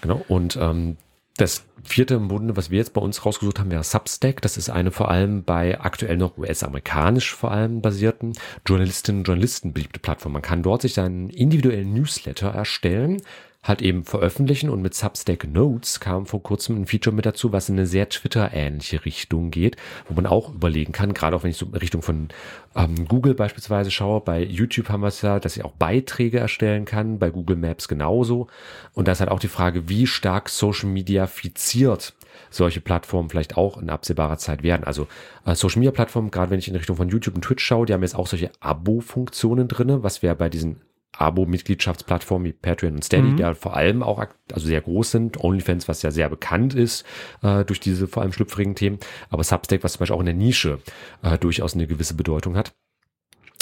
Genau, 0.00 0.24
und 0.28 0.56
ähm, 0.56 0.96
das 1.36 1.64
vierte 1.82 2.14
im 2.14 2.28
Bunde, 2.28 2.56
was 2.56 2.70
wir 2.70 2.78
jetzt 2.78 2.92
bei 2.92 3.00
uns 3.00 3.24
rausgesucht 3.24 3.58
haben, 3.58 3.70
wäre 3.70 3.84
Substack. 3.84 4.42
Das 4.42 4.56
ist 4.56 4.68
eine 4.68 4.90
vor 4.90 5.10
allem 5.10 5.44
bei 5.44 5.80
aktuell 5.80 6.16
noch 6.16 6.36
US-amerikanisch 6.36 7.34
vor 7.34 7.50
allem 7.50 7.80
basierten 7.80 8.34
Journalistinnen 8.66 9.20
und 9.20 9.26
Journalisten 9.26 9.72
beliebte 9.72 10.00
Plattform. 10.00 10.32
Man 10.32 10.42
kann 10.42 10.62
dort 10.62 10.82
sich 10.82 10.94
seinen 10.94 11.30
individuellen 11.30 11.94
Newsletter 11.94 12.48
erstellen, 12.50 13.22
halt 13.62 13.82
eben 13.82 14.04
veröffentlichen 14.04 14.70
und 14.70 14.80
mit 14.80 14.94
Substack 14.94 15.46
Notes 15.46 16.00
kam 16.00 16.24
vor 16.24 16.42
kurzem 16.42 16.80
ein 16.80 16.86
Feature 16.86 17.14
mit 17.14 17.26
dazu, 17.26 17.52
was 17.52 17.68
in 17.68 17.76
eine 17.76 17.86
sehr 17.86 18.08
Twitter-ähnliche 18.08 19.04
Richtung 19.04 19.50
geht, 19.50 19.76
wo 20.08 20.14
man 20.14 20.26
auch 20.26 20.54
überlegen 20.54 20.92
kann, 20.92 21.12
gerade 21.12 21.36
auch 21.36 21.42
wenn 21.42 21.50
ich 21.50 21.58
so 21.58 21.66
in 21.66 21.74
Richtung 21.74 22.00
von 22.00 22.28
ähm, 22.74 23.06
Google 23.06 23.34
beispielsweise 23.34 23.90
schaue, 23.90 24.22
bei 24.22 24.42
YouTube 24.42 24.88
haben 24.88 25.02
wir 25.02 25.08
es 25.08 25.20
ja, 25.20 25.40
dass 25.40 25.56
ich 25.56 25.64
auch 25.64 25.72
Beiträge 25.72 26.38
erstellen 26.38 26.86
kann, 26.86 27.18
bei 27.18 27.30
Google 27.30 27.56
Maps 27.56 27.86
genauso 27.86 28.46
und 28.94 29.08
da 29.08 29.12
ist 29.12 29.20
halt 29.20 29.30
auch 29.30 29.40
die 29.40 29.48
Frage, 29.48 29.90
wie 29.90 30.06
stark 30.06 30.48
Social 30.48 30.88
Media 30.88 31.26
fiziert 31.26 32.14
solche 32.48 32.80
Plattformen 32.80 33.28
vielleicht 33.28 33.56
auch 33.56 33.76
in 33.76 33.90
absehbarer 33.90 34.38
Zeit 34.38 34.62
werden. 34.62 34.84
Also 34.84 35.06
äh, 35.44 35.54
Social 35.54 35.80
Media 35.80 35.92
Plattformen, 35.92 36.30
gerade 36.30 36.50
wenn 36.50 36.58
ich 36.58 36.68
in 36.68 36.76
Richtung 36.76 36.96
von 36.96 37.08
YouTube 37.08 37.34
und 37.34 37.42
Twitch 37.42 37.64
schaue, 37.64 37.86
die 37.86 37.92
haben 37.92 38.02
jetzt 38.02 38.16
auch 38.16 38.26
solche 38.26 38.50
Abo-Funktionen 38.60 39.68
drinne, 39.68 40.02
was 40.02 40.22
wir 40.22 40.34
bei 40.34 40.48
diesen 40.48 40.80
Abo-Mitgliedschaftsplattformen 41.16 42.46
wie 42.46 42.52
Patreon 42.52 42.94
und 42.94 43.04
Steady, 43.04 43.28
mhm. 43.28 43.36
die 43.36 43.42
ja 43.42 43.54
vor 43.54 43.76
allem 43.76 44.02
auch 44.02 44.24
also 44.52 44.66
sehr 44.66 44.80
groß 44.80 45.10
sind. 45.10 45.42
OnlyFans, 45.42 45.88
was 45.88 46.02
ja 46.02 46.10
sehr 46.10 46.28
bekannt 46.28 46.74
ist 46.74 47.04
äh, 47.42 47.64
durch 47.64 47.80
diese 47.80 48.06
vor 48.06 48.22
allem 48.22 48.32
schlüpfrigen 48.32 48.74
Themen. 48.74 48.98
Aber 49.28 49.44
Substack, 49.44 49.82
was 49.82 49.92
zum 49.92 50.00
Beispiel 50.00 50.16
auch 50.16 50.20
in 50.20 50.26
der 50.26 50.34
Nische 50.34 50.78
äh, 51.22 51.38
durchaus 51.38 51.74
eine 51.74 51.86
gewisse 51.86 52.14
Bedeutung 52.14 52.56
hat. 52.56 52.72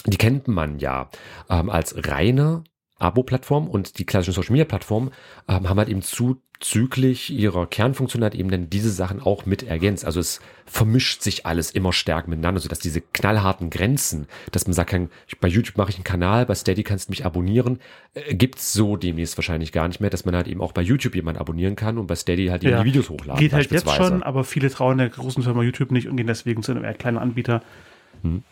Die 0.06 0.16
kennt 0.16 0.48
man 0.48 0.78
ja 0.78 1.11
ähm, 1.50 1.70
als 1.70 1.94
reine 2.08 2.64
Abo-Plattform 2.98 3.68
und 3.68 3.98
die 3.98 4.04
klassischen 4.04 4.34
Social-Media-Plattformen 4.34 5.11
ähm, 5.48 5.68
haben 5.68 5.78
halt 5.78 5.88
eben 5.88 6.02
zuzüglich 6.02 7.30
ihrer 7.30 7.66
Kernfunktion 7.66 8.24
halt 8.24 8.34
eben 8.34 8.50
dann 8.50 8.68
diese 8.68 8.90
Sachen 8.90 9.22
auch 9.22 9.46
mit 9.46 9.62
ergänzt. 9.62 10.04
Also 10.04 10.18
es 10.18 10.40
vermischt 10.66 11.22
sich 11.22 11.46
alles 11.46 11.70
immer 11.70 11.92
stärker 11.92 12.28
miteinander, 12.28 12.61
sodass 12.61 12.80
diese 12.80 13.00
knallharten 13.00 13.70
Grenzen, 13.70 14.26
dass 14.50 14.66
man 14.66 14.74
sagt 14.74 14.90
kann, 14.90 15.11
bei 15.40 15.46
YouTube 15.46 15.76
mache 15.76 15.90
ich 15.90 15.96
einen 15.96 16.04
Kanal, 16.04 16.46
bei 16.46 16.54
Steady 16.56 16.82
kannst 16.82 17.08
du 17.08 17.12
mich 17.12 17.24
abonnieren, 17.24 17.78
äh, 18.14 18.34
gibt's 18.34 18.72
so 18.72 18.96
demnächst 18.96 19.38
wahrscheinlich 19.38 19.70
gar 19.70 19.87
nicht 19.87 20.00
mehr, 20.00 20.11
dass 20.11 20.24
man 20.24 20.34
halt 20.34 20.48
eben 20.48 20.61
auch 20.61 20.72
bei 20.72 20.82
YouTube 20.82 21.14
jemanden 21.14 21.40
abonnieren 21.40 21.76
kann 21.76 21.98
und 21.98 22.08
bei 22.08 22.16
Steady 22.16 22.46
halt 22.46 22.64
eben 22.64 22.72
ja. 22.72 22.82
die 22.82 22.87
Videos 22.87 23.11
hochladen. 23.11 23.38
Geht 23.38 23.52
halt 23.52 23.70
jetzt 23.70 23.88
schon, 23.94 24.24
aber 24.24 24.42
viele 24.42 24.70
trauen 24.70 24.98
der 24.98 25.08
großen 25.08 25.44
Firma 25.44 25.62
YouTube 25.62 25.92
nicht 25.92 26.08
und 26.08 26.16
gehen 26.16 26.26
deswegen 26.26 26.64
zu 26.64 26.72
einem 26.72 26.82
eher 26.82 26.94
kleinen 26.94 27.18
Anbieter, 27.18 27.62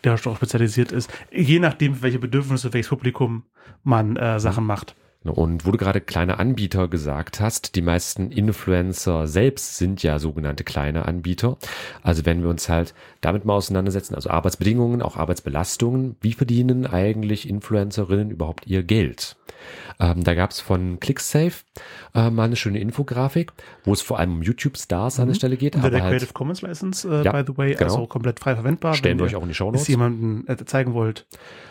der 0.03 0.13
auch 0.13 0.35
spezialisiert 0.35 0.91
ist. 0.91 1.11
Je 1.31 1.59
nachdem, 1.59 2.01
welche 2.01 2.19
Bedürfnisse, 2.19 2.73
welches 2.73 2.89
Publikum 2.89 3.43
man 3.83 4.15
äh, 4.15 4.39
Sachen 4.39 4.61
hm. 4.61 4.67
macht. 4.67 4.95
Und 5.23 5.65
wo 5.65 5.71
du 5.71 5.77
gerade 5.77 5.99
kleine 5.99 6.39
Anbieter 6.39 6.87
gesagt 6.87 7.39
hast, 7.39 7.75
die 7.75 7.81
meisten 7.81 8.31
Influencer 8.31 9.27
selbst 9.27 9.77
sind 9.77 10.03
ja 10.03 10.19
sogenannte 10.19 10.63
kleine 10.63 11.05
Anbieter. 11.05 11.57
Also 12.01 12.25
wenn 12.25 12.43
wir 12.43 12.49
uns 12.49 12.69
halt 12.69 12.93
damit 13.21 13.43
mal 13.43 13.55
auseinandersetzen, 13.55 14.15
also 14.15 14.29
Arbeitsbedingungen, 14.29 15.01
auch 15.01 15.17
Arbeitsbelastungen, 15.17 16.15
wie 16.21 16.33
verdienen 16.33 16.85
eigentlich 16.87 17.49
Influencerinnen 17.49 18.31
überhaupt 18.31 18.67
ihr 18.67 18.83
Geld? 18.83 19.35
Ähm, 19.99 20.23
da 20.23 20.33
gab 20.33 20.51
es 20.51 20.59
von 20.59 20.99
ClickSafe 20.99 21.63
äh, 22.13 22.29
mal 22.29 22.43
eine 22.43 22.55
schöne 22.55 22.79
Infografik, 22.79 23.51
wo 23.83 23.93
es 23.93 24.01
vor 24.01 24.19
allem 24.19 24.35
um 24.35 24.41
YouTube-Stars 24.41 25.17
mhm. 25.17 25.21
an 25.21 25.27
der 25.27 25.33
mhm. 25.33 25.37
Stelle 25.37 25.57
geht. 25.57 25.75
Unter 25.75 25.89
der 25.89 26.03
halt, 26.03 26.11
Creative 26.11 26.33
Commons 26.33 26.61
License, 26.61 27.07
äh, 27.07 27.23
ja, 27.23 27.31
by 27.31 27.43
the 27.45 27.57
way, 27.57 27.73
genau. 27.73 27.83
also 27.83 28.07
komplett 28.07 28.39
frei 28.39 28.55
verwendbar. 28.55 28.93
Stellen 28.93 29.17
wir 29.19 29.25
euch 29.25 29.35
auch 29.35 29.43
in 29.43 29.49
die 29.49 29.55
Show 29.55 29.71
Notes. 29.71 29.87
Wenn 29.87 29.93
ihr 29.93 29.97
jemanden 29.97 30.47
äh, 30.47 30.65
zeigen 30.65 30.93
wollt. 30.93 31.25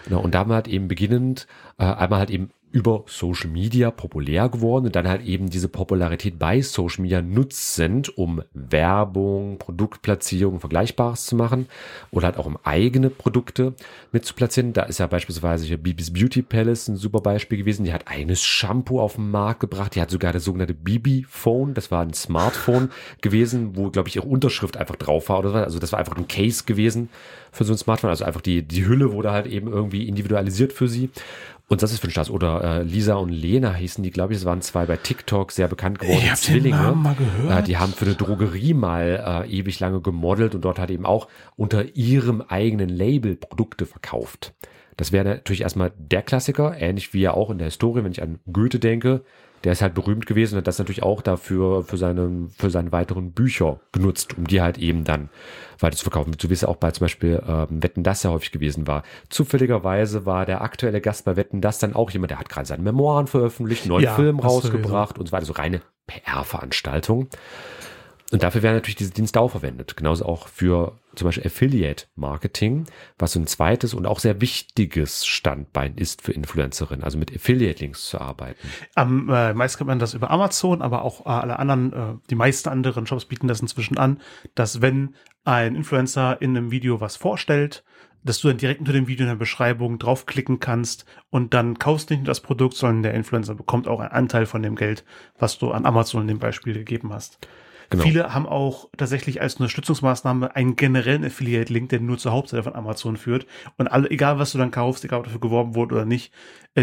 Genau, 0.05 0.21
und 0.21 0.35
da 0.35 0.41
haben 0.41 0.51
wir 0.51 0.55
halt 0.55 0.69
eben 0.69 0.89
beginnend 0.89 1.47
äh, 1.79 1.85
einmal 1.85 2.21
halt 2.21 2.31
eben 2.31 2.51
über 2.73 3.05
Social 3.07 3.49
Media 3.49 3.91
populär 3.91 4.49
geworden 4.49 4.87
und 4.87 4.97
dann 4.97 5.09
halt 5.09 5.23
eben 5.23 5.49
diese 5.49 5.69
Popularität 5.69 6.39
bei 6.39 6.61
Social 6.61 7.03
Media 7.03 7.23
nutzend, 7.23 8.19
um 8.19 8.43
Werbung, 8.53 9.59
Produktplatzierung, 9.59 10.61
Vergleichbares 10.61 11.27
zu 11.27 11.37
machen 11.37 11.69
oder 12.11 12.27
halt 12.27 12.37
auch 12.37 12.47
um 12.47 12.59
eigene 12.65 13.09
Produkte 13.09 13.75
mit 14.13 14.25
zu 14.25 14.35
platzieren. 14.35 14.73
Da 14.73 14.83
ist 14.83 14.99
ja 14.99 15.07
beispielsweise 15.07 15.65
hier 15.65 15.79
Bibis 15.79 16.13
Beauty 16.13 16.43
Palace 16.43 16.89
ein 16.89 16.97
super 16.97 17.21
Beispiel 17.21 17.57
gewesen. 17.57 17.85
Die 17.85 17.93
hat 17.93 18.09
eines 18.09 18.43
Shampoo 18.43 19.01
auf 19.01 19.15
den 19.15 19.31
Markt 19.31 19.61
gebracht. 19.61 19.95
Die 19.95 20.01
hat 20.01 20.11
sogar 20.11 20.33
das 20.33 20.45
sogenannte 20.45 20.75
Bibi 20.75 21.25
Phone. 21.29 21.73
Das 21.73 21.91
war 21.91 22.03
ein 22.03 22.15
Smartphone 22.15 22.91
gewesen, 23.23 23.77
wo, 23.77 23.91
glaube 23.91 24.09
ich, 24.09 24.17
ihre 24.17 24.27
Unterschrift 24.27 24.77
einfach 24.77 24.97
drauf 24.97 25.29
war 25.29 25.39
oder 25.39 25.51
so. 25.51 25.57
Also 25.57 25.79
das 25.79 25.93
war 25.93 25.99
einfach 25.99 26.17
ein 26.17 26.29
Case 26.29 26.65
gewesen 26.67 27.09
für 27.53 27.65
so 27.65 27.73
ein 27.73 27.79
Smartphone. 27.79 28.11
Also 28.11 28.25
einfach 28.25 28.43
die, 28.43 28.63
die 28.63 28.87
Hülle 28.87 29.13
wurde 29.13 29.31
halt 29.31 29.47
eben 29.47 29.69
irgendwie 29.69 30.09
individualisiert 30.09 30.73
für 30.73 30.89
sie. 30.89 31.11
Und 31.69 31.83
das 31.83 31.93
ist 31.93 32.01
für 32.01 32.07
ein 32.07 32.13
Spaß. 32.13 32.31
Oder 32.31 32.63
äh, 32.63 32.83
Lisa 32.83 33.15
und 33.17 33.31
Lena 33.31 33.75
hießen 33.75 34.05
die, 34.05 34.11
glaube 34.11 34.33
ich, 34.33 34.39
es 34.39 34.45
waren 34.45 34.63
zwei 34.63 34.87
bei 34.87 34.97
TikTok 34.97 35.51
sehr 35.51 35.67
bekannt 35.67 35.99
geworden. 35.99 36.23
Ich 36.25 36.35
Zwillinge. 36.35 36.77
Den 36.77 36.85
Namen 36.85 37.03
mal 37.03 37.17
gehört. 37.17 37.59
Äh, 37.59 37.63
die 37.65 37.77
haben 37.77 37.93
für 37.93 38.05
eine 38.05 38.15
Drogerie 38.15 38.75
mal 38.75 39.45
äh, 39.47 39.51
ewig 39.51 39.81
lange 39.81 40.01
gemodelt 40.01 40.55
und 40.55 40.65
dort 40.65 40.79
hat 40.79 40.91
eben 40.91 41.07
auch 41.07 41.27
unter 41.57 41.97
ihrem 41.97 42.41
eigenen 42.41 42.89
Label 42.89 43.35
Produkte 43.35 43.85
verkauft. 43.85 44.55
Das 44.97 45.13
wäre 45.13 45.25
natürlich 45.25 45.63
erstmal 45.63 45.93
der 45.99 46.23
Klassiker, 46.23 46.77
ähnlich 46.79 47.13
wie 47.13 47.21
ja 47.21 47.35
auch 47.35 47.51
in 47.51 47.59
der 47.59 47.67
Historie, 47.67 48.03
wenn 48.03 48.13
ich 48.13 48.23
an 48.23 48.39
Goethe 48.51 48.79
denke, 48.79 49.25
der 49.67 49.73
ist 49.73 49.83
halt 49.83 49.95
berühmt 49.95 50.27
gewesen 50.27 50.55
und 50.55 50.59
hat 50.59 50.69
das 50.69 50.79
natürlich 50.79 51.03
auch 51.03 51.23
dafür 51.23 51.83
für 51.83 51.97
seine, 51.97 52.47
für 52.57 52.71
seine 52.71 52.93
weiteren 52.93 53.33
Bücher 53.33 53.81
genutzt, 53.91 54.39
um 54.39 54.47
die 54.47 54.63
halt 54.63 54.79
eben 54.79 55.03
dann 55.03 55.29
weiter 55.81 55.97
zu 55.97 56.05
verkaufen. 56.05 56.35
So 56.41 56.49
wie 56.49 56.55
es 56.55 56.63
auch 56.63 56.77
bei 56.77 56.93
zum 56.93 57.07
Beispiel 57.07 57.43
ähm, 57.45 57.83
Wetten 57.83 58.05
das 58.05 58.23
ja 58.23 58.31
häufig 58.31 58.53
gewesen 58.53 58.87
war. 58.87 59.03
Zufälligerweise 59.29 60.25
war 60.25 60.47
der 60.47 60.61
aktuelle 60.61 61.01
Gast 61.01 61.25
bei 61.25 61.35
Wetten 61.35 61.61
das 61.61 61.81
dann 61.81 61.97
auch 61.97 62.13
jemand, 62.13 62.31
der 62.31 62.39
hat 62.39 62.49
gerade 62.49 62.69
seine 62.69 62.85
Memoiren 62.85 63.27
veröffentlicht, 63.27 63.83
einen 63.83 63.89
neuen 63.89 64.05
ja, 64.05 64.15
Film 64.15 64.39
rausgebracht 64.39 65.19
und 65.19 65.27
so 65.27 65.33
weiter. 65.33 65.47
So 65.47 65.55
reine 65.55 65.83
PR-Veranstaltung. 66.07 67.27
Und 68.31 68.45
dafür 68.45 68.63
werden 68.63 68.77
natürlich 68.77 68.95
diese 68.95 69.11
Dienste 69.11 69.41
auch 69.41 69.51
verwendet. 69.51 69.97
Genauso 69.97 70.27
auch 70.27 70.47
für 70.47 70.93
zum 71.17 71.27
Beispiel 71.27 71.47
Affiliate 71.47 72.07
Marketing, 72.15 72.87
was 73.19 73.33
so 73.33 73.41
ein 73.41 73.47
zweites 73.47 73.95
und 73.95 74.07
auch 74.07 74.19
sehr 74.19 74.41
wichtiges 74.41 75.27
Standbein 75.27 75.97
ist 75.97 76.23
für 76.23 76.33
Influencerinnen, 76.33 77.05
also 77.05 77.19
mit 77.19 77.35
Affiliate 77.35 77.81
Links 77.81 78.07
zu 78.07 78.21
arbeiten. 78.21 78.69
Am 78.95 79.29
äh, 79.29 79.55
meisten 79.55 79.79
kennt 79.79 79.89
man 79.89 79.99
das 79.99 80.15
über 80.15 80.31
Amazon, 80.31 80.83
aber 80.83 81.03
auch 81.03 81.27
äh, 81.27 81.31
alle 81.31 81.59
anderen, 81.59 81.93
äh, 81.93 82.15
die 82.31 82.35
meisten 82.35 82.69
anderen 82.69 83.07
Shops 83.07 83.25
bieten 83.25 83.49
das 83.49 83.61
inzwischen 83.61 83.99
an, 83.99 84.21
dass 84.55 84.81
wenn 84.81 85.15
ein 85.45 85.75
Influencer 85.75 86.41
in 86.41 86.57
einem 86.57 86.71
Video 86.71 87.01
was 87.01 87.17
vorstellt, 87.17 87.85
dass 88.27 88.41
du 88.41 88.49
dann 88.49 88.57
direkt 88.59 88.81
unter 88.81 88.93
dem 88.93 89.07
Video 89.07 89.25
in 89.25 89.31
der 89.31 89.37
Beschreibung 89.37 89.99
draufklicken 89.99 90.59
kannst 90.59 91.07
und 91.31 91.55
dann 91.55 91.79
kaufst 91.79 92.11
nicht 92.11 92.21
nur 92.21 92.27
das 92.27 92.41
Produkt, 92.41 92.75
sondern 92.75 93.05
der 93.05 93.15
Influencer 93.15 93.55
bekommt 93.55 93.87
auch 93.87 94.01
einen 94.01 94.11
Anteil 94.11 94.47
von 94.47 94.63
dem 94.63 94.75
Geld, 94.75 95.05
was 95.39 95.59
du 95.59 95.71
an 95.71 95.87
Amazon 95.87 96.23
in 96.23 96.29
dem 96.29 96.39
Beispiel 96.41 96.75
gegeben 96.75 97.13
hast. 97.13 97.39
Genau. 97.90 98.03
Viele 98.03 98.35
haben 98.35 98.46
auch 98.46 98.88
tatsächlich 98.96 99.40
als 99.40 99.55
Unterstützungsmaßnahme 99.55 100.57
einen 100.57 100.77
generellen 100.77 101.25
Affiliate-Link, 101.25 101.88
der 101.90 102.01
nur 102.01 102.18
zur 102.18 102.33
Hauptseite 102.33 102.64
von 102.64 102.75
Amazon 102.75 103.16
führt. 103.16 103.46
Und 103.77 103.88
alle, 103.88 104.11
egal 104.11 104.38
was 104.38 104.53
du 104.53 104.59
dann 104.59 104.70
kaufst, 104.70 105.05
egal 105.05 105.20
ob 105.20 105.25
dafür 105.27 105.40
geworben 105.40 105.75
wurde 105.75 105.94
oder 105.94 106.05
nicht, 106.05 106.33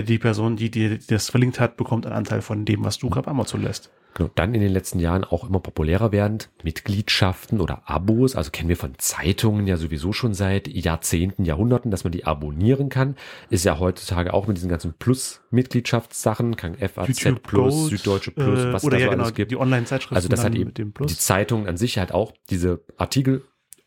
die 0.01 0.17
Person, 0.17 0.55
die 0.55 0.71
dir 0.71 0.97
das 0.97 1.29
verlinkt 1.29 1.59
hat, 1.59 1.77
bekommt 1.77 2.05
einen 2.05 2.15
Anteil 2.15 2.41
von 2.41 2.65
dem, 2.65 2.83
was 2.83 2.97
du 2.97 3.09
gerade 3.09 3.27
Amazon 3.27 3.61
lässt. 3.61 3.91
Genau. 4.15 4.29
Dann 4.35 4.53
in 4.53 4.61
den 4.61 4.71
letzten 4.71 4.99
Jahren 4.99 5.23
auch 5.23 5.47
immer 5.47 5.59
populärer 5.59 6.11
werdend 6.11 6.49
Mitgliedschaften 6.63 7.59
oder 7.59 7.89
Abos. 7.89 8.35
Also 8.35 8.51
kennen 8.51 8.69
wir 8.69 8.77
von 8.77 8.93
Zeitungen 8.97 9.65
ja 9.65 9.77
sowieso 9.77 10.13
schon 10.13 10.33
seit 10.33 10.67
Jahrzehnten, 10.67 11.45
Jahrhunderten, 11.45 11.89
dass 11.89 12.03
man 12.03 12.11
die 12.11 12.25
abonnieren 12.25 12.89
kann. 12.89 13.15
Ist 13.49 13.65
ja 13.65 13.79
heutzutage 13.79 14.33
auch 14.33 14.47
mit 14.47 14.57
diesen 14.57 14.69
ganzen 14.69 14.93
Plus-Mitgliedschaftssachen, 14.93 16.55
kann 16.55 16.75
FAZ 16.75 17.07
YouTube 17.07 17.43
Plus, 17.43 17.73
Gold, 17.73 17.89
Süddeutsche 17.89 18.31
Plus, 18.31 18.59
äh, 18.59 18.73
was 18.73 18.83
da 18.83 18.91
so 18.91 18.97
ja, 18.97 19.09
genau, 19.09 19.23
alles 19.23 19.33
gibt. 19.33 19.51
Die 19.51 19.57
Online-Zeitschriften. 19.57 20.15
Also 20.15 20.29
das 20.29 20.43
hat 20.43 20.53
eben 20.55 20.73
die 20.73 21.17
Zeitungen 21.17 21.67
an 21.67 21.77
sich 21.77 21.97
halt 21.97 22.11
auch 22.11 22.33
diese 22.49 22.81
Artikel 22.97 23.43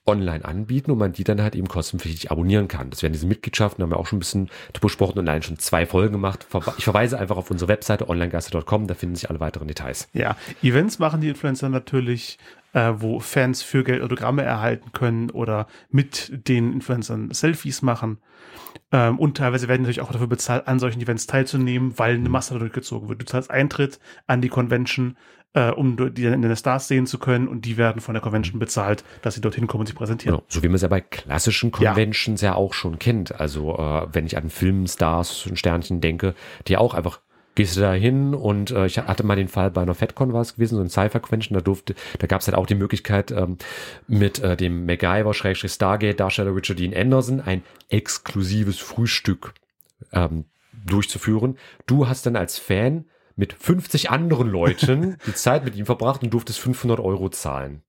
online 0.07 0.45
anbieten 0.45 0.91
und 0.91 0.99
man 0.99 1.13
die 1.13 1.25
dann 1.25 1.43
halt 1.43 1.55
eben 1.55 1.69
kostenpflichtig 1.69 2.31
abonnieren 2.31 2.69
kann. 2.69 2.91
Das 2.91 3.03
wären 3.03 3.13
diese 3.13 3.27
Mitgliedschaften, 3.27 3.83
haben 3.83 3.91
wir 3.91 3.99
auch 3.99 4.07
schon 4.07 4.19
ein 4.19 4.21
bisschen 4.21 4.51
besprochen 4.81 5.19
und 5.19 5.29
allein 5.29 5.43
schon 5.43 5.59
zwei 5.59 5.87
Folgen 5.87 6.13
gemacht. 6.13 6.47
Ich 6.79 6.85
verweise 6.85 7.19
einfach 7.19 7.37
auf 7.37 7.51
unsere 7.51 7.69
Webseite 7.69 8.09
onlinegaster.com, 8.09 8.87
da 8.87 8.95
finden 8.95 9.17
sich 9.17 9.29
alle 9.29 9.41
weiteren 9.41 9.69
Details. 9.69 10.09
Ja, 10.13 10.37
Events 10.63 10.99
machen 10.99 11.21
die 11.21 11.29
Influencer 11.29 11.69
natürlich, 11.69 12.39
äh, 12.73 12.93
wo 12.97 13.21
Fans 13.21 13.63
für 13.63 13.85
Geld 13.85 14.03
Autogramme 14.03 14.43
erhalten 14.43 14.93
können 14.93 15.31
oder 15.31 15.67
mit 15.91 16.31
den 16.49 16.73
Influencern 16.73 17.33
Selfies 17.33 17.83
machen. 17.83 18.19
Ähm, 18.93 19.19
und 19.19 19.37
teilweise 19.37 19.69
werden 19.69 19.83
natürlich 19.83 20.01
auch 20.01 20.13
dafür 20.13 20.27
bezahlt, 20.29 20.69
an 20.69 20.79
solchen 20.79 21.01
Events 21.01 21.27
teilzunehmen, 21.27 21.99
weil 21.99 22.15
eine 22.15 22.29
Masse 22.29 22.59
durchgezogen 22.59 23.09
wird. 23.09 23.21
Du 23.21 23.27
zahlst 23.27 23.51
Eintritt 23.51 23.99
an 24.27 24.41
die 24.41 24.49
Convention, 24.49 25.17
äh, 25.55 25.71
um 25.71 25.97
die 26.15 26.23
dann 26.23 26.35
in 26.35 26.43
den 26.43 26.57
Stars 26.57 26.89
sehen 26.89 27.07
zu 27.07 27.19
können 27.19 27.49
und 27.49 27.65
die 27.65 27.77
werden 27.77 28.01
von 28.01 28.15
der 28.15 28.23
Convention 28.23 28.59
bezahlt, 28.59 29.05
dass 29.23 29.35
sie 29.35 29.41
dorthin 29.41 29.67
kommen 29.67 29.81
und 29.81 29.87
sich 29.87 29.97
präsentieren. 29.97 30.41
So 30.49 30.63
wie 30.63 30.69
man 30.69 30.77
es 30.77 30.83
ja 30.83 30.89
bei 30.89 31.01
klassischen 31.01 31.71
Conventions 31.71 32.41
ja, 32.41 32.51
ja 32.51 32.55
auch 32.57 32.75
schon 32.75 32.99
kennt. 32.99 33.41
Also 33.41 33.77
äh, 33.77 34.07
wenn 34.13 34.27
ich 34.27 34.37
an 34.37 34.51
Filmstars 34.51 35.47
und 35.47 35.59
Sternchen 35.59 36.01
denke, 36.01 36.35
die 36.69 36.77
auch 36.77 36.95
einfach 36.95 37.21
gehst 37.57 37.77
du 37.77 37.81
da 37.81 37.93
hin 37.93 38.35
und 38.35 38.71
äh, 38.71 38.87
ich 38.87 38.99
hatte 38.99 39.25
mal 39.25 39.35
den 39.35 39.49
Fall 39.49 39.71
bei 39.71 39.81
einer 39.83 39.95
FedCon 39.95 40.33
war 40.33 40.43
es 40.43 40.55
gewesen, 40.55 40.77
so 40.77 40.83
ein 40.83 40.91
Cypher-Convention, 40.91 41.55
da 41.55 41.63
durfte, 41.63 41.95
da 42.19 42.27
gab 42.27 42.43
es 42.43 42.47
halt 42.47 42.57
auch 42.57 42.67
die 42.67 42.75
Möglichkeit, 42.75 43.33
ähm, 43.33 43.57
mit 44.07 44.39
äh, 44.41 44.57
dem 44.57 44.85
MacGyver, 44.85 45.33
Schrägstrich 45.33 45.73
Stargate, 45.73 46.21
Darsteller 46.21 46.55
Richard 46.55 46.79
Dean 46.79 46.95
Anderson 46.95 47.41
ein 47.41 47.63
exklusives 47.89 48.79
Frühstück 48.79 49.55
ähm, 50.13 50.45
durchzuführen. 50.85 51.57
Du 51.87 52.07
hast 52.07 52.27
dann 52.27 52.37
als 52.37 52.59
Fan 52.59 53.07
mit 53.37 53.53
50 53.53 54.11
anderen 54.11 54.49
Leuten 54.49 55.17
die 55.27 55.35
Zeit 55.35 55.65
mit 55.65 55.77
ihm 55.77 55.87
verbracht 55.87 56.23
und 56.23 56.31
durftest 56.33 56.59
500 56.59 56.99
Euro 57.01 57.29
zahlen. 57.29 57.83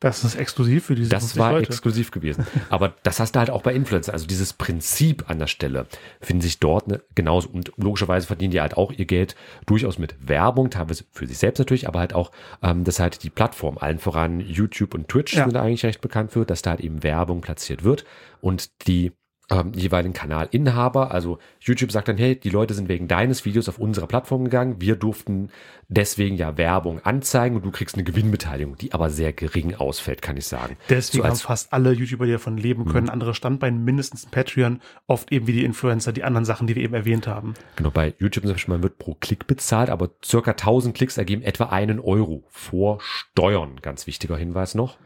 Das 0.00 0.24
ist 0.24 0.34
exklusiv 0.34 0.86
für 0.86 0.96
diese 0.96 1.10
Das 1.10 1.36
war 1.38 1.52
Leute. 1.52 1.68
exklusiv 1.68 2.10
gewesen. 2.10 2.44
Aber 2.70 2.96
das 3.04 3.20
hast 3.20 3.36
du 3.36 3.38
halt 3.38 3.50
auch 3.50 3.62
bei 3.62 3.72
Influencer. 3.72 4.12
Also 4.12 4.26
dieses 4.26 4.52
Prinzip 4.52 5.30
an 5.30 5.38
der 5.38 5.46
Stelle 5.46 5.86
finden 6.20 6.40
sich 6.42 6.58
dort 6.58 6.88
ne, 6.88 7.00
genauso. 7.14 7.48
Und 7.48 7.70
logischerweise 7.76 8.26
verdienen 8.26 8.50
die 8.50 8.60
halt 8.60 8.76
auch 8.76 8.90
ihr 8.90 9.04
Geld 9.04 9.36
durchaus 9.64 9.98
mit 9.98 10.16
Werbung, 10.28 10.70
teilweise 10.70 11.04
für 11.12 11.28
sich 11.28 11.38
selbst 11.38 11.60
natürlich, 11.60 11.86
aber 11.86 12.00
halt 12.00 12.14
auch, 12.14 12.32
ähm, 12.64 12.82
dass 12.82 12.98
halt 12.98 13.22
die 13.22 13.30
Plattform, 13.30 13.78
allen 13.78 14.00
voran 14.00 14.40
YouTube 14.40 14.94
und 14.94 15.06
Twitch 15.08 15.34
Ja. 15.34 15.44
sind 15.44 15.54
da 15.54 15.62
eigentlich 15.62 15.84
recht 15.84 16.00
bekannt 16.00 16.32
für, 16.32 16.44
dass 16.44 16.62
da 16.62 16.70
halt 16.70 16.80
eben 16.80 17.04
Werbung 17.04 17.40
platziert 17.40 17.84
wird 17.84 18.04
und 18.40 18.88
die 18.88 19.12
ähm, 19.52 19.72
jeweiligen 19.74 20.14
Kanalinhaber, 20.14 21.10
also 21.10 21.38
YouTube 21.60 21.92
sagt 21.92 22.08
dann, 22.08 22.16
hey, 22.16 22.36
die 22.36 22.48
Leute 22.48 22.74
sind 22.74 22.88
wegen 22.88 23.06
deines 23.06 23.44
Videos 23.44 23.68
auf 23.68 23.78
unsere 23.78 24.06
Plattform 24.06 24.44
gegangen, 24.44 24.76
wir 24.80 24.96
durften 24.96 25.50
deswegen 25.88 26.36
ja 26.36 26.56
Werbung 26.56 27.00
anzeigen 27.04 27.56
und 27.56 27.64
du 27.64 27.70
kriegst 27.70 27.94
eine 27.94 28.04
Gewinnbeteiligung, 28.04 28.76
die 28.78 28.92
aber 28.92 29.10
sehr 29.10 29.32
gering 29.32 29.74
ausfällt, 29.74 30.22
kann 30.22 30.38
ich 30.38 30.46
sagen. 30.46 30.76
Deswegen 30.88 31.22
So 31.22 31.28
haben 31.28 31.36
fast 31.36 31.72
alle 31.72 31.92
YouTuber, 31.92 32.24
die 32.24 32.32
davon 32.32 32.56
leben 32.56 32.86
können, 32.86 33.10
andere 33.10 33.34
Standbeine, 33.34 33.78
mindestens 33.78 34.24
Patreon, 34.26 34.80
oft 35.06 35.30
eben 35.30 35.46
wie 35.46 35.52
die 35.52 35.64
Influencer, 35.64 36.12
die 36.12 36.24
anderen 36.24 36.46
Sachen, 36.46 36.66
die 36.66 36.74
wir 36.74 36.82
eben 36.82 36.94
erwähnt 36.94 37.26
haben. 37.26 37.54
Genau, 37.76 37.90
bei 37.90 38.14
YouTube 38.18 38.44
zum 38.44 38.52
Beispiel, 38.52 38.74
man 38.74 38.82
wird 38.82 38.98
pro 38.98 39.14
Klick 39.20 39.46
bezahlt, 39.46 39.90
aber 39.90 40.10
circa 40.24 40.52
1000 40.52 40.96
Klicks 40.96 41.18
ergeben 41.18 41.42
etwa 41.42 41.66
einen 41.66 42.00
Euro 42.00 42.44
vor 42.48 42.98
Steuern. 43.00 43.80
Ganz 43.82 44.06
wichtiger 44.06 44.36
Hinweis 44.36 44.74
noch. 44.74 44.96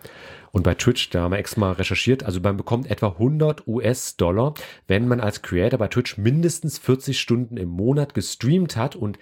Und 0.53 0.63
bei 0.63 0.75
Twitch, 0.75 1.11
da 1.11 1.23
haben 1.23 1.33
wir 1.33 1.39
extra 1.39 1.61
mal 1.61 1.73
recherchiert, 1.73 2.23
also 2.25 2.41
man 2.41 2.57
bekommt 2.57 2.91
etwa 2.91 3.09
100 3.09 3.67
US-Dollar, 3.67 4.55
wenn 4.87 5.07
man 5.09 5.21
als 5.21 5.43
Creator 5.43 5.79
bei 5.79 5.89
Twitch 5.89 6.17
mindestens 6.19 6.79
40 6.79 7.19
Stunden 7.21 7.57
im 7.57 7.69
Monat 7.69 8.15
gestreamt 8.15 8.77
hat 8.77 8.97
und 8.97 9.19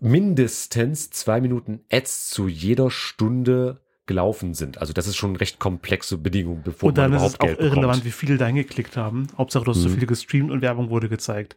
mindestens 0.00 1.10
zwei 1.10 1.40
Minuten 1.40 1.80
Ads 1.90 2.30
zu 2.30 2.46
jeder 2.48 2.90
Stunde 2.90 3.80
gelaufen 4.06 4.52
sind. 4.52 4.76
Also 4.78 4.92
das 4.92 5.06
ist 5.06 5.16
schon 5.16 5.30
eine 5.30 5.40
recht 5.40 5.58
komplexe 5.58 6.18
Bedingung, 6.18 6.60
bevor 6.62 6.90
Und 6.90 6.98
dann 6.98 7.10
man 7.10 7.20
ist 7.20 7.26
es 7.26 7.34
überhaupt 7.36 7.40
auch 7.40 7.46
Geld 7.46 7.60
irrelevant, 7.60 7.92
bekommt. 7.92 8.04
wie 8.04 8.10
viele 8.10 8.36
da 8.36 8.46
hingeklickt 8.46 8.98
haben. 8.98 9.28
Hauptsache, 9.38 9.64
du 9.64 9.70
hast 9.70 9.78
so 9.80 9.88
Mhm. 9.88 9.94
viele 9.94 10.06
gestreamt 10.06 10.50
und 10.50 10.60
Werbung 10.60 10.90
wurde 10.90 11.08
gezeigt. 11.08 11.56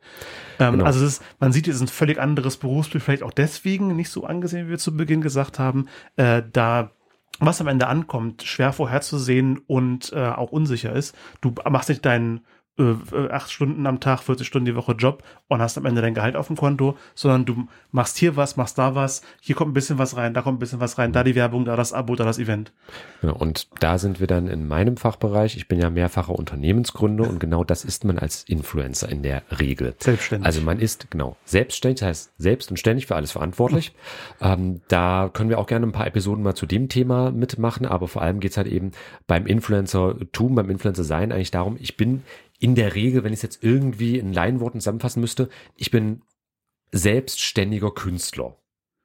Ähm, 0.58 0.74
Genau. 0.76 0.86
Also 0.86 1.06
ist, 1.06 1.22
man 1.42 1.52
sieht, 1.52 1.68
es 1.68 1.76
ist 1.76 1.82
ein 1.82 1.88
völlig 1.90 2.20
anderes 2.20 2.56
Berufsbild, 2.56 3.04
vielleicht 3.04 3.24
auch 3.24 3.34
deswegen 3.34 3.94
nicht 3.98 4.10
so 4.10 4.24
angesehen, 4.24 4.68
wie 4.68 4.72
wir 4.72 4.78
zu 4.78 4.96
Beginn 4.96 5.20
gesagt 5.20 5.60
haben, 5.60 5.88
äh, 6.16 6.42
da 6.54 6.92
was 7.40 7.62
am 7.62 7.68
Ende 7.68 7.88
ankommt, 7.88 8.44
schwer 8.44 8.74
vorherzusehen 8.74 9.60
und 9.68 10.12
äh, 10.14 10.28
auch 10.30 10.52
unsicher 10.52 10.94
ist. 10.94 11.16
Du 11.42 11.54
machst 11.70 11.90
nicht 11.90 12.06
deinen 12.06 12.42
äh, 12.80 12.84
äh, 13.16 13.32
acht 13.32 13.52
Stunden 13.52 13.88
am 13.88 14.00
Tag, 14.00 14.22
40 14.22 14.46
Stunden 14.46 14.66
die 14.66 14.76
Woche 14.76 14.92
Job 14.92 15.24
und 15.48 15.62
hast 15.62 15.78
am 15.78 15.86
Ende 15.86 16.02
dein 16.02 16.14
Gehalt 16.14 16.36
auf 16.36 16.48
dem 16.48 16.56
Konto, 16.56 16.96
sondern 17.16 17.46
du 17.46 17.68
machst 17.92 18.18
hier 18.18 18.36
was, 18.36 18.56
machst 18.56 18.78
da 18.78 18.94
was, 18.94 19.24
hier 19.42 19.56
kommt 19.56 19.72
ein 19.72 19.74
bisschen 19.74 19.98
was 19.98 20.16
rein, 20.16 20.34
da 20.34 20.42
kommt 20.42 20.58
ein 20.58 20.60
bisschen 20.60 20.80
was 20.80 20.98
rein, 20.98 21.12
da 21.12 21.24
die 21.24 21.34
Werbung, 21.34 21.66
da 21.66 21.76
das 21.76 21.92
Abo, 21.92 22.16
da 22.16 22.24
das 22.24 22.38
Event. 22.38 22.72
Genau, 23.22 23.36
und 23.36 23.68
da 23.80 23.98
sind 23.98 24.20
wir 24.20 24.28
dann 24.28 24.48
in 24.48 24.68
meinem 24.68 24.98
Fachbereich. 24.98 25.58
Ich 25.58 25.68
bin 25.68 25.80
ja 25.80 25.90
mehrfacher 25.90 26.34
Unternehmensgründer 26.34 27.28
und 27.28 27.40
genau 27.40 27.64
das 27.64 27.84
ist 27.84 28.06
man 28.06 28.20
als 28.20 28.44
Influencer 28.44 29.10
in 29.10 29.24
der 29.24 29.42
Regel. 29.60 29.96
Selbstständig. 29.98 30.46
Also 30.46 30.62
man 30.62 30.80
ist 30.80 31.10
genau 31.10 31.36
selbstständig, 31.46 32.02
das 32.02 32.10
heißt 32.10 32.32
selbst 32.38 32.70
und 32.70 32.78
ständig 32.78 33.08
für 33.08 33.16
alles 33.16 33.32
verantwortlich. 33.32 33.94
Ähm, 34.40 34.82
da 34.88 35.30
können 35.34 35.50
wir 35.50 35.58
auch 35.58 35.68
gerne 35.68 35.88
ein 35.88 35.92
paar 35.92 36.06
Episoden 36.06 36.44
mal 36.44 36.54
zu 36.54 36.68
dem 36.68 36.90
Thema 36.90 37.32
mitmachen, 37.32 37.88
aber 37.88 38.08
vor 38.08 38.22
allem 38.22 38.40
geht's 38.40 38.58
halt 38.58 38.68
eben 38.68 38.92
beim 39.26 39.48
Influencer-Tum, 39.48 40.54
beim 40.54 40.70
Influencer-Sein 40.70 41.32
eigentlich 41.32 41.52
darum, 41.52 41.78
ich 41.80 41.98
bin 41.98 42.22
in 42.60 42.76
der 42.76 42.96
Regel, 42.96 43.24
wenn 43.24 43.34
ich 43.34 43.38
es 43.40 43.44
jetzt 43.44 43.64
irgendwie 43.64 44.18
in 44.18 44.34
Laienworten 44.34 44.80
zusammenfassen 44.80 45.22
müsste, 45.22 45.50
ich 45.76 45.92
bin 45.92 46.22
selbstständiger 46.92 47.92
Künstler 47.92 48.58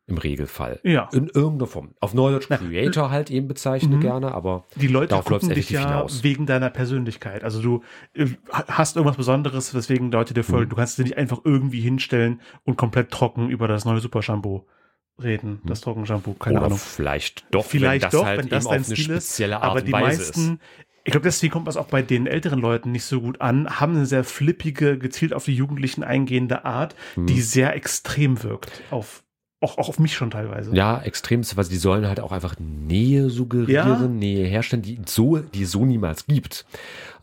im 0.07 0.19
Regelfall. 0.19 0.81
Ja. 0.83 1.09
In 1.12 1.29
irgendeiner 1.29 1.67
Form. 1.69 1.95
Auf 2.01 2.12
Neudeutsch 2.12 2.49
Creator 2.49 3.11
halt 3.11 3.31
eben 3.31 3.47
bezeichne 3.49 3.97
Mhm. 3.97 4.01
gerne, 4.01 4.35
aber 4.35 4.65
die 4.77 4.88
Leute 4.88 5.09
Darauf 5.11 5.27
gucken 5.27 5.51
dich 5.51 5.71
ja 5.71 5.81
hinaus. 5.81 6.25
wegen 6.25 6.45
deiner 6.47 6.71
Persönlichkeit. 6.71 7.45
Also 7.45 7.62
du 7.62 7.83
äh, 8.15 8.27
hast 8.51 8.97
irgendwas 8.97 9.17
Besonderes, 9.17 9.75
weswegen 9.75 10.11
Leute 10.11 10.35
dir 10.35 10.43
folgen. 10.43 10.67
Mhm. 10.67 10.71
Du 10.71 10.77
kannst 10.77 10.99
dir 10.99 11.05
nicht 11.05 11.17
einfach 11.17 11.41
irgendwie 11.45 11.81
hinstellen 11.81 12.41
und 12.65 12.77
komplett 12.77 13.11
trocken 13.11 13.49
über 13.49 13.69
das 13.69 13.85
neue 13.85 14.01
Super 14.01 14.23
Shampoo 14.23 14.67
reden. 15.23 15.61
Das 15.67 15.81
Trockenshampoo, 15.83 16.35
keine 16.35 16.57
oder 16.59 16.67
Ahnung. 16.67 16.79
vielleicht 16.79 17.45
doch, 17.53 17.65
Vielleicht 17.65 18.03
wenn 18.03 18.11
das 18.11 18.21
doch, 18.21 18.27
halt 18.27 18.41
wenn 18.41 18.49
das 18.49 18.65
eben 18.65 18.69
auf 18.69 18.73
eine 18.75 18.85
Stil 18.85 18.99
ist. 18.99 19.05
spezielle 19.05 19.57
Art 19.57 19.65
Aber 19.65 19.79
und 19.81 19.87
die 19.87 19.93
meisten, 19.93 20.61
ich 21.05 21.11
glaube, 21.12 21.25
deswegen 21.25 21.53
kommt 21.53 21.67
das 21.67 21.77
auch 21.77 21.87
bei 21.87 22.03
den 22.03 22.27
älteren 22.27 22.61
Leuten 22.61 22.93
nicht 22.93 23.05
so 23.05 23.21
gut 23.21 23.41
an, 23.41 23.81
haben 23.81 23.97
eine 23.97 24.07
sehr 24.07 24.25
flippige, 24.25 24.99
gezielt 24.99 25.35
auf 25.35 25.45
die 25.45 25.55
Jugendlichen 25.55 26.05
eingehende 26.05 26.65
Art, 26.65 26.95
Mhm. 27.17 27.27
die 27.27 27.41
sehr 27.41 27.75
extrem 27.75 28.43
wirkt. 28.43 28.83
Auf, 28.91 29.23
auch, 29.62 29.79
auch 29.79 29.88
auf 29.88 29.98
mich 29.98 30.14
schon 30.14 30.31
teilweise. 30.31 30.75
Ja, 30.75 31.01
extremste, 31.01 31.57
weil 31.57 31.64
die 31.64 31.77
sollen 31.77 32.07
halt 32.07 32.20
auch 32.20 32.33
einfach 32.33 32.57
Nähe 32.59 33.31
suggerieren, 33.31 34.01
Ja. 34.01 34.07
Nähe 34.09 34.46
herstellen, 34.46 34.83
die 34.83 35.01
so, 35.07 35.38
die 35.38 35.62
es 35.62 35.70
so 35.70 35.85
niemals 35.85 36.27
gibt. 36.27 36.64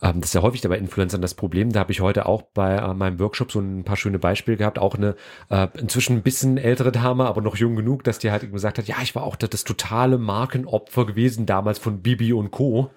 Ähm, 0.02 0.22
das 0.22 0.30
ist 0.30 0.34
ja 0.34 0.42
häufig 0.42 0.62
dabei 0.62 0.78
Influencern 0.78 1.22
das 1.22 1.34
Problem. 1.34 1.72
Da 1.72 1.82
habe 1.82 1.92
ich 1.92 2.02
heute 2.02 2.26
auch 2.26 2.42
bei 2.42 2.76
äh, 2.76 2.94
meinem 2.94 3.20
Workshop 3.20 3.52
so 3.52 3.60
ein 3.60 3.84
paar 3.84 3.98
schöne 3.98 4.20
Beispiele 4.20 4.58
gehabt. 4.58 4.80
Auch 4.80 4.96
eine 4.96 5.16
äh, 5.50 5.68
inzwischen 5.78 6.18
ein 6.18 6.22
bisschen 6.22 6.58
ältere 6.58 6.92
Dame, 6.92 7.26
aber 7.26 7.42
noch 7.42 7.56
jung 7.58 7.76
genug, 7.76 8.04
dass 8.04 8.20
die 8.20 8.32
halt 8.32 8.50
gesagt 8.52 8.78
hat, 8.78 8.88
ja, 8.88 8.96
ich 9.02 9.16
war 9.16 9.24
auch 9.24 9.36
das, 9.36 9.50
das 9.50 9.64
totale 9.64 10.18
Markenopfer 10.18 11.06
gewesen 11.06 11.46
damals 11.46 11.80
von 11.80 12.02
Bibi 12.02 12.34
und 12.34 12.52
Co. 12.52 12.90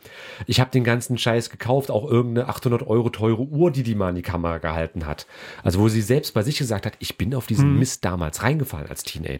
Ich 0.46 0.61
habe 0.61 0.70
den 0.70 0.85
ganzen 0.85 1.18
Scheiß 1.18 1.50
gekauft, 1.50 1.90
auch 1.90 2.09
irgendeine 2.09 2.48
800 2.48 2.87
Euro 2.87 3.11
teure 3.11 3.42
Uhr, 3.42 3.70
die 3.70 3.83
die 3.83 3.94
mal 3.94 4.11
in 4.11 4.16
die 4.16 4.22
Kamera 4.22 4.59
gehalten 4.59 5.07
hat. 5.07 5.26
Also 5.62 5.81
wo 5.81 5.88
sie 5.88 6.02
selbst 6.02 6.35
bei 6.35 6.42
sich 6.42 6.59
gesagt 6.59 6.87
hat, 6.87 6.94
ich 7.00 7.18
bin 7.18 7.35
auf 7.35 7.46
diesen 7.46 7.78
Mist 7.78 8.05
damals 8.05 8.42
reingefallen 8.42 8.88
als 8.88 9.02
Teenager. 9.02 9.32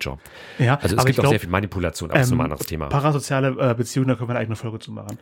Ja, 0.59 0.79
Also 0.81 0.97
es 0.97 1.05
gibt 1.05 1.19
auch 1.19 1.23
glaub, 1.23 1.33
sehr 1.33 1.41
viel 1.41 1.51
Manipulation, 1.51 2.11
aber 2.11 2.19
das 2.19 2.29
ist 2.29 2.33
ähm, 2.33 2.41
ein 2.41 2.45
anderes 2.45 2.67
Thema. 2.67 2.89
Parasoziale 2.89 3.57
äh, 3.59 3.75
Beziehungen, 3.75 4.09
da 4.09 4.15
können 4.15 4.29
wir 4.29 4.33
eine 4.33 4.41
eigene 4.41 4.57
Folge 4.57 4.79
zu 4.79 4.93
machen. 4.93 5.19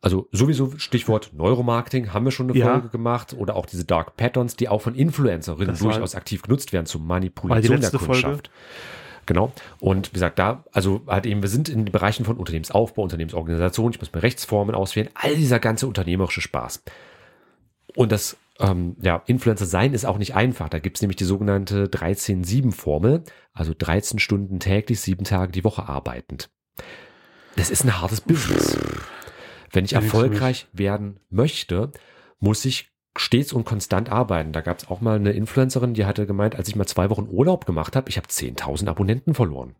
Also 0.00 0.28
sowieso 0.32 0.72
Stichwort 0.78 1.30
Neuromarketing 1.32 2.12
haben 2.12 2.24
wir 2.24 2.32
schon 2.32 2.50
eine 2.50 2.58
Ja. 2.58 2.72
Folge 2.72 2.88
gemacht 2.88 3.34
oder 3.34 3.54
auch 3.54 3.66
diese 3.66 3.84
Dark 3.84 4.16
Patterns, 4.16 4.56
die 4.56 4.68
auch 4.68 4.82
von 4.82 4.94
Influencerinnen 4.96 5.78
durchaus 5.78 6.14
aktiv 6.14 6.42
genutzt 6.42 6.72
werden 6.72 6.86
zur 6.86 7.00
Manipulation 7.00 7.80
der 7.80 7.90
letzte 7.90 7.98
Folge? 7.98 8.22
Kundschaft. 8.22 8.50
Genau. 9.26 9.52
Und 9.78 10.08
wie 10.10 10.14
gesagt, 10.14 10.40
da, 10.40 10.64
also 10.72 11.02
halt 11.06 11.26
eben, 11.26 11.42
wir 11.42 11.48
sind 11.48 11.68
in 11.68 11.84
den 11.84 11.92
Bereichen 11.92 12.24
von 12.24 12.36
Unternehmensaufbau, 12.36 13.02
Unternehmensorganisation, 13.02 13.92
ich 13.92 14.00
muss 14.00 14.12
mir 14.12 14.22
Rechtsformen 14.22 14.74
auswählen, 14.74 15.08
all 15.14 15.36
dieser 15.36 15.60
ganze 15.60 15.86
unternehmerische 15.86 16.40
Spaß. 16.40 16.82
Und 17.94 18.10
das 18.10 18.36
ähm, 18.62 18.96
ja, 19.02 19.22
Influencer 19.26 19.66
sein 19.66 19.92
ist 19.92 20.04
auch 20.04 20.18
nicht 20.18 20.34
einfach. 20.34 20.68
Da 20.68 20.78
gibt's 20.78 21.02
nämlich 21.02 21.16
die 21.16 21.24
sogenannte 21.24 21.86
13-7-Formel, 21.86 23.24
also 23.52 23.74
13 23.76 24.18
Stunden 24.18 24.60
täglich, 24.60 25.00
sieben 25.00 25.24
Tage 25.24 25.52
die 25.52 25.64
Woche 25.64 25.88
arbeitend. 25.88 26.50
Das 27.56 27.70
ist 27.70 27.84
ein 27.84 28.00
hartes 28.00 28.20
Business. 28.20 28.78
Wenn 29.70 29.84
ich 29.84 29.94
erfolgreich 29.94 30.68
werden 30.72 31.18
möchte, 31.28 31.92
muss 32.38 32.64
ich 32.64 32.92
stets 33.16 33.52
und 33.52 33.64
konstant 33.64 34.10
arbeiten. 34.10 34.52
Da 34.52 34.60
gab's 34.60 34.88
auch 34.88 35.00
mal 35.00 35.16
eine 35.16 35.32
Influencerin, 35.32 35.94
die 35.94 36.06
hatte 36.06 36.26
gemeint, 36.26 36.56
als 36.56 36.68
ich 36.68 36.76
mal 36.76 36.86
zwei 36.86 37.10
Wochen 37.10 37.28
Urlaub 37.28 37.66
gemacht 37.66 37.96
habe, 37.96 38.08
ich 38.08 38.16
habe 38.16 38.28
10.000 38.28 38.88
Abonnenten 38.88 39.34
verloren. 39.34 39.74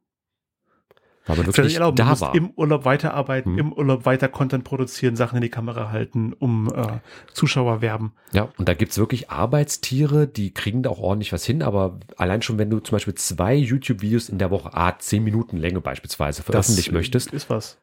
Weil 1.26 1.36
man 1.36 1.46
wirklich 1.46 1.74
erlauben, 1.74 1.96
du 1.96 2.02
da 2.02 2.08
musst 2.10 2.22
war. 2.22 2.34
im 2.34 2.50
Urlaub 2.50 2.84
weiterarbeiten, 2.84 3.52
Hm. 3.52 3.58
im 3.58 3.72
Urlaub 3.72 4.04
weiter 4.06 4.28
Content 4.28 4.64
produzieren, 4.64 5.14
Sachen 5.14 5.36
in 5.36 5.42
die 5.42 5.50
Kamera 5.50 5.90
halten, 5.90 6.32
um 6.32 6.66
äh, 6.74 6.98
Zuschauer 7.32 7.80
werben. 7.80 8.12
Ja, 8.32 8.48
und 8.58 8.68
da 8.68 8.74
gibt's 8.74 8.98
wirklich 8.98 9.30
Arbeitstiere, 9.30 10.26
die 10.26 10.52
kriegen 10.52 10.82
da 10.82 10.90
auch 10.90 10.98
ordentlich 10.98 11.32
was 11.32 11.44
hin, 11.44 11.62
aber 11.62 12.00
allein 12.16 12.42
schon, 12.42 12.58
wenn 12.58 12.70
du 12.70 12.80
zum 12.80 12.96
Beispiel 12.96 13.14
zwei 13.14 13.54
YouTube-Videos 13.54 14.28
in 14.30 14.38
der 14.38 14.50
Woche, 14.50 14.74
A, 14.74 14.98
10 14.98 15.22
Minuten 15.22 15.56
Länge 15.58 15.80
beispielsweise 15.80 16.42
veröffentlichen 16.42 16.92
möchtest, 16.94 17.32
Ist 17.32 17.48
was. 17.50 17.78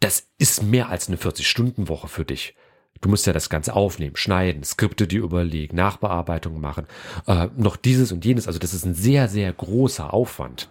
das 0.00 0.28
ist 0.38 0.62
mehr 0.62 0.88
als 0.90 1.08
eine 1.08 1.16
40-Stunden-Woche 1.16 2.08
für 2.08 2.24
dich. 2.26 2.54
Du 3.00 3.08
musst 3.08 3.26
ja 3.26 3.32
das 3.32 3.48
Ganze 3.50 3.74
aufnehmen, 3.74 4.14
schneiden, 4.16 4.62
Skripte 4.64 5.08
dir 5.08 5.22
überlegen, 5.22 5.74
Nachbearbeitung 5.76 6.60
machen, 6.60 6.86
äh, 7.26 7.48
noch 7.56 7.76
dieses 7.76 8.12
und 8.12 8.24
jenes. 8.24 8.46
Also 8.46 8.58
das 8.60 8.74
ist 8.74 8.84
ein 8.84 8.94
sehr, 8.94 9.28
sehr 9.28 9.52
großer 9.52 10.12
Aufwand, 10.14 10.68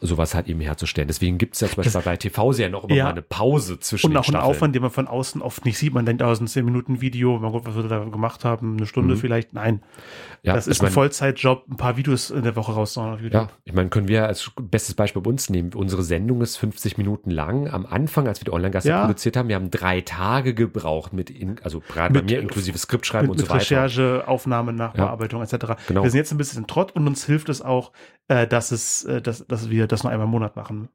sowas 0.00 0.34
halt 0.34 0.46
eben 0.48 0.60
herzustellen. 0.60 1.08
Deswegen 1.08 1.38
gibt's 1.38 1.60
ja 1.60 1.68
zum 1.68 1.82
Beispiel 1.82 2.02
bei 2.02 2.16
TV-Serien 2.16 2.74
auch 2.74 2.84
immer 2.84 2.94
Ja. 2.94 3.04
mal 3.04 3.10
eine 3.12 3.22
Pause 3.22 3.80
zwischen 3.80 4.10
Und 4.10 4.16
auch 4.16 4.20
ein 4.20 4.24
Staffeln. 4.24 4.42
Aufwand, 4.44 4.74
den 4.74 4.82
man 4.82 4.90
von 4.90 5.08
außen 5.08 5.40
oft 5.40 5.64
nicht 5.64 5.78
sieht. 5.78 5.94
Man 5.94 6.04
denkt, 6.04 6.22
aus 6.22 6.38
ein 6.40 6.46
10-Minuten-Video, 6.46 7.38
mein 7.38 7.52
Gott, 7.52 7.64
was 7.64 7.74
wir 7.76 7.82
da 7.84 8.04
gemacht 8.04 8.44
haben, 8.44 8.76
eine 8.76 8.86
Stunde 8.86 9.16
vielleicht. 9.16 9.54
Nein. 9.54 9.74
Mhm. 9.76 9.80
Ja, 10.42 10.52
das 10.54 10.66
ist 10.66 10.76
ich 10.76 10.86
ein 10.86 10.92
Vollzeitjob, 10.92 11.64
ein 11.68 11.76
paar 11.76 11.96
Videos 11.96 12.30
in 12.30 12.42
der 12.42 12.54
Woche 12.56 12.72
rauszuhauen. 12.72 13.18
Ja, 13.32 13.48
ich 13.64 13.72
meine, 13.72 13.88
können 13.88 14.06
wir 14.06 14.26
als 14.26 14.50
bestes 14.60 14.94
Beispiel 14.94 15.22
bei 15.22 15.30
uns 15.30 15.50
nehmen. 15.50 15.72
Unsere 15.74 16.02
Sendung 16.02 16.40
ist 16.42 16.56
50 16.56 16.98
Minuten 16.98 17.30
lang. 17.30 17.68
Am 17.68 17.84
Anfang, 17.86 18.28
als 18.28 18.40
wir 18.40 18.44
die 18.44 18.52
Online-Gasse 18.52 18.88
Ja. 18.88 19.00
produziert 19.06 19.36
haben, 19.36 19.48
wir 19.48 19.56
haben 19.56 19.70
drei 19.70 20.02
Tage 20.02 20.54
gebraucht 20.54 21.12
mit, 21.14 21.30
in, 21.30 21.56
also 21.64 21.80
gerade 21.80 22.14
bei 22.14 22.22
mir 22.22 22.40
inklusive 22.40 22.78
Skriptschreiben 22.78 23.26
mit, 23.28 23.32
und 23.32 23.38
so 23.38 23.42
mit 23.44 23.50
weiter. 23.50 23.60
Recherche, 23.60 24.24
Aufnahme, 24.28 24.72
Nachbearbeitung 24.72 25.42
etc. 25.42 25.74
Genau. 25.88 26.02
Wir 26.04 26.10
sind 26.10 26.18
jetzt 26.18 26.30
ein 26.32 26.38
bisschen 26.38 26.60
im 26.62 26.66
Trott 26.68 26.92
und 26.92 27.06
uns 27.08 27.24
hilft 27.26 27.48
es 27.48 27.60
auch, 27.62 27.90
äh, 28.28 28.46
dass 28.46 28.70
es, 28.70 29.04
äh, 29.04 29.22
dass, 29.22 29.46
dass 29.46 29.70
wir 29.70 29.86
das 29.86 30.02
nur 30.02 30.12
einmal 30.12 30.26
im 30.26 30.30
Monat 30.30 30.56
machen. 30.56 30.88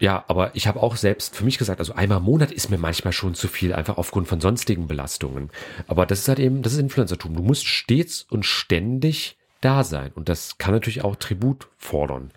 Ja, 0.00 0.24
aber 0.28 0.54
ich 0.54 0.68
habe 0.68 0.82
auch 0.82 0.96
selbst 0.96 1.34
für 1.34 1.44
mich 1.44 1.58
gesagt, 1.58 1.80
also 1.80 1.94
einmal 1.94 2.18
im 2.18 2.24
Monat 2.24 2.52
ist 2.52 2.70
mir 2.70 2.78
manchmal 2.78 3.12
schon 3.12 3.34
zu 3.34 3.48
viel, 3.48 3.72
einfach 3.72 3.98
aufgrund 3.98 4.28
von 4.28 4.40
sonstigen 4.40 4.86
Belastungen. 4.86 5.50
Aber 5.88 6.06
das 6.06 6.20
ist 6.20 6.28
halt 6.28 6.38
eben, 6.38 6.62
das 6.62 6.74
ist 6.74 6.78
Influencertum. 6.78 7.34
Du 7.34 7.42
musst 7.42 7.66
stets 7.66 8.22
und 8.22 8.44
ständig 8.44 9.38
da 9.60 9.82
sein. 9.82 10.12
Und 10.14 10.28
das 10.28 10.58
kann 10.58 10.72
natürlich 10.72 11.02
auch 11.02 11.16
Tribut 11.16 11.68
fordern. 11.76 12.30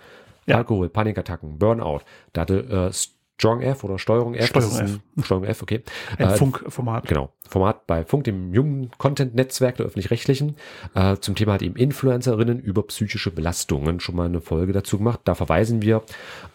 Ja. 0.48 0.58
Alkohol, 0.58 0.90
Panikattacken, 0.90 1.60
Burnout. 1.60 2.02
Da 2.34 2.42
hatte 2.42 2.90
äh, 2.92 2.94
Strong 3.42 3.62
F 3.64 3.84
oder 3.84 3.98
Steuerung 3.98 4.36
F. 4.36 4.50
Steuerung 4.50 4.78
F. 4.78 5.00
Steuerung 5.24 5.46
F, 5.46 5.64
okay. 5.64 5.82
Ein 6.20 6.30
äh, 6.30 6.38
Funkformat. 6.38 7.08
Genau. 7.08 7.32
Format 7.50 7.88
bei 7.88 8.06
Funk, 8.06 8.26
dem 8.26 8.54
jungen 8.54 8.92
Content-Netzwerk 9.00 9.78
der 9.78 9.88
öffentlich-rechtlichen. 9.88 10.58
Äh, 10.94 11.18
zum 11.18 11.34
Thema 11.34 11.54
hat 11.54 11.64
eben 11.64 11.76
Influencerinnen 11.76 12.60
über 12.60 12.84
psychische 12.84 13.32
Belastungen 13.32 14.00
schon 14.00 14.16
mal 14.16 14.28
eine 14.28 14.42
Folge 14.42 14.74
dazu 14.74 15.00
gemacht. 15.00 15.22
Da 15.24 15.34
verweisen 15.34 15.82
wir 15.82 16.04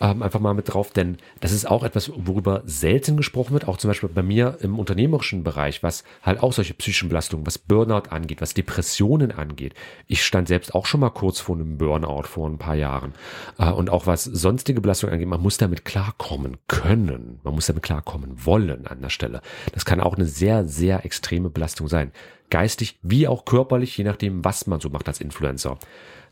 ähm, 0.00 0.22
einfach 0.22 0.38
mal 0.38 0.54
mit 0.54 0.72
drauf, 0.72 0.92
denn 0.92 1.16
das 1.40 1.50
ist 1.50 1.68
auch 1.68 1.82
etwas, 1.82 2.12
worüber 2.14 2.62
selten 2.66 3.16
gesprochen 3.16 3.52
wird, 3.52 3.66
auch 3.66 3.78
zum 3.78 3.90
Beispiel 3.90 4.08
bei 4.08 4.22
mir 4.22 4.56
im 4.60 4.78
unternehmerischen 4.78 5.42
Bereich, 5.42 5.82
was 5.82 6.04
halt 6.22 6.40
auch 6.40 6.52
solche 6.52 6.72
psychischen 6.74 7.08
Belastungen, 7.08 7.44
was 7.44 7.58
Burnout 7.58 8.10
angeht, 8.10 8.40
was 8.40 8.54
Depressionen 8.54 9.32
angeht. 9.32 9.74
Ich 10.06 10.24
stand 10.24 10.46
selbst 10.46 10.72
auch 10.72 10.86
schon 10.86 11.00
mal 11.00 11.10
kurz 11.10 11.40
vor 11.40 11.56
einem 11.56 11.78
Burnout 11.78 12.22
vor 12.22 12.48
ein 12.48 12.58
paar 12.58 12.76
Jahren. 12.76 13.12
Äh, 13.58 13.72
und 13.72 13.90
auch 13.90 14.06
was 14.06 14.22
sonstige 14.22 14.80
Belastungen 14.80 15.14
angeht, 15.14 15.28
man 15.28 15.42
muss 15.42 15.58
damit 15.58 15.84
klarkommen 15.84 16.58
können. 16.76 17.40
Man 17.42 17.54
muss 17.54 17.66
damit 17.66 17.82
klarkommen 17.82 18.44
wollen 18.44 18.86
an 18.86 19.00
der 19.00 19.08
Stelle. 19.08 19.40
Das 19.72 19.86
kann 19.86 20.00
auch 20.00 20.14
eine 20.14 20.26
sehr, 20.26 20.66
sehr 20.66 21.06
extreme 21.06 21.48
Belastung 21.48 21.88
sein. 21.88 22.12
Geistig 22.50 22.98
wie 23.02 23.26
auch 23.26 23.46
körperlich, 23.46 23.96
je 23.96 24.04
nachdem, 24.04 24.44
was 24.44 24.66
man 24.66 24.78
so 24.78 24.90
macht 24.90 25.08
als 25.08 25.20
Influencer. 25.20 25.78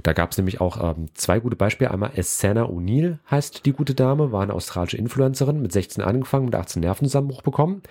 Da 0.03 0.13
gab 0.13 0.33
es 0.33 0.37
nämlich 0.39 0.61
auch 0.61 0.97
ähm, 0.97 1.09
zwei 1.15 1.41
gute 1.41 1.57
Beispiele. 1.57 1.91
Einmal 1.91 2.13
Essena 2.15 2.65
O'Neill 2.65 3.19
heißt 3.31 3.65
die 3.65 3.73
gute 3.73 3.95
Dame, 3.95 4.33
war 4.33 4.43
eine 4.43 4.53
australische 4.53 4.99
Influencerin, 4.99 5.63
mit 5.63 5.73
16 5.73 6.05
angefangen, 6.05 6.45
mit 6.45 6.55
18 6.55 6.81
Nervenzusammenbruch 6.81 7.43
bekommen. 7.43 7.83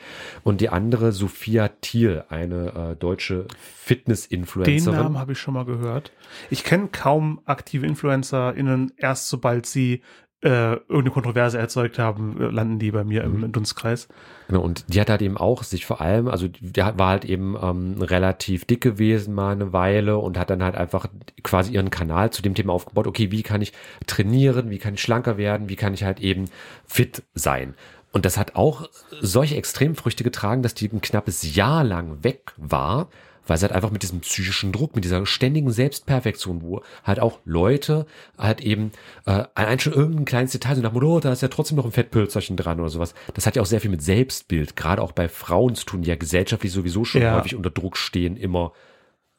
Und 0.43 0.62
die 0.62 0.70
andere 0.70 1.12
Sophia 1.12 1.70
Thiel, 1.82 2.24
eine 2.30 2.91
äh, 2.91 2.95
deutsche 2.95 3.47
Fitness-Influencerin. 3.58 4.93
Den 4.93 5.04
Namen 5.04 5.18
habe 5.18 5.32
ich 5.32 5.39
schon 5.39 5.56
mal 5.56 5.66
gehört. 5.66 6.12
Ich 6.51 6.64
kenne 6.64 6.89
kaum 6.91 7.41
aktive 7.45 7.88
InfluencerInnen, 7.88 8.93
erst 8.97 9.28
sobald 9.30 9.66
sie 9.66 10.01
äh, 10.44 10.74
irgendeine 10.74 11.12
Kontroverse 11.12 11.58
erzeugt 11.58 12.00
haben, 12.00 12.39
äh, 12.39 12.46
landen 12.46 12.80
die 12.80 12.91
bei 12.91 13.04
mir 13.04 13.28
mhm. 13.28 13.44
im 13.46 13.52
Dunstkreis. 13.52 14.08
Genau, 14.48 14.62
und 14.62 14.94
die 14.94 15.00
hat 15.00 15.10
halt 15.10 15.22
eben 15.22 15.38
auch 15.38 15.64
sich 15.64 15.86
vor 15.86 16.02
allem, 16.02 16.28
also 16.28 16.48
der 16.60 16.98
war 16.98 17.10
halt 17.10 17.26
eben 17.26 17.56
ähm, 17.62 18.02
relativ 18.02 18.66
dick 18.66 18.82
gewesen 18.82 19.34
mal 19.34 19.54
eine 19.54 19.72
Weile 19.72 20.18
und 20.18 20.38
hat 20.38 20.50
dann 20.50 20.62
halt 20.62 20.76
einfach 20.76 21.08
quasi 21.44 21.74
ihren 21.74 21.89
Kanal 21.89 22.32
zu 22.32 22.41
dem 22.41 22.56
Thema 22.56 22.74
aufgebaut, 22.74 23.08
okay, 23.08 23.32
wie 23.32 23.44
kann 23.44 23.62
ich 23.62 23.72
trainieren, 24.06 24.70
wie 24.70 24.80
kann 24.80 24.96
ich 24.96 25.02
schlanker 25.02 25.38
werden, 25.38 25.70
wie 25.70 25.78
kann 25.78 25.94
ich 25.94 26.04
halt 26.04 26.20
eben 26.20 26.46
fit 26.86 27.24
sein. 27.34 27.74
Und 28.12 28.26
das 28.26 28.38
hat 28.38 28.56
auch 28.56 28.89
solche 29.22 29.56
Extremfrüchte 29.56 30.24
getragen, 30.24 30.62
dass 30.62 30.76
die 30.76 30.88
ein 30.91 31.02
knappes 31.02 31.56
Jahr 31.56 31.84
lang 31.84 32.24
weg 32.24 32.54
war 32.58 33.10
weil 33.48 33.56
es 33.56 33.62
halt 33.62 33.72
einfach 33.72 33.91
mit 33.91 34.04
diesem 34.04 34.22
psychischen 34.22 34.72
Druck, 34.72 34.96
mit 34.96 35.04
dieser 35.04 35.26
ständigen 35.26 35.72
Selbstperfektion, 35.72 36.62
wo 36.62 36.82
halt 37.04 37.20
auch 37.20 37.39
Leute 37.46 38.06
halt 38.38 38.62
eben 38.62 38.91
äh, 39.26 39.44
allein 39.56 39.80
schon 39.80 39.94
irgendein 39.94 40.26
kleines 40.26 40.52
Detail 40.52 40.76
so 40.76 40.82
nach 40.82 40.94
Motto, 40.94 41.18
oh, 41.18 41.20
da 41.20 41.32
ist 41.32 41.41
ja 41.41 41.48
trotzdem 41.48 41.78
noch 41.78 41.86
ein 41.86 41.91
Fettpölzerchen 41.91 42.58
dran 42.58 42.80
oder 42.80 42.89
sowas. 42.89 43.14
Das 43.34 43.46
hat 43.46 43.56
ja 43.56 43.62
auch 43.62 43.68
sehr 43.68 43.82
viel 43.82 43.91
mit 43.91 44.02
Selbstbild, 44.02 44.76
gerade 44.76 45.02
auch 45.02 45.12
bei 45.12 45.28
Frauen 45.28 45.76
zu 45.76 45.86
tun, 45.86 46.02
die 46.02 46.10
ja 46.10 46.16
gesellschaftlich 46.16 46.72
sowieso 46.72 47.06
schon 47.06 47.22
ja. 47.22 47.38
häufig 47.38 47.56
unter 47.56 47.70
Druck 47.70 47.98
stehen, 47.98 48.38
immer 48.38 48.74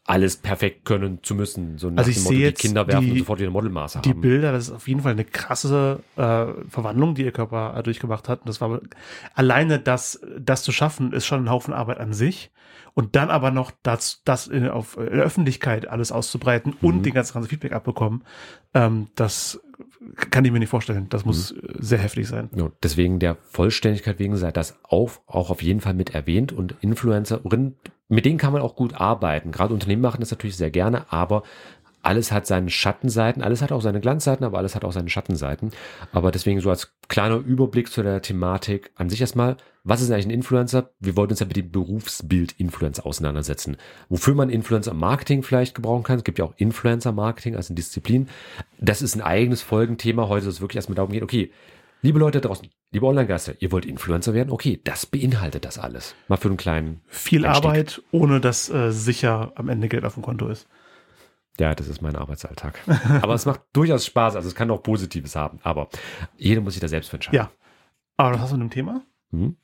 alles 0.06 0.36
perfekt 0.36 0.84
können 0.84 1.20
zu 1.22 1.34
müssen. 1.34 1.78
So 1.78 1.88
nach 1.88 1.98
also 1.98 2.10
ich 2.10 2.16
dem 2.18 2.24
Motto, 2.24 2.36
die 2.36 2.52
Kinder 2.52 2.86
werfen 2.86 3.06
die, 3.06 3.12
und 3.12 3.18
sofort 3.20 3.40
wieder 3.40 3.50
Modelmaße 3.50 3.98
haben. 3.98 4.02
Die 4.02 4.12
Bilder, 4.12 4.52
das 4.52 4.68
ist 4.68 4.74
auf 4.74 4.86
jeden 4.86 5.00
Fall 5.00 5.12
eine 5.12 5.24
krasse 5.24 6.00
äh, 6.16 6.46
Verwandlung, 6.68 7.14
die 7.14 7.24
ihr 7.24 7.32
Körper 7.32 7.74
äh, 7.76 7.82
durchgemacht 7.82 8.28
hat. 8.28 8.40
Und 8.40 8.48
das 8.48 8.60
war 8.60 8.80
alleine 9.34 9.78
das, 9.78 10.20
das 10.38 10.62
zu 10.62 10.72
schaffen, 10.72 11.12
ist 11.12 11.24
schon 11.24 11.44
ein 11.44 11.50
Haufen 11.50 11.72
Arbeit 11.72 11.98
an 12.00 12.12
sich 12.12 12.50
und 12.94 13.16
dann 13.16 13.30
aber 13.30 13.50
noch 13.50 13.72
das, 13.82 14.22
das 14.24 14.46
in, 14.46 14.68
auf, 14.68 14.96
in 14.96 15.16
der 15.16 15.24
Öffentlichkeit 15.24 15.88
alles 15.88 16.12
auszubreiten 16.12 16.74
mhm. 16.80 16.88
und 16.88 17.02
den 17.02 17.12
ganzen 17.12 17.42
Feedback 17.44 17.72
abbekommen, 17.72 18.22
ähm, 18.72 19.08
das 19.16 19.60
kann 20.30 20.44
ich 20.44 20.52
mir 20.52 20.58
nicht 20.58 20.68
vorstellen. 20.68 21.08
Das 21.08 21.24
muss 21.24 21.54
mhm. 21.54 21.60
sehr 21.78 21.98
heftig 21.98 22.28
sein. 22.28 22.50
Ja, 22.54 22.70
deswegen 22.82 23.18
der 23.18 23.36
Vollständigkeit 23.36 24.18
wegen 24.18 24.36
sei 24.36 24.52
das 24.52 24.78
auch, 24.84 25.10
auch 25.26 25.50
auf 25.50 25.62
jeden 25.62 25.80
Fall 25.80 25.94
mit 25.94 26.14
erwähnt 26.14 26.52
und 26.52 26.76
Influencerinnen, 26.80 27.76
mit 28.08 28.24
denen 28.24 28.38
kann 28.38 28.52
man 28.52 28.62
auch 28.62 28.76
gut 28.76 28.94
arbeiten. 28.94 29.50
Gerade 29.50 29.74
Unternehmen 29.74 30.02
machen 30.02 30.20
das 30.20 30.30
natürlich 30.30 30.56
sehr 30.56 30.70
gerne, 30.70 31.10
aber 31.10 31.42
alles 32.04 32.32
hat 32.32 32.46
seine 32.46 32.70
Schattenseiten, 32.70 33.42
alles 33.42 33.62
hat 33.62 33.72
auch 33.72 33.80
seine 33.80 34.00
Glanzseiten, 34.00 34.44
aber 34.44 34.58
alles 34.58 34.74
hat 34.74 34.84
auch 34.84 34.92
seine 34.92 35.08
Schattenseiten. 35.08 35.72
Aber 36.12 36.30
deswegen 36.30 36.60
so 36.60 36.70
als 36.70 36.92
kleiner 37.08 37.36
Überblick 37.36 37.90
zu 37.90 38.02
der 38.02 38.22
Thematik 38.22 38.90
an 38.94 39.08
sich 39.08 39.20
erstmal, 39.20 39.56
was 39.84 40.00
ist 40.00 40.10
eigentlich 40.10 40.26
ein 40.26 40.30
Influencer? 40.30 40.90
Wir 41.00 41.16
wollten 41.16 41.32
uns 41.32 41.40
ja 41.40 41.46
mit 41.46 41.56
dem 41.56 41.70
Berufsbild 41.70 42.52
Influencer 42.58 43.04
auseinandersetzen. 43.04 43.76
Wofür 44.08 44.34
man 44.34 44.50
Influencer-Marketing 44.50 45.42
vielleicht 45.42 45.74
gebrauchen 45.74 46.04
kann. 46.04 46.18
Es 46.18 46.24
gibt 46.24 46.38
ja 46.38 46.44
auch 46.44 46.54
Influencer-Marketing 46.56 47.56
als 47.56 47.68
eine 47.68 47.76
Disziplin. 47.76 48.28
Das 48.78 49.02
ist 49.02 49.14
ein 49.14 49.22
eigenes 49.22 49.62
Folgenthema. 49.62 50.28
Heute 50.28 50.44
soll 50.44 50.52
es 50.52 50.60
wirklich 50.60 50.76
erstmal 50.76 50.96
darum 50.96 51.12
gehen, 51.12 51.22
okay, 51.22 51.50
liebe 52.02 52.18
Leute 52.18 52.40
draußen, 52.40 52.68
liebe 52.92 53.06
Online-Geister, 53.06 53.54
ihr 53.60 53.72
wollt 53.72 53.86
Influencer 53.86 54.34
werden? 54.34 54.50
Okay, 54.50 54.80
das 54.84 55.06
beinhaltet 55.06 55.64
das 55.64 55.78
alles. 55.78 56.14
Mal 56.28 56.36
für 56.36 56.48
einen 56.48 56.56
kleinen 56.56 57.00
Viel 57.06 57.44
Einstieg. 57.44 57.64
Arbeit, 57.64 58.02
ohne 58.10 58.40
dass 58.40 58.70
äh, 58.70 58.90
sicher 58.90 59.52
am 59.54 59.68
Ende 59.68 59.88
Geld 59.88 60.04
auf 60.04 60.14
dem 60.14 60.22
Konto 60.22 60.48
ist. 60.48 60.66
Ja, 61.58 61.74
das 61.74 61.88
ist 61.88 62.02
mein 62.02 62.16
Arbeitsalltag. 62.16 62.80
aber 63.22 63.34
es 63.34 63.46
macht 63.46 63.60
durchaus 63.72 64.06
Spaß, 64.06 64.36
also 64.36 64.48
es 64.48 64.54
kann 64.54 64.70
auch 64.70 64.82
Positives 64.82 65.36
haben, 65.36 65.58
aber 65.62 65.88
jeder 66.36 66.60
muss 66.60 66.74
sich 66.74 66.80
da 66.80 66.88
selbst 66.88 67.10
für 67.10 67.16
entscheiden. 67.16 67.36
Ja. 67.36 67.50
Aber 68.16 68.32
das 68.32 68.40
hast 68.40 68.52
du 68.52 68.56
mit 68.56 68.70
dem 68.70 68.70
Thema? 68.70 69.02
Mhm. 69.30 69.56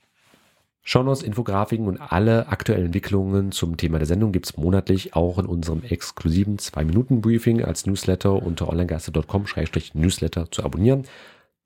Shownotes, 0.83 1.23
Infografiken 1.23 1.87
und 1.87 2.01
alle 2.01 2.49
aktuellen 2.49 2.87
Entwicklungen 2.87 3.53
zum 3.53 3.77
Thema 3.77 3.99
der 3.99 4.07
Sendung 4.07 4.33
gibt's 4.33 4.57
monatlich 4.57 5.15
auch 5.15 5.39
in 5.39 5.47
unserem 5.47 5.83
exklusiven 5.83 6.57
2-Minuten-Briefing 6.57 7.63
als 7.63 7.87
Newsletter 7.87 8.33
unter 8.33 8.69
onlinegeister.com-newsletter 8.69 10.51
zu 10.51 10.65
abonnieren. 10.65 11.05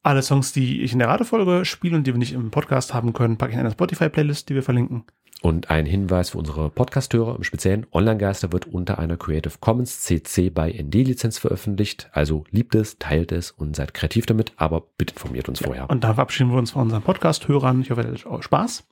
Alle 0.02 0.20
Songs, 0.20 0.52
die 0.52 0.82
ich 0.82 0.92
in 0.92 0.98
der 0.98 1.08
Ratefolge 1.08 1.64
spiele 1.64 1.96
und 1.96 2.06
die 2.06 2.12
wir 2.12 2.18
nicht 2.18 2.32
im 2.32 2.50
Podcast 2.50 2.92
haben 2.92 3.12
können, 3.12 3.38
packe 3.38 3.52
ich 3.52 3.54
in 3.54 3.60
eine 3.60 3.70
Spotify-Playlist, 3.70 4.48
die 4.48 4.54
wir 4.56 4.62
verlinken. 4.62 5.04
Und 5.44 5.68
ein 5.68 5.84
Hinweis 5.84 6.30
für 6.30 6.38
unsere 6.38 6.70
Podcasthörer 6.70 7.36
im 7.36 7.44
Speziellen, 7.44 7.86
Online-Geister 7.92 8.50
wird 8.50 8.66
unter 8.66 8.98
einer 8.98 9.18
Creative 9.18 9.52
Commons 9.60 10.00
CC 10.00 10.48
by 10.48 10.72
ND 10.82 10.94
Lizenz 10.94 11.36
veröffentlicht. 11.36 12.08
Also 12.12 12.44
liebt 12.50 12.74
es, 12.74 12.98
teilt 12.98 13.30
es 13.30 13.50
und 13.50 13.76
seid 13.76 13.92
kreativ 13.92 14.24
damit, 14.24 14.54
aber 14.56 14.84
bitte 14.96 15.12
informiert 15.12 15.50
uns 15.50 15.60
ja, 15.60 15.66
vorher. 15.66 15.90
Und 15.90 16.02
da 16.02 16.14
verabschieden 16.14 16.50
wir 16.50 16.56
uns 16.56 16.70
von 16.70 16.84
unseren 16.84 17.02
Podcast-Hörern. 17.02 17.82
Ich 17.82 17.90
hoffe, 17.90 18.00
ihr 18.00 18.14
hattet 18.14 18.42
Spaß. 18.42 18.84